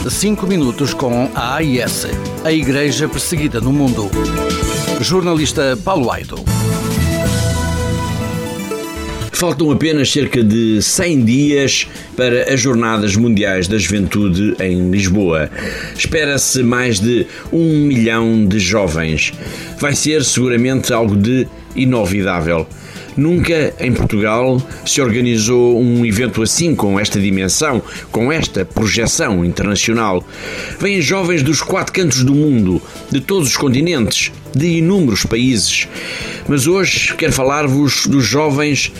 Cinco 0.08 0.46
minutos 0.46 0.94
com 0.94 1.30
a 1.34 1.56
AIS, 1.56 2.06
a 2.42 2.50
Igreja 2.50 3.06
Perseguida 3.10 3.60
no 3.60 3.74
Mundo. 3.74 4.08
Jornalista 5.02 5.76
Paulo 5.84 6.10
Aido. 6.10 6.36
Faltam 9.36 9.70
apenas 9.70 10.10
cerca 10.10 10.42
de 10.42 10.80
100 10.80 11.24
dias 11.26 11.86
para 12.16 12.54
as 12.54 12.58
Jornadas 12.58 13.16
Mundiais 13.16 13.68
da 13.68 13.76
Juventude 13.76 14.56
em 14.58 14.90
Lisboa. 14.90 15.50
Espera-se 15.94 16.62
mais 16.62 16.98
de 16.98 17.26
um 17.52 17.84
milhão 17.84 18.46
de 18.46 18.58
jovens. 18.58 19.34
Vai 19.78 19.94
ser 19.94 20.24
seguramente 20.24 20.90
algo 20.90 21.14
de 21.14 21.46
inovidável. 21.74 22.66
Nunca 23.14 23.74
em 23.78 23.92
Portugal 23.92 24.60
se 24.86 25.02
organizou 25.02 25.78
um 25.78 26.06
evento 26.06 26.42
assim, 26.42 26.74
com 26.74 26.98
esta 26.98 27.20
dimensão, 27.20 27.82
com 28.10 28.32
esta 28.32 28.64
projeção 28.64 29.44
internacional. 29.44 30.24
Vêm 30.80 31.02
jovens 31.02 31.42
dos 31.42 31.60
quatro 31.60 31.92
cantos 31.92 32.24
do 32.24 32.34
mundo, 32.34 32.80
de 33.10 33.20
todos 33.20 33.48
os 33.48 33.56
continentes, 33.56 34.32
de 34.54 34.78
inúmeros 34.78 35.24
países. 35.24 35.88
Mas 36.48 36.66
hoje 36.66 37.14
quero 37.14 37.32
falar-vos 37.32 38.06
dos 38.06 38.24
jovens 38.24 38.92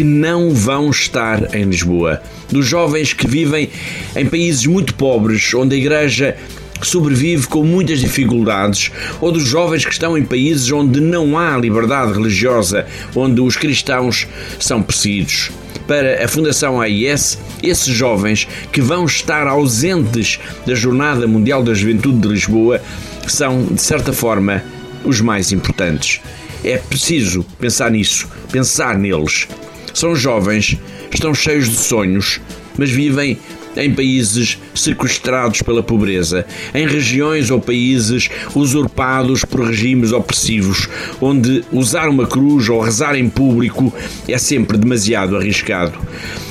que 0.00 0.04
não 0.04 0.54
vão 0.54 0.88
estar 0.88 1.54
em 1.54 1.64
Lisboa, 1.64 2.22
dos 2.50 2.64
jovens 2.64 3.12
que 3.12 3.28
vivem 3.28 3.68
em 4.16 4.24
países 4.24 4.64
muito 4.64 4.94
pobres, 4.94 5.52
onde 5.52 5.76
a 5.76 5.78
Igreja 5.78 6.38
sobrevive 6.80 7.46
com 7.46 7.62
muitas 7.62 8.00
dificuldades, 8.00 8.90
ou 9.20 9.30
dos 9.30 9.42
jovens 9.42 9.84
que 9.84 9.92
estão 9.92 10.16
em 10.16 10.24
países 10.24 10.72
onde 10.72 11.02
não 11.02 11.38
há 11.38 11.54
liberdade 11.58 12.14
religiosa, 12.14 12.86
onde 13.14 13.42
os 13.42 13.58
cristãos 13.58 14.26
são 14.58 14.82
perseguidos. 14.82 15.50
Para 15.86 16.24
a 16.24 16.28
Fundação 16.28 16.80
AIS, 16.80 17.38
esses 17.62 17.94
jovens 17.94 18.48
que 18.72 18.80
vão 18.80 19.04
estar 19.04 19.46
ausentes 19.46 20.40
da 20.64 20.74
Jornada 20.74 21.26
Mundial 21.26 21.62
da 21.62 21.74
Juventude 21.74 22.20
de 22.20 22.28
Lisboa 22.28 22.80
são, 23.28 23.64
de 23.64 23.82
certa 23.82 24.14
forma, 24.14 24.64
os 25.04 25.20
mais 25.20 25.52
importantes. 25.52 26.22
É 26.64 26.78
preciso 26.78 27.44
pensar 27.58 27.90
nisso, 27.90 28.26
pensar 28.50 28.96
neles. 28.96 29.46
São 29.92 30.14
jovens, 30.14 30.76
estão 31.12 31.34
cheios 31.34 31.68
de 31.68 31.76
sonhos, 31.76 32.40
mas 32.76 32.90
vivem 32.90 33.38
em 33.76 33.92
países 33.94 34.58
sequestrados 34.74 35.62
pela 35.62 35.82
pobreza, 35.82 36.44
em 36.74 36.86
regiões 36.86 37.50
ou 37.50 37.60
países 37.60 38.28
usurpados 38.54 39.44
por 39.44 39.66
regimes 39.66 40.12
opressivos, 40.12 40.88
onde 41.20 41.64
usar 41.72 42.08
uma 42.08 42.26
cruz 42.26 42.68
ou 42.68 42.80
rezar 42.80 43.16
em 43.16 43.28
público 43.28 43.92
é 44.28 44.38
sempre 44.38 44.76
demasiado 44.76 45.36
arriscado. 45.36 45.98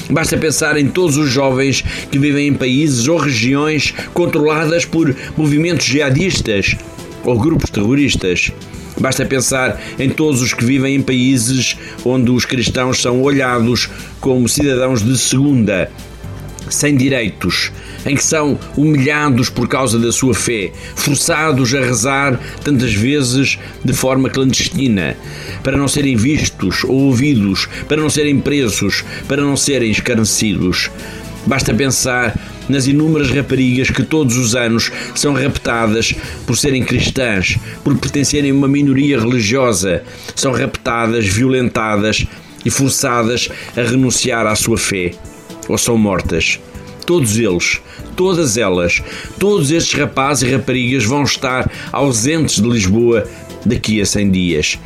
Basta 0.09 0.37
pensar 0.37 0.77
em 0.77 0.87
todos 0.87 1.17
os 1.17 1.29
jovens 1.29 1.83
que 2.11 2.17
vivem 2.17 2.47
em 2.47 2.53
países 2.53 3.07
ou 3.07 3.17
regiões 3.17 3.93
controladas 4.13 4.85
por 4.85 5.15
movimentos 5.37 5.85
jihadistas 5.85 6.75
ou 7.23 7.37
grupos 7.37 7.69
terroristas. 7.69 8.51
Basta 8.99 9.25
pensar 9.25 9.81
em 9.97 10.09
todos 10.09 10.41
os 10.41 10.53
que 10.53 10.65
vivem 10.65 10.95
em 10.95 11.01
países 11.01 11.77
onde 12.03 12.31
os 12.31 12.45
cristãos 12.45 13.01
são 13.01 13.21
olhados 13.21 13.89
como 14.19 14.49
cidadãos 14.49 15.03
de 15.03 15.17
segunda 15.17 15.89
sem 16.69 16.95
direitos, 16.95 17.71
em 18.05 18.15
que 18.15 18.23
são 18.23 18.57
humilhados 18.77 19.49
por 19.49 19.67
causa 19.67 19.97
da 19.97 20.11
sua 20.11 20.33
fé, 20.33 20.71
forçados 20.95 21.73
a 21.73 21.79
rezar 21.79 22.39
tantas 22.63 22.93
vezes 22.93 23.57
de 23.83 23.93
forma 23.93 24.29
clandestina, 24.29 25.15
para 25.63 25.77
não 25.77 25.87
serem 25.87 26.15
vistos 26.15 26.83
ou 26.83 27.05
ouvidos, 27.05 27.67
para 27.87 27.97
não 27.97 28.09
serem 28.09 28.39
presos, 28.39 29.03
para 29.27 29.41
não 29.41 29.57
serem 29.57 29.91
escarnecidos. 29.91 30.89
Basta 31.45 31.73
pensar 31.73 32.37
nas 32.69 32.87
inúmeras 32.87 33.31
raparigas 33.31 33.89
que 33.89 34.03
todos 34.03 34.37
os 34.37 34.55
anos 34.55 34.91
são 35.15 35.33
raptadas 35.33 36.13
por 36.45 36.55
serem 36.55 36.83
cristãs, 36.83 37.57
por 37.83 37.97
pertencerem 37.97 38.51
a 38.51 38.53
uma 38.53 38.67
minoria 38.67 39.19
religiosa, 39.19 40.03
são 40.35 40.53
raptadas, 40.53 41.27
violentadas 41.27 42.25
e 42.63 42.69
forçadas 42.69 43.49
a 43.75 43.81
renunciar 43.81 44.45
à 44.45 44.55
sua 44.55 44.77
fé 44.77 45.11
ou 45.67 45.77
são 45.77 45.97
mortas. 45.97 46.59
Todos 47.05 47.37
eles, 47.37 47.81
todas 48.15 48.57
elas, 48.57 49.01
todos 49.39 49.71
estes 49.71 49.99
rapazes 49.99 50.43
e 50.43 50.51
raparigas 50.51 51.05
vão 51.05 51.23
estar 51.23 51.71
ausentes 51.91 52.61
de 52.61 52.69
Lisboa 52.69 53.27
daqui 53.65 53.99
a 54.01 54.05
100 54.05 54.31
dias. 54.31 54.79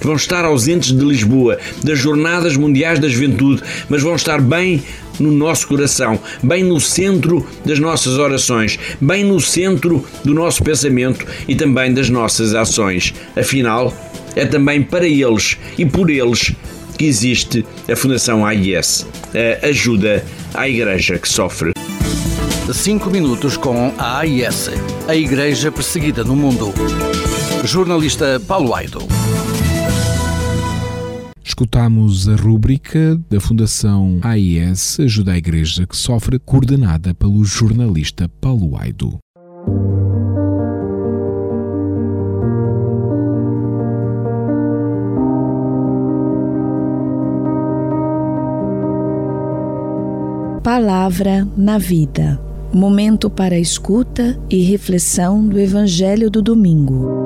Vão 0.00 0.16
estar 0.16 0.44
ausentes 0.44 0.92
de 0.92 1.04
Lisboa, 1.04 1.58
das 1.82 1.98
Jornadas 1.98 2.56
Mundiais 2.56 2.98
da 2.98 3.08
Juventude, 3.08 3.62
mas 3.88 4.02
vão 4.02 4.14
estar 4.14 4.40
bem 4.40 4.82
no 5.18 5.30
nosso 5.30 5.68
coração, 5.68 6.18
bem 6.42 6.64
no 6.64 6.80
centro 6.80 7.46
das 7.64 7.78
nossas 7.78 8.18
orações, 8.18 8.78
bem 9.00 9.24
no 9.24 9.40
centro 9.40 10.04
do 10.24 10.34
nosso 10.34 10.62
pensamento 10.62 11.26
e 11.48 11.54
também 11.54 11.92
das 11.92 12.08
nossas 12.08 12.54
ações. 12.54 13.14
Afinal, 13.36 13.92
é 14.34 14.44
também 14.44 14.82
para 14.82 15.06
eles 15.06 15.56
e 15.78 15.86
por 15.86 16.10
eles 16.10 16.52
que 16.98 17.04
existe 17.04 17.64
a 17.90 17.96
Fundação 17.96 18.44
AIS, 18.44 19.06
a 19.62 19.66
Ajuda 19.66 20.24
à 20.52 20.68
Igreja 20.68 21.18
que 21.18 21.28
Sofre. 21.28 21.72
Cinco 22.72 23.10
minutos 23.10 23.56
com 23.56 23.92
a 23.98 24.18
AIS, 24.18 24.70
a 25.06 25.14
Igreja 25.14 25.70
Perseguida 25.70 26.24
no 26.24 26.34
Mundo. 26.34 26.72
Jornalista 27.64 28.40
Paulo 28.46 28.74
Aido. 28.74 29.13
Escutamos 31.46 32.26
a 32.26 32.36
rúbrica 32.36 33.20
da 33.28 33.38
Fundação 33.38 34.18
AIS 34.22 34.98
Ajuda 34.98 35.32
à 35.32 35.36
Igreja 35.36 35.86
que 35.86 35.94
Sofre, 35.94 36.38
coordenada 36.38 37.12
pelo 37.12 37.44
jornalista 37.44 38.30
Paulo 38.40 38.78
Aido. 38.78 39.18
Palavra 50.62 51.46
na 51.58 51.76
Vida. 51.76 52.40
Momento 52.72 53.28
para 53.28 53.58
escuta 53.58 54.40
e 54.48 54.62
reflexão 54.62 55.46
do 55.46 55.60
Evangelho 55.60 56.30
do 56.30 56.40
Domingo. 56.40 57.23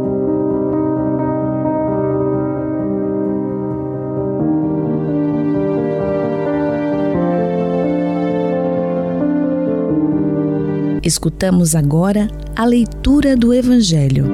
Escutamos 11.09 11.75
agora 11.75 12.29
a 12.55 12.67
leitura 12.67 13.35
do 13.35 13.55
Evangelho. 13.55 14.27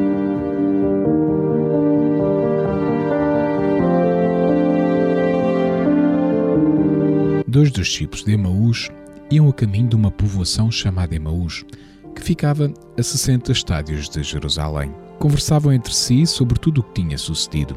Dois 7.47 7.71
dos 7.71 7.87
discípulos 7.87 8.25
de 8.25 8.33
Emaús 8.33 8.91
iam 9.31 9.49
a 9.49 9.53
caminho 9.53 9.87
de 9.87 9.95
uma 9.95 10.11
povoação 10.11 10.69
chamada 10.69 11.15
Emaús, 11.15 11.65
que 12.13 12.21
ficava 12.21 12.69
a 12.99 13.03
60 13.05 13.53
estádios 13.53 14.09
de 14.09 14.25
Jerusalém. 14.25 14.93
Conversavam 15.21 15.73
entre 15.73 15.95
si 15.95 16.27
sobre 16.27 16.59
tudo 16.59 16.81
o 16.81 16.83
que 16.83 17.03
tinha 17.03 17.17
sucedido. 17.17 17.77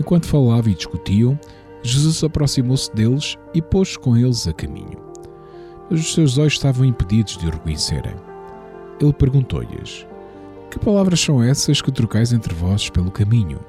Enquanto 0.00 0.26
falavam 0.26 0.72
e 0.72 0.74
discutiam, 0.74 1.38
Jesus 1.82 2.24
aproximou-se 2.24 2.90
deles 2.94 3.36
e 3.52 3.60
pôs-se 3.60 3.98
com 3.98 4.16
eles 4.16 4.48
a 4.48 4.54
caminho. 4.54 5.11
Os 5.92 6.14
seus 6.14 6.38
olhos 6.38 6.54
estavam 6.54 6.86
impedidos 6.86 7.36
de 7.36 7.46
o 7.46 7.50
reconhecerem. 7.50 8.14
Ele 8.98 9.12
perguntou-lhes: 9.12 10.06
Que 10.70 10.78
palavras 10.78 11.20
são 11.20 11.42
essas 11.42 11.82
que 11.82 11.92
trocais 11.92 12.32
entre 12.32 12.54
vós 12.54 12.88
pelo 12.88 13.10
caminho? 13.10 13.60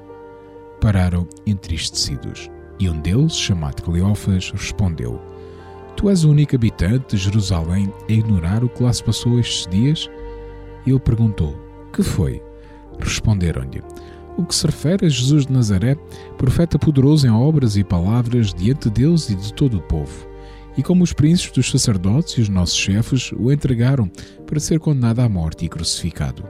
Pararam 0.80 1.28
entristecidos. 1.46 2.50
E 2.80 2.88
um 2.88 2.98
deles, 2.98 3.36
chamado 3.36 3.82
Cleófas, 3.82 4.50
respondeu: 4.52 5.20
Tu 5.98 6.08
és 6.08 6.24
o 6.24 6.30
único 6.30 6.56
habitante 6.56 7.14
de 7.14 7.22
Jerusalém 7.22 7.92
a 8.08 8.12
ignorar 8.12 8.64
o 8.64 8.70
que 8.70 8.82
lá 8.82 8.90
se 8.90 9.04
passou 9.04 9.38
estes 9.38 9.66
dias? 9.66 10.08
Ele 10.86 10.98
perguntou: 10.98 11.54
Que 11.92 12.02
foi? 12.02 12.42
Responderam-lhe: 13.00 13.82
O 14.38 14.46
que 14.46 14.54
se 14.54 14.64
refere 14.64 15.04
a 15.04 15.10
Jesus 15.10 15.44
de 15.44 15.52
Nazaré, 15.52 15.94
profeta 16.38 16.78
poderoso 16.78 17.26
em 17.26 17.30
obras 17.30 17.76
e 17.76 17.84
palavras 17.84 18.54
diante 18.54 18.88
de 18.88 19.02
Deus 19.02 19.28
e 19.28 19.34
de 19.34 19.52
todo 19.52 19.76
o 19.76 19.82
povo. 19.82 20.33
E 20.76 20.82
como 20.82 21.04
os 21.04 21.12
príncipes 21.12 21.52
dos 21.52 21.70
sacerdotes 21.70 22.34
e 22.34 22.40
os 22.40 22.48
nossos 22.48 22.76
chefes 22.76 23.32
o 23.32 23.52
entregaram 23.52 24.10
para 24.46 24.60
ser 24.60 24.78
condenado 24.80 25.20
à 25.20 25.28
morte 25.28 25.64
e 25.64 25.68
crucificado. 25.68 26.44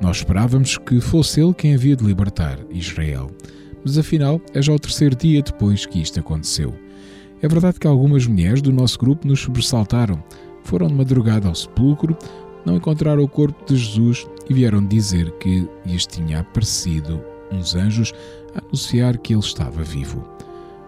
Nós 0.00 0.18
esperávamos 0.18 0.78
que 0.78 1.00
fosse 1.00 1.40
ele 1.40 1.54
quem 1.54 1.74
havia 1.74 1.96
de 1.96 2.04
libertar 2.04 2.58
Israel. 2.70 3.30
Mas 3.84 3.98
afinal 3.98 4.40
é 4.54 4.62
já 4.62 4.72
o 4.72 4.78
terceiro 4.78 5.16
dia 5.16 5.42
depois 5.42 5.86
que 5.86 6.00
isto 6.00 6.20
aconteceu. 6.20 6.74
É 7.40 7.48
verdade 7.48 7.78
que 7.78 7.86
algumas 7.86 8.26
mulheres 8.26 8.60
do 8.60 8.72
nosso 8.72 8.98
grupo 8.98 9.26
nos 9.26 9.40
sobressaltaram. 9.40 10.22
Foram 10.62 10.88
de 10.88 10.94
madrugada 10.94 11.48
ao 11.48 11.54
sepulcro, 11.54 12.16
não 12.66 12.76
encontraram 12.76 13.22
o 13.22 13.28
corpo 13.28 13.64
de 13.64 13.76
Jesus 13.76 14.26
e 14.48 14.54
vieram 14.54 14.84
dizer 14.84 15.30
que 15.38 15.66
lhes 15.86 16.06
tinha 16.06 16.40
aparecido 16.40 17.22
uns 17.50 17.74
anjos 17.74 18.12
a 18.54 18.58
anunciar 18.58 19.16
que 19.18 19.32
ele 19.32 19.40
estava 19.40 19.82
vivo. 19.82 20.22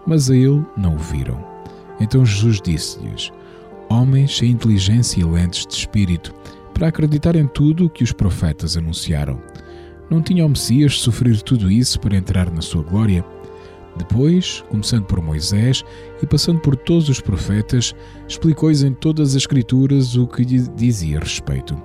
Mas 0.06 0.30
a 0.30 0.36
ele 0.36 0.64
não 0.76 0.96
o 0.96 0.98
viram. 0.98 1.59
Então 2.00 2.24
Jesus 2.24 2.60
disse-lhes: 2.60 3.30
Homens 3.88 4.36
sem 4.36 4.50
inteligência 4.50 5.20
e 5.20 5.24
lentes 5.24 5.66
de 5.66 5.74
espírito, 5.74 6.34
para 6.72 6.88
acreditar 6.88 7.36
em 7.36 7.46
tudo 7.46 7.86
o 7.86 7.90
que 7.90 8.02
os 8.02 8.12
profetas 8.12 8.76
anunciaram. 8.76 9.40
Não 10.10 10.20
tinha 10.22 10.44
o 10.44 10.48
Messias 10.48 10.98
sofrer 10.98 11.40
tudo 11.42 11.70
isso 11.70 12.00
para 12.00 12.16
entrar 12.16 12.50
na 12.50 12.62
sua 12.62 12.82
glória? 12.82 13.24
Depois, 13.96 14.64
começando 14.68 15.04
por 15.04 15.20
Moisés 15.20 15.84
e 16.22 16.26
passando 16.26 16.60
por 16.60 16.76
todos 16.76 17.08
os 17.08 17.20
profetas, 17.20 17.94
explicou-lhes 18.28 18.82
em 18.82 18.94
todas 18.94 19.30
as 19.30 19.34
Escrituras 19.36 20.16
o 20.16 20.26
que 20.26 20.42
lhe 20.42 20.58
dizia 20.76 21.18
respeito. 21.18 21.80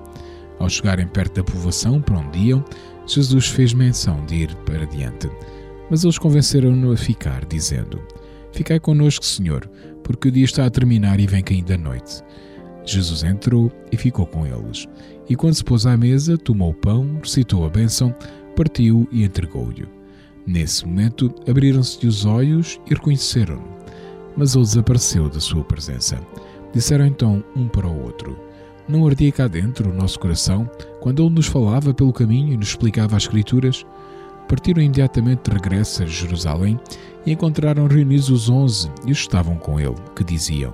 Ao 0.58 0.68
chegarem 0.68 1.06
perto 1.06 1.36
da 1.36 1.44
povoação 1.44 2.00
para 2.00 2.18
onde 2.18 2.38
iam, 2.38 2.64
Jesus 3.06 3.48
fez 3.48 3.72
menção 3.72 4.24
de 4.26 4.36
ir 4.36 4.54
para 4.64 4.86
diante. 4.86 5.30
Mas 5.90 6.02
eles 6.02 6.18
convenceram-no 6.18 6.92
a 6.92 6.96
ficar, 6.96 7.44
dizendo: 7.44 8.00
Ficai 8.52 8.80
conosco, 8.80 9.24
Senhor, 9.24 9.68
porque 10.06 10.28
o 10.28 10.32
dia 10.32 10.44
está 10.44 10.64
a 10.64 10.70
terminar 10.70 11.18
e 11.18 11.26
vem 11.26 11.42
caindo 11.42 11.72
a 11.72 11.76
noite. 11.76 12.22
Jesus 12.84 13.24
entrou 13.24 13.72
e 13.90 13.96
ficou 13.96 14.24
com 14.24 14.46
eles. 14.46 14.86
E 15.28 15.34
quando 15.34 15.54
se 15.54 15.64
pôs 15.64 15.84
à 15.84 15.96
mesa, 15.96 16.38
tomou 16.38 16.70
o 16.70 16.74
pão, 16.74 17.18
recitou 17.20 17.66
a 17.66 17.68
bênção, 17.68 18.14
partiu 18.54 19.08
e 19.10 19.24
entregou-lhe. 19.24 19.88
Nesse 20.46 20.86
momento, 20.86 21.34
abriram-se-lhe 21.48 22.06
os 22.06 22.24
olhos 22.24 22.80
e 22.86 22.94
reconheceram-no. 22.94 23.76
mas 24.36 24.54
ele 24.54 24.64
desapareceu 24.64 25.28
da 25.28 25.40
sua 25.40 25.64
presença. 25.64 26.20
Disseram 26.72 27.06
então 27.06 27.42
um 27.56 27.66
para 27.66 27.88
o 27.88 28.04
outro: 28.04 28.38
Não 28.88 29.06
ardia 29.06 29.32
cá 29.32 29.48
dentro 29.48 29.90
o 29.90 29.94
nosso 29.94 30.20
coração 30.20 30.70
quando 31.00 31.24
ele 31.24 31.34
nos 31.34 31.46
falava 31.46 31.92
pelo 31.92 32.12
caminho 32.12 32.52
e 32.52 32.56
nos 32.56 32.68
explicava 32.68 33.16
as 33.16 33.24
Escrituras? 33.24 33.84
Partiram 34.48 34.82
imediatamente 34.82 35.50
de 35.50 35.56
regresso 35.56 36.02
a 36.02 36.06
Jerusalém 36.06 36.78
e 37.24 37.32
encontraram 37.32 37.86
reunidos 37.86 38.30
os 38.30 38.48
onze 38.48 38.90
e 39.04 39.10
os 39.10 39.18
estavam 39.18 39.56
com 39.56 39.80
ele, 39.80 39.96
que 40.14 40.22
diziam: 40.22 40.72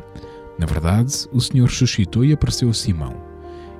Na 0.58 0.66
verdade, 0.66 1.26
o 1.32 1.40
Senhor 1.40 1.66
ressuscitou 1.66 2.24
e 2.24 2.32
apareceu 2.32 2.68
a 2.68 2.74
Simão. 2.74 3.14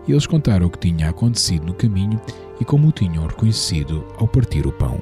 E 0.07 0.13
eles 0.13 0.27
contaram 0.27 0.67
o 0.67 0.71
que 0.71 0.79
tinha 0.79 1.11
acontecido 1.11 1.67
no 1.67 1.75
caminho 1.75 2.21
e 2.61 2.65
como 2.65 2.89
o 2.89 2.93
tinham 2.93 3.27
reconhecido 3.27 4.05
ao 4.19 4.27
partir 4.27 4.67
o 4.67 4.73
pão. 4.73 4.99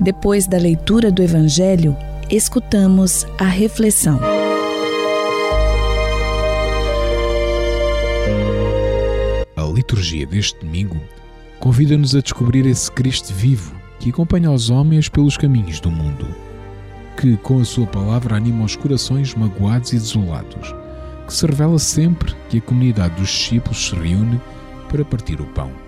Depois 0.00 0.46
da 0.46 0.56
leitura 0.56 1.10
do 1.10 1.22
Evangelho, 1.22 1.96
escutamos 2.30 3.26
a 3.36 3.44
reflexão. 3.44 4.20
A 9.56 9.62
liturgia 9.74 10.24
deste 10.24 10.60
domingo 10.60 11.00
convida-nos 11.58 12.14
a 12.14 12.20
descobrir 12.20 12.64
esse 12.64 12.90
Cristo 12.92 13.32
vivo 13.34 13.74
que 13.98 14.10
acompanha 14.10 14.52
os 14.52 14.70
homens 14.70 15.08
pelos 15.08 15.36
caminhos 15.36 15.80
do 15.80 15.90
mundo, 15.90 16.28
que 17.20 17.36
com 17.38 17.60
a 17.60 17.64
sua 17.64 17.86
palavra 17.86 18.36
anima 18.36 18.64
os 18.64 18.76
corações 18.76 19.34
magoados 19.34 19.92
e 19.92 19.96
desolados, 19.96 20.72
que 21.26 21.34
se 21.34 21.44
revela 21.44 21.78
sempre 21.78 22.32
que 22.48 22.58
a 22.58 22.62
comunidade 22.62 23.16
dos 23.16 23.28
discípulos 23.28 23.88
se 23.88 23.96
reúne 23.96 24.40
para 24.88 25.04
partir 25.04 25.40
o 25.40 25.46
pão. 25.46 25.87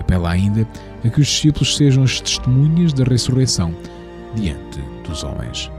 Apela 0.00 0.30
ainda 0.30 0.66
a 1.04 1.08
que 1.08 1.20
os 1.20 1.26
discípulos 1.26 1.76
sejam 1.76 2.04
as 2.04 2.20
testemunhas 2.20 2.92
da 2.92 3.04
ressurreição 3.04 3.74
diante 4.34 4.80
dos 5.06 5.24
homens. 5.24 5.70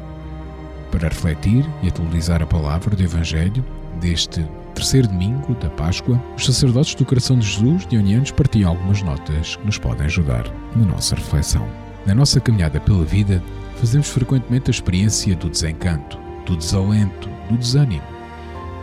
Para 0.91 1.09
refletir 1.09 1.65
e 1.83 1.87
atualizar 1.87 2.41
a 2.41 2.47
palavra 2.47 2.95
do 2.95 3.03
Evangelho 3.03 3.63
deste 3.99 4.45
terceiro 4.73 5.07
domingo 5.07 5.55
da 5.55 5.69
Páscoa, 5.69 6.21
os 6.35 6.45
sacerdotes 6.45 6.95
do 6.95 7.05
Coração 7.05 7.37
de 7.37 7.47
Jesus 7.47 7.85
de 7.87 7.97
Onianos 7.97 8.31
partiam 8.31 8.69
algumas 8.69 9.01
notas 9.01 9.55
que 9.55 9.65
nos 9.65 9.77
podem 9.77 10.05
ajudar 10.05 10.45
na 10.75 10.85
nossa 10.85 11.15
reflexão. 11.15 11.67
Na 12.05 12.15
nossa 12.15 12.39
caminhada 12.39 12.79
pela 12.79 13.03
vida, 13.03 13.43
fazemos 13.75 14.07
frequentemente 14.07 14.69
a 14.69 14.71
experiência 14.71 15.35
do 15.35 15.49
desencanto, 15.49 16.17
do 16.45 16.55
desalento, 16.55 17.29
do 17.49 17.57
desânimo. 17.57 18.16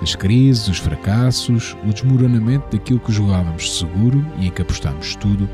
As 0.05 0.15
crises, 0.15 0.69
os 0.69 0.77
fracassos, 0.77 1.75
o 1.83 1.91
desmoronamento 1.91 2.77
daquilo 2.77 3.01
que 3.01 3.11
julgávamos 3.11 3.79
seguro 3.79 4.23
e 4.39 4.49
em 4.49 4.51
que 4.51 4.61
apostámos 4.61 5.17
tudo, 5.17 5.49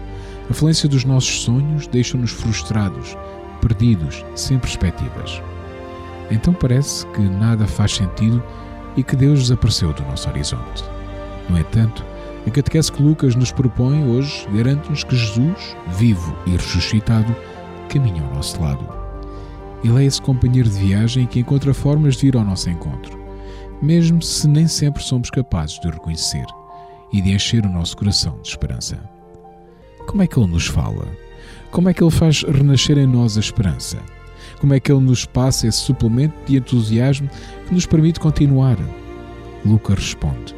a 0.50 0.52
falência 0.52 0.88
dos 0.88 1.04
nossos 1.04 1.42
sonhos 1.42 1.86
deixam-nos 1.86 2.32
frustrados, 2.32 3.16
perdidos, 3.60 4.24
sem 4.34 4.58
perspectivas. 4.58 5.40
Então 6.32 6.52
parece 6.52 7.06
que 7.14 7.20
nada 7.20 7.64
faz 7.64 7.94
sentido 7.94 8.42
e 8.96 9.04
que 9.04 9.14
Deus 9.14 9.38
desapareceu 9.38 9.92
do 9.92 10.02
nosso 10.02 10.28
horizonte. 10.28 10.82
No 11.48 11.56
entanto, 11.56 12.04
a 12.44 12.50
catequese 12.50 12.90
que 12.90 13.04
Lucas 13.04 13.36
nos 13.36 13.52
propõe 13.52 14.04
hoje 14.04 14.48
garante-nos 14.52 15.04
que 15.04 15.14
Jesus, 15.14 15.76
vivo 15.96 16.36
e 16.44 16.56
ressuscitado, 16.56 17.36
caminha 17.88 18.24
ao 18.24 18.34
nosso 18.34 18.60
lado. 18.60 18.84
Ele 19.84 20.02
é 20.02 20.06
esse 20.06 20.20
companheiro 20.20 20.68
de 20.68 20.80
viagem 20.80 21.24
que 21.24 21.38
encontra 21.38 21.72
formas 21.72 22.16
de 22.16 22.26
ir 22.26 22.36
ao 22.36 22.44
nosso 22.44 22.68
encontro, 22.68 23.19
mesmo 23.82 24.20
se 24.22 24.46
nem 24.46 24.66
sempre 24.66 25.02
somos 25.02 25.30
capazes 25.30 25.78
de 25.80 25.88
o 25.88 25.90
reconhecer 25.90 26.46
e 27.12 27.20
de 27.20 27.32
encher 27.32 27.64
o 27.64 27.70
nosso 27.70 27.96
coração 27.96 28.38
de 28.42 28.48
esperança. 28.48 28.98
Como 30.06 30.22
é 30.22 30.26
que 30.26 30.38
ele 30.38 30.50
nos 30.50 30.66
fala? 30.66 31.06
Como 31.70 31.88
é 31.88 31.94
que 31.94 32.02
ele 32.02 32.10
faz 32.10 32.42
renascer 32.42 32.98
em 32.98 33.06
nós 33.06 33.36
a 33.36 33.40
esperança? 33.40 33.98
Como 34.60 34.74
é 34.74 34.80
que 34.80 34.92
ele 34.92 35.00
nos 35.00 35.24
passa 35.24 35.66
esse 35.66 35.78
suplemento 35.78 36.34
de 36.46 36.56
entusiasmo 36.56 37.30
que 37.66 37.74
nos 37.74 37.86
permite 37.86 38.20
continuar? 38.20 38.76
Lucas 39.64 39.98
responde: 39.98 40.54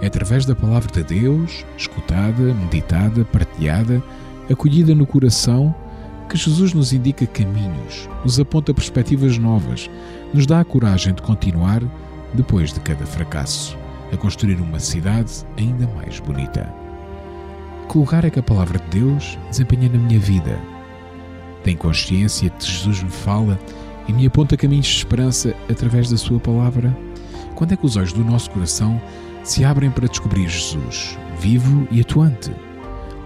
É 0.00 0.06
através 0.06 0.44
da 0.44 0.54
palavra 0.54 0.90
de 0.90 1.02
Deus, 1.02 1.64
escutada, 1.76 2.54
meditada, 2.54 3.24
partilhada, 3.26 4.02
acolhida 4.50 4.94
no 4.94 5.06
coração, 5.06 5.74
que 6.28 6.36
Jesus 6.36 6.72
nos 6.72 6.92
indica 6.92 7.26
caminhos, 7.26 8.08
nos 8.24 8.40
aponta 8.40 8.74
perspectivas 8.74 9.38
novas, 9.38 9.88
nos 10.34 10.46
dá 10.46 10.60
a 10.60 10.64
coragem 10.64 11.14
de 11.14 11.22
continuar 11.22 11.82
depois 12.36 12.72
de 12.72 12.80
cada 12.80 13.04
fracasso, 13.04 13.76
a 14.12 14.16
construir 14.16 14.60
uma 14.60 14.78
cidade 14.78 15.44
ainda 15.58 15.88
mais 15.88 16.20
bonita. 16.20 16.72
Que 17.90 17.98
lugar 17.98 18.24
é 18.24 18.30
que 18.30 18.38
a 18.38 18.42
palavra 18.42 18.78
de 18.78 19.00
Deus 19.00 19.38
desempenha 19.50 19.88
na 19.88 19.98
minha 19.98 20.20
vida? 20.20 20.58
Tenho 21.64 21.78
consciência 21.78 22.50
de 22.50 22.56
que 22.56 22.66
Jesus 22.66 23.02
me 23.02 23.10
fala 23.10 23.58
e 24.06 24.12
me 24.12 24.26
aponta 24.26 24.56
caminhos 24.56 24.86
de 24.86 24.98
esperança 24.98 25.54
através 25.70 26.10
da 26.10 26.16
Sua 26.16 26.38
palavra? 26.38 26.96
Quando 27.54 27.72
é 27.72 27.76
que 27.76 27.86
os 27.86 27.96
olhos 27.96 28.12
do 28.12 28.22
nosso 28.22 28.50
coração 28.50 29.00
se 29.42 29.64
abrem 29.64 29.90
para 29.90 30.08
descobrir 30.08 30.48
Jesus, 30.48 31.18
vivo 31.40 31.88
e 31.90 32.00
atuante? 32.00 32.52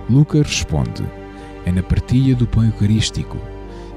Lucas 0.09 0.47
responde: 0.47 1.05
é 1.67 1.73
na 1.73 1.83
partilha 1.83 2.35
do 2.35 2.47
pão 2.47 2.65
eucarístico. 2.65 3.37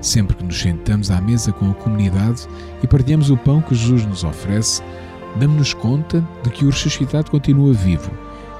Sempre 0.03 0.35
que 0.35 0.43
nos 0.43 0.59
sentamos 0.59 1.09
à 1.09 1.19
mesa 1.19 1.51
com 1.51 1.71
a 1.71 1.73
comunidade 1.73 2.47
e 2.83 2.87
partilhamos 2.87 3.31
o 3.31 3.37
pão 3.37 3.59
que 3.59 3.73
Jesus 3.73 4.05
nos 4.05 4.23
oferece, 4.23 4.83
damos-nos 5.37 5.73
conta 5.73 6.23
de 6.43 6.51
que 6.51 6.65
o 6.65 6.69
ressuscitado 6.69 7.31
continua 7.31 7.73
vivo, 7.73 8.11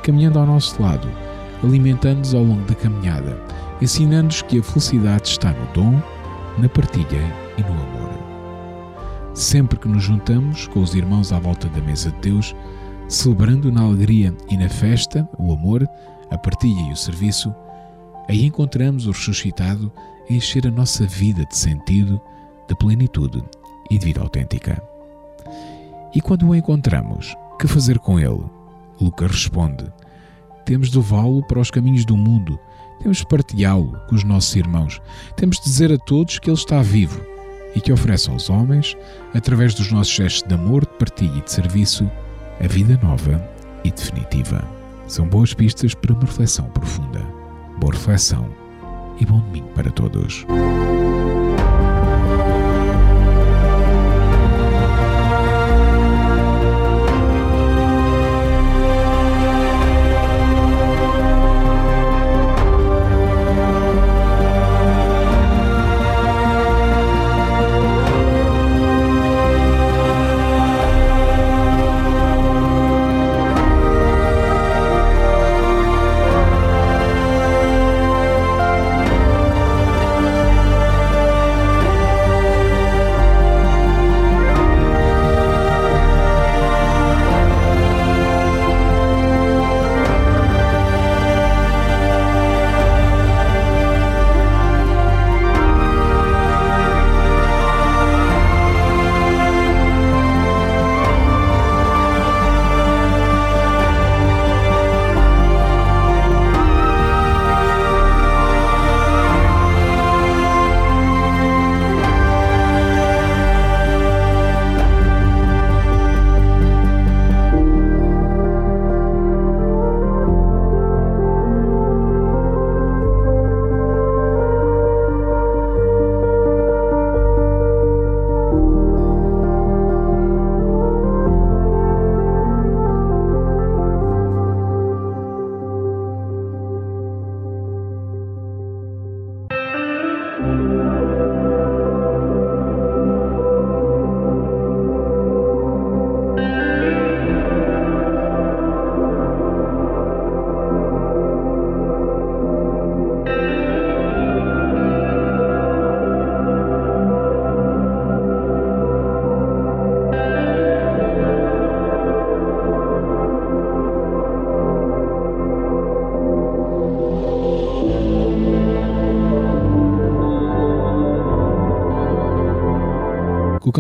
caminhando 0.01 0.39
ao 0.39 0.47
nosso 0.47 0.81
lado, 0.81 1.07
alimentando-nos 1.61 2.33
ao 2.33 2.43
longo 2.43 2.65
da 2.65 2.73
caminhada 2.73 3.37
ensinando-nos 3.83 4.41
que 4.43 4.59
a 4.59 4.63
felicidade 4.63 5.27
está 5.27 5.51
no 5.51 5.73
dom, 5.73 6.01
na 6.57 6.69
partilha 6.69 7.21
e 7.57 7.61
no 7.61 7.73
amor. 7.73 8.13
Sempre 9.33 9.77
que 9.77 9.89
nos 9.89 10.03
juntamos 10.03 10.67
com 10.67 10.81
os 10.81 10.95
irmãos 10.95 11.33
à 11.33 11.39
volta 11.39 11.67
da 11.67 11.81
mesa 11.81 12.11
de 12.11 12.19
Deus, 12.19 12.55
celebrando 13.09 13.71
na 13.71 13.81
alegria 13.81 14.33
e 14.49 14.55
na 14.55 14.69
festa 14.69 15.27
o 15.37 15.51
amor, 15.51 15.85
a 16.29 16.37
partilha 16.37 16.81
e 16.89 16.93
o 16.93 16.95
serviço, 16.95 17.53
aí 18.29 18.45
encontramos 18.45 19.05
o 19.05 19.11
ressuscitado 19.11 19.91
encher 20.29 20.67
a 20.67 20.71
nossa 20.71 21.05
vida 21.05 21.45
de 21.45 21.55
sentido, 21.55 22.21
de 22.67 22.75
plenitude 22.75 23.43
e 23.89 23.97
de 23.97 24.05
vida 24.05 24.21
autêntica. 24.21 24.81
E 26.13 26.21
quando 26.21 26.47
o 26.47 26.55
encontramos, 26.55 27.35
que 27.59 27.67
fazer 27.67 27.99
com 27.99 28.19
ele? 28.19 28.43
Lucas 29.01 29.31
responde: 29.31 29.85
temos 30.65 30.89
de 30.89 30.97
levá-lo 30.97 31.45
para 31.47 31.59
os 31.59 31.71
caminhos 31.71 32.05
do 32.05 32.15
mundo 32.15 32.59
temos 33.03 33.17
de 33.17 33.25
partilhá-lo 33.25 33.99
com 34.07 34.15
os 34.15 34.23
nossos 34.23 34.55
irmãos. 34.55 35.01
Temos 35.35 35.57
de 35.57 35.65
dizer 35.65 35.91
a 35.91 35.97
todos 35.97 36.39
que 36.39 36.49
Ele 36.49 36.57
está 36.57 36.81
vivo 36.81 37.21
e 37.75 37.81
que 37.81 37.91
oferece 37.91 38.29
aos 38.29 38.49
homens, 38.49 38.95
através 39.33 39.73
dos 39.73 39.91
nossos 39.91 40.13
gestos 40.13 40.47
de 40.47 40.55
amor, 40.55 40.85
de 40.85 40.93
partilha 40.93 41.37
e 41.37 41.41
de 41.41 41.51
serviço, 41.51 42.09
a 42.63 42.67
vida 42.67 42.97
nova 43.03 43.45
e 43.83 43.91
definitiva. 43.91 44.63
São 45.05 45.27
boas 45.27 45.53
pistas 45.53 45.93
para 45.93 46.13
uma 46.13 46.21
reflexão 46.21 46.65
profunda. 46.69 47.19
Boa 47.77 47.93
reflexão 47.93 48.62
e 49.19 49.25
bom 49.25 49.39
domingo 49.39 49.67
para 49.69 49.91
todos. 49.91 50.45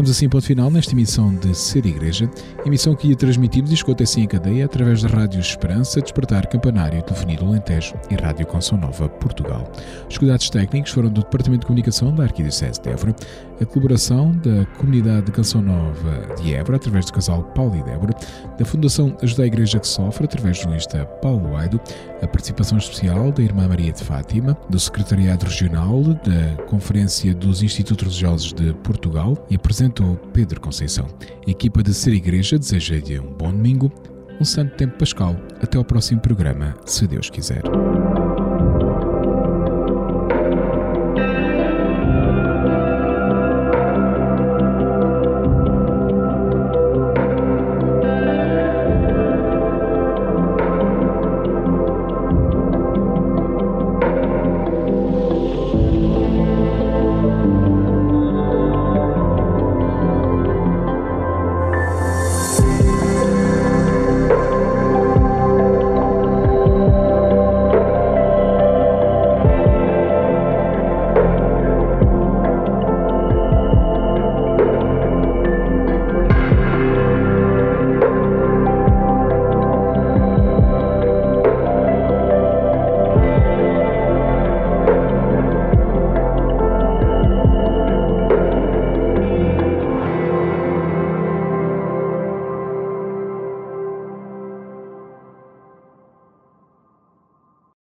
Colocamos 0.03 0.17
assim 0.17 0.27
ponto 0.27 0.45
final 0.45 0.69
nesta 0.69 0.91
emissão 0.91 1.33
de 1.33 1.55
Ser 1.55 1.85
Igreja, 1.85 2.29
emissão 2.65 2.93
que 2.93 3.07
ia 3.07 3.15
transmitimos 3.15 3.71
e 3.71 3.73
escuta 3.73 4.03
assim 4.03 4.23
em 4.23 4.27
cadeia 4.27 4.65
através 4.65 5.01
da 5.01 5.07
Rádio 5.07 5.39
Esperança, 5.39 6.01
Despertar 6.01 6.45
Campanário, 6.47 7.01
Telefonia 7.03 7.37
do 7.37 7.45
Alentejo 7.45 7.95
e 8.09 8.15
Rádio 8.15 8.45
Canção 8.45 8.77
Nova 8.77 9.07
Portugal. 9.07 9.71
Os 10.09 10.17
cuidados 10.17 10.49
técnicos 10.49 10.91
foram 10.91 11.09
do 11.09 11.21
Departamento 11.21 11.61
de 11.61 11.67
Comunicação 11.67 12.13
da 12.13 12.23
Arquidiocese 12.23 12.81
de 12.81 12.89
Évora, 12.89 13.15
a 13.63 13.65
colaboração 13.65 14.31
da 14.43 14.65
Comunidade 14.77 15.27
de 15.27 15.31
Canção 15.31 15.61
Nova 15.61 16.35
de 16.35 16.53
Évora, 16.53 16.75
através 16.77 17.05
do 17.05 17.13
casal 17.13 17.43
Paulo 17.55 17.75
e 17.75 17.83
Débora, 17.83 18.13
da 18.57 18.65
Fundação 18.65 19.17
Ajuda 19.21 19.43
a 19.43 19.47
Igreja 19.47 19.79
que 19.79 19.87
Sofre, 19.87 20.25
através 20.25 20.63
do 20.63 20.71
lista 20.71 21.05
Paulo 21.21 21.55
Aido, 21.55 21.79
a 22.21 22.27
participação 22.27 22.77
especial 22.77 23.31
da 23.31 23.41
Irmã 23.41 23.67
Maria 23.67 23.91
de 23.91 24.03
Fátima, 24.03 24.57
do 24.69 24.79
Secretariado 24.79 25.45
Regional 25.45 26.03
da 26.03 26.63
Conferência 26.65 27.33
dos 27.33 27.63
Institutos 27.63 28.05
Religiosos 28.05 28.53
de 28.53 28.73
Portugal 28.75 29.37
e 29.49 29.55
apresentou 29.55 30.17
Pedro 30.33 30.59
Conceição. 30.59 31.07
A 31.47 31.49
equipa 31.49 31.81
de 31.81 31.93
Ser 31.93 32.13
Igreja 32.13 32.59
deseja-lhe 32.59 33.19
um 33.19 33.33
bom 33.33 33.51
domingo, 33.51 33.91
um 34.39 34.45
santo 34.45 34.75
tempo 34.75 34.97
pascal. 34.97 35.35
Até 35.61 35.77
ao 35.77 35.85
próximo 35.85 36.19
programa, 36.19 36.75
se 36.85 37.07
Deus 37.07 37.29
quiser. 37.29 37.63